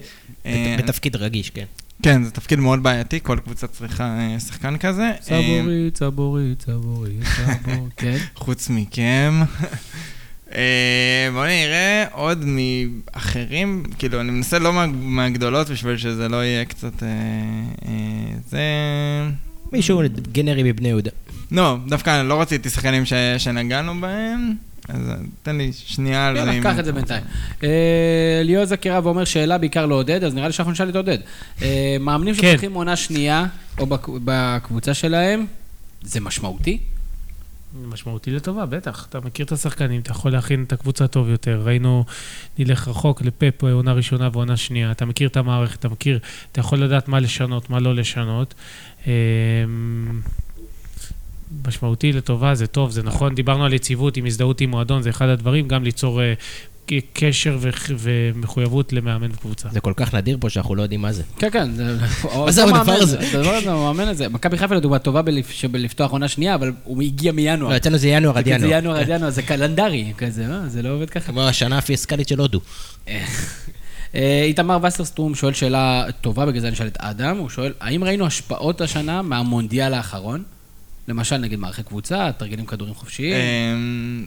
בתפקיד 0.78 1.16
רגיש, 1.16 1.49
כן. 1.49 1.66
כן, 2.04 2.24
זה 2.24 2.32
תפקיד 2.32 2.60
מאוד 2.60 2.84
בעייתי, 2.84 3.20
כל 3.24 3.38
קבוצה 3.45 3.68
צריכה 3.68 4.04
אה, 4.20 4.39
שחקן 4.39 4.78
כזה. 4.78 5.04
אה, 5.04 5.14
צבורי, 5.22 5.89
צבורי, 5.93 6.54
צבורי, 6.60 7.12
צבורי. 7.36 7.89
כן. 7.97 8.18
חוץ 8.36 8.70
מכם. 8.70 9.41
אה, 10.56 11.30
בואו 11.34 11.45
נראה 11.45 12.06
עוד 12.12 12.45
מאחרים, 12.45 13.84
כאילו, 13.99 14.22
אני 14.22 14.32
מנסה 14.32 14.60
לא 14.60 14.74
מה- 14.74 14.86
מהגדולות 14.88 15.70
בשביל 15.70 15.97
שזה 15.97 16.30
לא 16.30 16.43
יהיה 16.43 16.66
קצת... 16.66 17.04
אה, 17.04 17.08
אה, 17.88 17.93
זה... 18.49 18.60
מישהו 19.72 20.01
גנרי 20.32 20.64
מבני 20.64 20.88
יהודה. 20.89 21.12
לא, 21.51 21.78
דווקא 21.88 22.22
לא 22.24 22.41
רציתי 22.41 22.70
שחקנים 22.70 23.06
ש- 23.06 23.14
שנגענו 23.38 24.01
בהם, 24.01 24.54
אז 24.89 24.99
תן 25.43 25.57
לי 25.57 25.71
שנייה 25.73 26.27
על 26.27 26.36
זה. 26.36 26.39
יאללה, 26.51 26.63
קח 26.63 26.79
את 26.79 26.86
זה 26.86 26.91
בינתיים. 26.91 27.23
אה, 27.63 27.69
ליאור 28.43 28.65
זקירה 28.65 28.99
ואומר 29.03 29.23
שאלה 29.25 29.57
בעיקר 29.57 29.86
לעודד, 29.86 30.23
אז 30.23 30.34
נראה 30.34 30.47
לי 30.47 30.53
שאנחנו 30.53 30.71
נשאל 30.71 30.89
את 30.89 30.95
עודד. 30.95 31.17
אה, 31.61 31.97
מאמנים 31.99 32.36
כן. 32.36 32.41
שפותחים 32.49 32.73
עונה 32.73 32.95
שנייה, 32.95 33.45
או 33.79 33.86
בק- 33.86 34.07
בקבוצה 34.25 34.93
שלהם, 34.93 35.45
זה 36.01 36.19
משמעותי? 36.19 36.79
משמעותי 37.88 38.31
לטובה, 38.31 38.65
בטח. 38.65 39.05
אתה 39.09 39.19
מכיר 39.19 39.45
את 39.45 39.51
השחקנים, 39.51 40.01
אתה 40.01 40.11
יכול 40.11 40.31
להכין 40.31 40.63
את 40.67 40.73
הקבוצה 40.73 41.07
טוב 41.07 41.29
יותר. 41.29 41.61
ראינו, 41.65 42.05
נלך 42.59 42.88
רחוק 42.88 43.21
לפפ, 43.21 43.63
עונה 43.63 43.93
ראשונה 43.93 44.29
ועונה 44.34 44.57
שנייה. 44.57 44.91
אתה 44.91 45.05
מכיר 45.05 45.27
את 45.27 45.38
המערכת, 45.38 45.79
אתה 45.79 45.89
מכיר, 45.89 46.19
אתה 46.51 46.59
יכול 46.59 46.79
לדעת 46.84 47.07
מה 47.07 47.19
לשנות, 47.19 47.69
מה 47.69 47.79
לא 47.79 47.95
לשנות. 47.95 48.53
משמעותי 51.68 52.12
לטובה, 52.14 52.56
זה 52.56 52.68
טוב, 52.68 52.91
זה 52.91 53.04
נכון. 53.04 53.36
דיברנו 53.36 53.66
על 53.66 53.74
יציבות 53.74 54.18
עם 54.18 54.26
הזדהות 54.26 54.62
עם 54.62 54.70
מועדון, 54.72 55.01
זה 55.01 55.10
אחד 55.10 55.28
הדברים, 55.30 55.68
גם 55.68 55.84
ליצור 55.84 56.22
ק- 56.86 56.93
קשר 57.14 57.58
ו- 57.62 57.70
ומחויבות 57.99 58.93
למאמן 58.93 59.30
בקבוצה. 59.32 59.70
זה 59.72 59.80
כל 59.80 59.93
כך 59.95 60.14
נדיר 60.16 60.38
פה 60.41 60.49
שאנחנו 60.49 60.76
לא 60.76 60.82
יודעים 60.82 61.01
מה 61.01 61.12
זה. 61.14 61.24
כן, 61.39 61.49
כן. 61.51 61.72
זה- 61.72 61.97
מה 62.45 62.51
זה 62.51 62.64
אותו 62.64 62.76
הדבר 62.76 62.91
הזה? 62.91 63.20
הדבר 63.39 63.49
הזה, 63.54 63.72
הוא 63.72 63.84
מאמן 63.93 64.12
את 64.12 64.18
זה. 64.18 64.30
מכבי 64.30 64.58
חיפה 64.58 64.76
לדוגמה 64.76 64.99
טובה 64.99 65.22
בלפ- 65.22 65.51
שבלפתוח 65.51 66.12
עונה 66.12 66.28
שנייה, 66.28 66.56
אבל 66.56 66.72
הוא 66.84 67.01
הגיע 67.01 67.32
מינואר. 67.32 67.72
לא, 67.72 67.78
אצלנו 67.78 67.97
זה 67.97 68.08
ינואר 68.08 68.38
עד 68.38 68.45
זה 68.45 68.51
ינואר. 68.51 68.72
ינואר 68.72 68.95
עד 68.97 69.10
ינואר, 69.10 69.30
זה 69.30 69.41
קלנדרי 69.41 70.14
כזה, 70.18 70.45
אה? 70.47 70.68
זה 70.68 70.82
לא 70.82 70.89
עובד 70.89 71.10
ככה. 71.10 71.26
כמו 71.32 71.41
השנה 71.43 71.78
הפיסקלית 71.78 72.28
של 72.28 72.39
הודו. 72.39 72.60
אה, 74.16 74.43
איתמר 74.43 74.78
וסרסטרום 74.84 75.36
שואל 75.36 75.54
שאלה 75.54 76.06
טובה, 76.22 76.45
בגלל 76.45 76.62
זה 76.62 76.68
אני 76.68 76.76
שואל 76.76 76.88
את 76.88 76.97
אדם, 76.99 77.38
הוא 77.38 77.49
שואל, 77.49 77.74
האם 77.80 78.04
ראינו 78.04 78.26
השפעות 78.26 78.82
השנה 78.82 79.22
מהמונדיאל 79.22 79.93
האחרון? 79.93 80.43
למשל, 81.08 81.38
נגיד 81.38 81.60
מערכי 81.60 81.84
קבוצה, 81.84 82.32
תרגילים 82.38 82.66
כדורים 82.66 82.93
חופשיים. 82.93 83.34
אמ, 83.34 84.26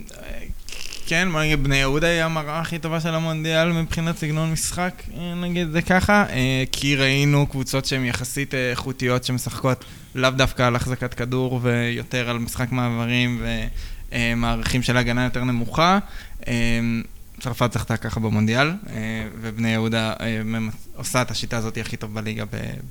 כן, 1.06 1.28
נגיד, 1.32 1.64
בני 1.64 1.76
יהודה 1.76 2.06
היא 2.06 2.22
המראה 2.22 2.60
הכי 2.60 2.78
טובה 2.78 3.00
של 3.00 3.14
המונדיאל 3.14 3.72
מבחינת 3.72 4.16
סגנון 4.16 4.52
משחק, 4.52 5.02
אה, 5.16 5.34
נגיד 5.34 5.68
זה 5.70 5.82
ככה, 5.82 6.24
אה, 6.30 6.64
כי 6.72 6.96
ראינו 6.96 7.46
קבוצות 7.46 7.84
שהן 7.84 8.04
יחסית 8.04 8.54
אה, 8.54 8.70
איכותיות 8.70 9.24
שמשחקות 9.24 9.84
לאו 10.14 10.30
דווקא 10.30 10.62
על 10.62 10.76
החזקת 10.76 11.14
כדור 11.14 11.60
ויותר 11.62 12.30
על 12.30 12.38
משחק 12.38 12.72
מעברים 12.72 13.42
ומערכים 14.12 14.82
של 14.82 14.96
הגנה 14.96 15.24
יותר 15.24 15.44
נמוכה. 15.44 15.98
אה, 16.48 16.52
צרפת 17.40 17.72
זכתה 17.72 17.96
ככה 17.96 18.20
במונדיאל, 18.20 18.70
ובני 19.40 19.68
יהודה 19.68 20.12
עושה 20.96 21.22
את 21.22 21.30
השיטה 21.30 21.56
הזאת 21.56 21.78
הכי 21.78 21.96
טוב 21.96 22.14
בליגה 22.14 22.44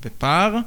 בפער. 0.04 0.58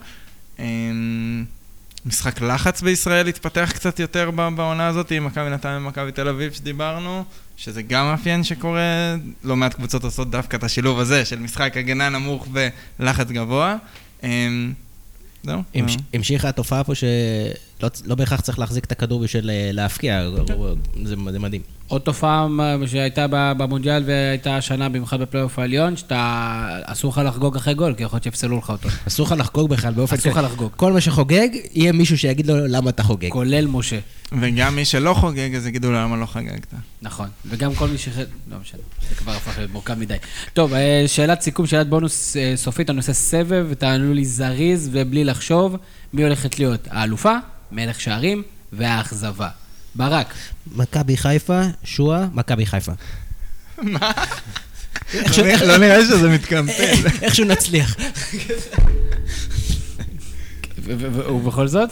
משחק 2.05 2.41
לחץ 2.41 2.81
בישראל 2.81 3.27
התפתח 3.27 3.71
קצת 3.73 3.99
יותר 3.99 4.31
בעונה 4.31 4.87
הזאת 4.87 5.11
עם 5.11 5.25
מכבי 5.25 5.49
נתניה 5.49 5.77
ומכבי 5.77 6.11
תל 6.11 6.27
אביב 6.27 6.53
שדיברנו, 6.53 7.23
שזה 7.57 7.81
גם 7.81 8.05
מאפיין 8.05 8.43
שקורה, 8.43 9.15
לא 9.43 9.55
מעט 9.55 9.73
קבוצות 9.73 10.03
עושות 10.03 10.31
דווקא 10.31 10.57
את 10.57 10.63
השילוב 10.63 10.99
הזה 10.99 11.25
של 11.25 11.39
משחק 11.39 11.77
הגנה 11.77 12.09
נמוך 12.09 12.47
ולחץ 12.99 13.27
גבוה. 13.27 13.75
אמ, 14.23 14.73
המשיכה 16.13 16.49
התופעה 16.49 16.83
פה 16.83 16.95
שלא 16.95 17.89
לא 18.05 18.15
בהכרח 18.15 18.41
צריך 18.41 18.59
להחזיק 18.59 18.85
את 18.85 18.91
הכדור 18.91 19.23
בשביל 19.23 19.49
אה, 19.49 19.69
להפקיע, 19.73 20.29
זה 21.03 21.15
מדהים. 21.15 21.78
עוד 21.89 22.01
תופעה 22.01 22.47
מה- 22.47 22.75
שהייתה 22.87 23.25
במונדיאל 23.29 24.03
והייתה 24.05 24.57
השנה, 24.57 24.89
במיוחד 24.89 25.19
בפלייאוף 25.21 25.59
העליון, 25.59 25.97
שאתה, 25.97 26.79
אסור 26.83 27.11
לך 27.11 27.21
לחגוג 27.25 27.55
אחרי 27.55 27.73
גול, 27.73 27.93
כי 27.93 28.03
יכול 28.03 28.15
להיות 28.15 28.23
שיפסלו 28.23 28.57
לך 28.57 28.69
אותו. 28.69 28.89
אסור 29.07 29.25
לך 29.25 29.35
לחגוג 29.37 29.69
בכלל 29.69 29.93
באופן 29.93 30.15
אסור 30.15 30.31
לך 30.31 30.37
לחגוג. 30.37 30.71
כל 30.75 30.93
מה 30.93 31.01
שחוגג, 31.01 31.47
יהיה 31.73 31.91
מישהו 31.91 32.17
שיגיד 32.17 32.47
לו 32.47 32.67
למה 32.67 32.89
אתה 32.89 33.03
חוגג. 33.03 33.29
כולל 33.29 33.67
משה. 33.67 33.99
וגם 34.41 34.75
מי 34.75 34.85
שלא 34.85 35.13
חוגג, 35.13 35.55
אז 35.55 35.67
יגידו 35.67 35.91
לו 35.91 35.97
למה 35.97 36.17
לא 36.17 36.25
חגגת. 36.25 36.73
נכון, 37.01 37.27
וגם 37.45 37.75
כל 37.75 37.87
מי 37.87 37.97
ש... 37.97 38.07
לא 38.51 38.57
משנה, 38.61 38.81
זה 39.09 39.15
כבר 39.15 39.31
הפך 39.31 39.57
להיות 39.57 39.71
מורכב 39.71 39.93
מדי. 39.93 40.15
טוב, 40.53 40.73
אה, 40.73 41.03
שאלת 41.07 41.41
סיכום, 41.41 41.67
שאלת 41.67 41.89
בונוס 41.89 42.37
אה, 42.37 42.53
סופית, 42.55 42.89
אני 42.89 42.97
עושה 42.97 43.13
סבב, 43.13 43.65
ותענו 43.69 44.13
לי 44.13 44.25
זריז 44.25 44.89
ובלי 44.91 45.23
לחשוב, 45.23 45.75
מי 46.13 46.23
הולכת 46.23 46.59
להיות 46.59 46.87
האלופה, 46.91 47.35
מלך 47.71 48.01
שערים 48.01 48.43
והאכזבה. 48.73 49.49
ברק, 49.95 50.33
מכבי 50.75 51.17
חיפה, 51.17 51.61
שועה, 51.83 52.27
מכבי 52.33 52.65
חיפה. 52.65 52.91
מה? 53.77 54.11
לא 55.13 55.43
נראה- 55.43 55.65
לא 55.65 55.77
נראה 55.77 56.01
שזה 56.05 56.29
מתקמפל. 56.29 56.93
איכשהו 57.23 57.45
נצליח. 57.45 57.95
ובכל 60.77 61.67
זאת, 61.67 61.89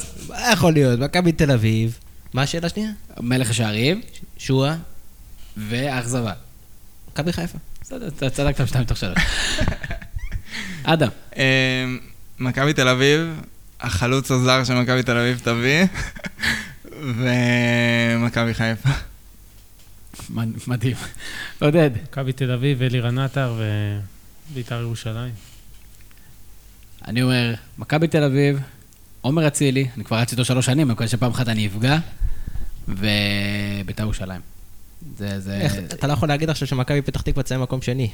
יכול 0.53 0.73
להיות? 0.73 0.99
מכבי 0.99 1.31
תל 1.31 1.51
אביב. 1.51 1.97
מה 2.33 2.41
השאלה 2.41 2.67
השנייה? 2.67 2.89
מלך 3.19 3.49
השערים 3.49 4.01
שועה, 4.37 4.75
והאכזבה. 5.57 6.33
מכבי 7.11 7.33
חיפה. 7.33 7.57
בסדר, 7.81 8.07
אתה 8.07 8.29
צדקת 8.29 8.61
בשתיים 8.61 8.83
מתוך 8.83 8.97
שלוש. 8.97 9.17
אדם, 10.83 11.09
אמ, 11.35 11.41
מכבי 12.39 12.73
תל 12.73 12.87
אביב, 12.87 13.41
החלוץ 13.81 14.31
הזר 14.31 14.63
שמכבי 14.63 15.03
תל 15.03 15.17
אביב 15.17 15.39
תביא, 15.43 15.83
ומכבי 17.01 18.53
חיפה. 18.53 18.89
מדהים. 20.67 20.95
עודד, 21.59 21.91
מכבי 22.03 22.33
תל 22.33 22.51
אביב, 22.51 22.81
אלירן 22.81 23.19
עטר 23.19 23.61
ובית"ר 24.51 24.81
ירושלים. 24.81 25.33
אני 27.07 27.21
אומר, 27.21 27.53
מכבי 27.77 28.07
תל 28.07 28.23
אביב, 28.23 28.59
עומר 29.21 29.47
אצילי, 29.47 29.87
אני 29.95 30.03
כבר 30.03 30.17
רץ 30.17 30.31
איתו 30.31 30.45
שלוש 30.45 30.65
שנים, 30.65 30.87
אני 30.87 30.93
מקווה 30.93 31.07
שפעם 31.07 31.31
אחת 31.31 31.47
אני 31.47 31.67
אפגע, 31.67 31.97
ובית"ר 32.87 34.03
ירושלים. 34.03 34.41
זה, 35.17 35.39
זה... 35.39 35.57
איך, 35.57 35.73
אתה 35.77 36.07
לא 36.07 36.13
יכול 36.13 36.27
להגיד 36.27 36.49
עכשיו 36.49 36.67
שמכבי 36.67 37.01
פתח 37.01 37.21
תקווה 37.21 37.43
תסיים 37.43 37.61
מקום 37.61 37.81
שני. 37.81 38.09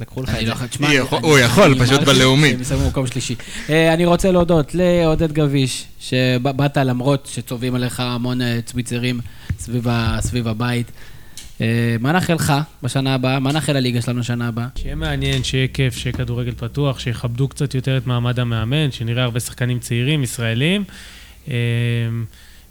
לקחו 0.00 0.22
לך 0.22 0.28
אני 0.28 0.38
את 0.38 0.48
לא 0.48 0.54
זה. 0.54 0.86
אני- 0.86 0.98
הוא 0.98 1.38
יכול, 1.38 1.84
פשוט 1.84 2.00
בלאומי. 2.00 2.50
שהם 2.50 2.60
יסיימו 2.60 2.84
במקום 2.84 3.06
שלישי. 3.06 3.34
אה, 3.70 3.94
אני 3.94 4.04
רוצה 4.06 4.30
להודות 4.32 4.74
לעודד 4.74 5.32
גביש, 5.32 5.84
שבאת 6.00 6.76
למרות 6.76 7.28
שצובעים 7.32 7.74
עליך 7.74 8.00
המון 8.00 8.40
אה, 8.42 8.58
צביצרים 8.64 9.20
סביב 10.20 10.48
הבית. 10.48 10.92
אה, 11.60 11.66
מה 12.00 12.12
נאחל 12.12 12.34
לך 12.34 12.52
בשנה 12.82 13.14
הבאה? 13.14 13.38
מה 13.38 13.52
נאחל 13.52 13.72
לליגה 13.72 14.02
שלנו 14.02 14.20
בשנה 14.20 14.48
הבאה? 14.48 14.66
שיהיה 14.78 14.94
מעניין, 14.94 15.44
שיהיה 15.44 15.68
כיף, 15.68 15.96
שיהיה 15.96 16.12
כדורגל 16.16 16.52
פתוח, 16.56 16.98
שיכבדו 16.98 17.48
קצת 17.48 17.74
יותר 17.74 17.96
את 17.96 18.06
מעמד 18.06 18.40
המאמן, 18.40 18.90
שנראה 18.92 19.22
הרבה 19.24 19.40
שחקנים 19.40 19.78
צעירים, 19.78 20.22
ישראלים. 20.22 20.84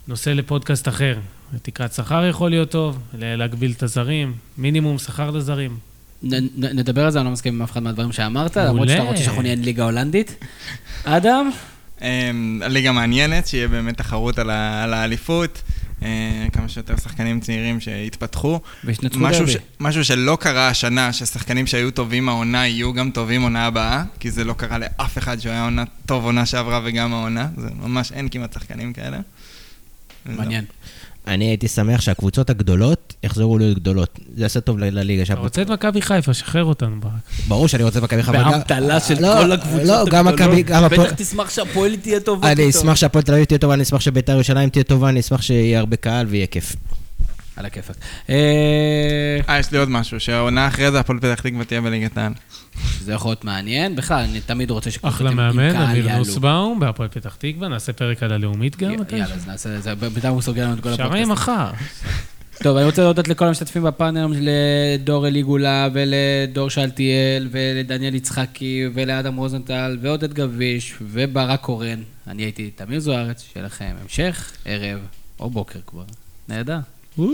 נושא 0.07 0.29
לפודקאסט 0.29 0.87
אחר, 0.87 1.17
תקרת 1.61 1.93
שכר 1.93 2.25
יכול 2.25 2.49
להיות 2.49 2.71
טוב, 2.71 2.99
להגביל 3.13 3.71
את 3.77 3.83
הזרים, 3.83 4.33
מינימום 4.57 4.97
שכר 4.97 5.29
לזרים. 5.31 5.90
נ- 6.23 6.39
נדבר 6.79 7.05
על 7.05 7.11
זה, 7.11 7.19
אני 7.19 7.25
לא 7.25 7.31
מסכים 7.31 7.53
עם 7.55 7.61
אף 7.61 7.71
אחד 7.71 7.83
מהדברים 7.83 8.11
שאמרת, 8.11 8.57
למרות. 8.57 8.87
שאתה 8.89 9.01
רוצה 9.03 9.23
שאנחנו 9.23 9.41
נהיה 9.41 9.55
ליגה 9.55 9.83
הולנדית. 9.83 10.35
אדם? 11.03 11.49
אמ, 12.01 12.07
ליגה 12.69 12.91
מעניינת, 12.91 13.47
שיהיה 13.47 13.67
באמת 13.67 13.97
תחרות 13.97 14.39
על 14.39 14.49
ה- 14.49 14.83
על 14.83 14.93
האליפות, 14.93 15.61
אה, 16.03 16.07
כמה 16.53 16.69
שיותר 16.69 16.97
שחקנים 16.97 17.39
צעירים 17.39 17.79
שיתפתחו. 17.79 18.59
וישנצחו 18.83 19.19
משהו, 19.19 19.39
דרבי. 19.45 19.51
ש... 19.51 19.57
משהו 19.79 20.05
שלא 20.05 20.37
קרה 20.41 20.67
השנה, 20.67 21.13
ששחקנים 21.13 21.67
שהיו 21.67 21.91
טובים 21.91 22.29
העונה 22.29 22.67
יהיו 22.67 22.93
גם 22.93 23.11
טובים 23.11 23.41
עונה 23.41 23.65
הבאה, 23.65 24.03
כי 24.19 24.31
זה 24.31 24.43
לא 24.43 24.53
קרה 24.53 24.77
לאף 24.77 25.17
אחד 25.17 25.39
שהוא 25.39 25.51
היה 25.51 25.63
עונה 25.63 25.83
טוב 26.05 26.23
עונה 26.25 26.45
שעברה 26.45 26.81
וגם 26.83 27.13
העונה, 27.13 27.47
זה 27.57 27.67
ממש 27.81 28.11
אין 28.11 28.29
כמעט 28.29 28.53
שחקנים 28.53 28.93
כאלה. 28.93 29.19
וזהו. 30.25 30.41
מעניין. 30.41 30.65
אני 31.27 31.45
הייתי 31.45 31.67
שמח 31.67 32.01
שהקבוצות 32.01 32.49
הגדולות 32.49 33.13
יחזרו 33.23 33.57
להיות 33.57 33.77
גדולות. 33.77 34.19
זה 34.35 34.43
יעשה 34.43 34.59
טוב 34.59 34.77
לליגה. 34.79 35.23
אתה 35.23 35.33
רוצה 35.33 35.61
את 35.61 35.69
מכבי 35.69 36.01
חיפה, 36.01 36.33
שחרר 36.33 36.63
אותנו 36.63 36.99
ברק. 36.99 37.11
ברור 37.47 37.67
שאני 37.67 37.83
רוצה 37.83 37.99
את 37.99 38.03
מכבי 38.03 38.23
חיפה. 38.23 38.43
באמתלה 38.43 38.99
של 38.99 39.21
לא, 39.21 39.41
כל 39.41 39.51
הקבוצות 39.51 39.87
לא, 39.87 40.05
גם 40.09 40.27
מכבי, 40.27 40.63
גם 40.63 40.83
הפועל... 40.83 41.07
בטח 41.07 41.13
תשמח 41.13 41.49
שהפועל 41.49 41.95
תהיה 41.95 42.19
טובה 42.19 42.51
אני. 42.51 42.69
אשמח 42.69 42.95
שהפועל 42.95 43.23
תל 43.23 43.33
אביב 43.33 43.45
תהיה 43.45 43.57
טובה, 43.57 43.73
אני 43.73 43.83
אשמח 43.83 44.01
שביתר 44.01 44.31
ירושלים 44.33 44.69
תהיה 44.69 44.83
טובה, 44.83 45.09
אני 45.09 45.19
אשמח 45.19 45.41
שיהיה 45.41 45.79
הרבה 45.79 45.95
קהל 45.95 46.27
ויהיה 46.27 46.47
כיף. 46.47 46.75
על 47.55 47.65
הכיפאק. 47.65 47.95
אה, 48.29 49.39
אה, 49.49 49.59
יש 49.59 49.71
לי 49.71 49.77
עוד 49.77 49.89
משהו, 49.89 50.19
שהעונה 50.19 50.67
אחרי 50.67 50.91
זה 50.91 50.99
הפועל 50.99 51.19
פתח 51.19 51.41
תקווה 51.41 51.65
תהיה 51.65 51.81
בליגת 51.81 52.17
העל. 52.17 52.33
זה 52.99 53.13
יכול 53.13 53.31
להיות 53.31 53.43
מעניין. 53.43 53.95
בכלל, 53.95 54.19
אני 54.19 54.41
תמיד 54.41 54.71
רוצה 54.71 54.91
שקבוצות 54.91 55.15
אחלה 55.15 55.31
מאמן, 55.31 55.75
אמיר. 55.75 56.17
נוסבאום, 56.17 56.79
בהפועל 56.79 57.09
פתח 57.09 57.35
תקווה, 57.35 57.67
נעשה 57.67 57.93
פרק 57.93 58.23
על 58.23 58.31
הלאומית 58.31 58.77
גם. 58.77 58.91
יאללה, 58.91 59.35
אז 59.35 59.47
נעשה 59.47 59.75
את 59.75 59.83
זה. 59.83 59.95
בינתיים 59.95 60.33
הוא 60.33 60.41
סוגר 60.41 60.65
לנו 60.65 60.73
את 60.73 60.79
כל 60.79 60.89
הפודקאסט. 60.89 61.29
מחר. 61.29 61.71
טוב, 62.63 62.77
אני 62.77 62.85
רוצה 62.85 63.01
להודות 63.01 63.27
לכל 63.27 63.45
המשתתפים 63.45 63.83
בפאנל, 63.83 64.27
לדור 64.39 65.27
אליגולה 65.27 65.87
ולדור 65.93 66.69
שאלתיאל 66.69 67.47
ולדניאל 67.51 68.15
יצחקי 68.15 68.85
ולאדם 68.93 69.35
רוזנטל 69.35 69.97
ועודד 70.01 70.33
גביש 70.33 70.95
וברק 71.01 71.61
קורן. 71.61 72.01
אני 72.27 72.43
הייתי 72.43 72.71
תמיר 72.75 72.99
זוארץ, 72.99 73.45
שיהיה 73.53 73.65
לכם 73.65 73.93
המשך, 74.03 74.51
ערב 74.65 74.99
או 75.39 75.49
בוקר 75.49 75.79
כבר. 75.87 76.03
נהדר. 76.49 76.79
יש 77.21 77.27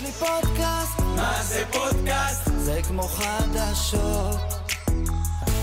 לי 0.00 0.12
פודקאסט, 0.12 1.00
מה 1.16 1.42
זה 1.42 1.64
פודקאסט? 1.72 2.42
זה 2.58 2.80
כמו 2.88 3.02
חדשות. 3.02 4.36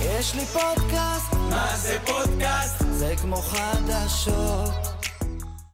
יש 0.02 0.36
לי 0.36 0.46
פודקאסט, 0.46 1.34
מה 1.34 1.78
זה 1.78 1.98
פודקאסט? 2.06 2.86
זה 2.92 3.16
כמו 3.22 3.36
חדשות. 3.36 4.99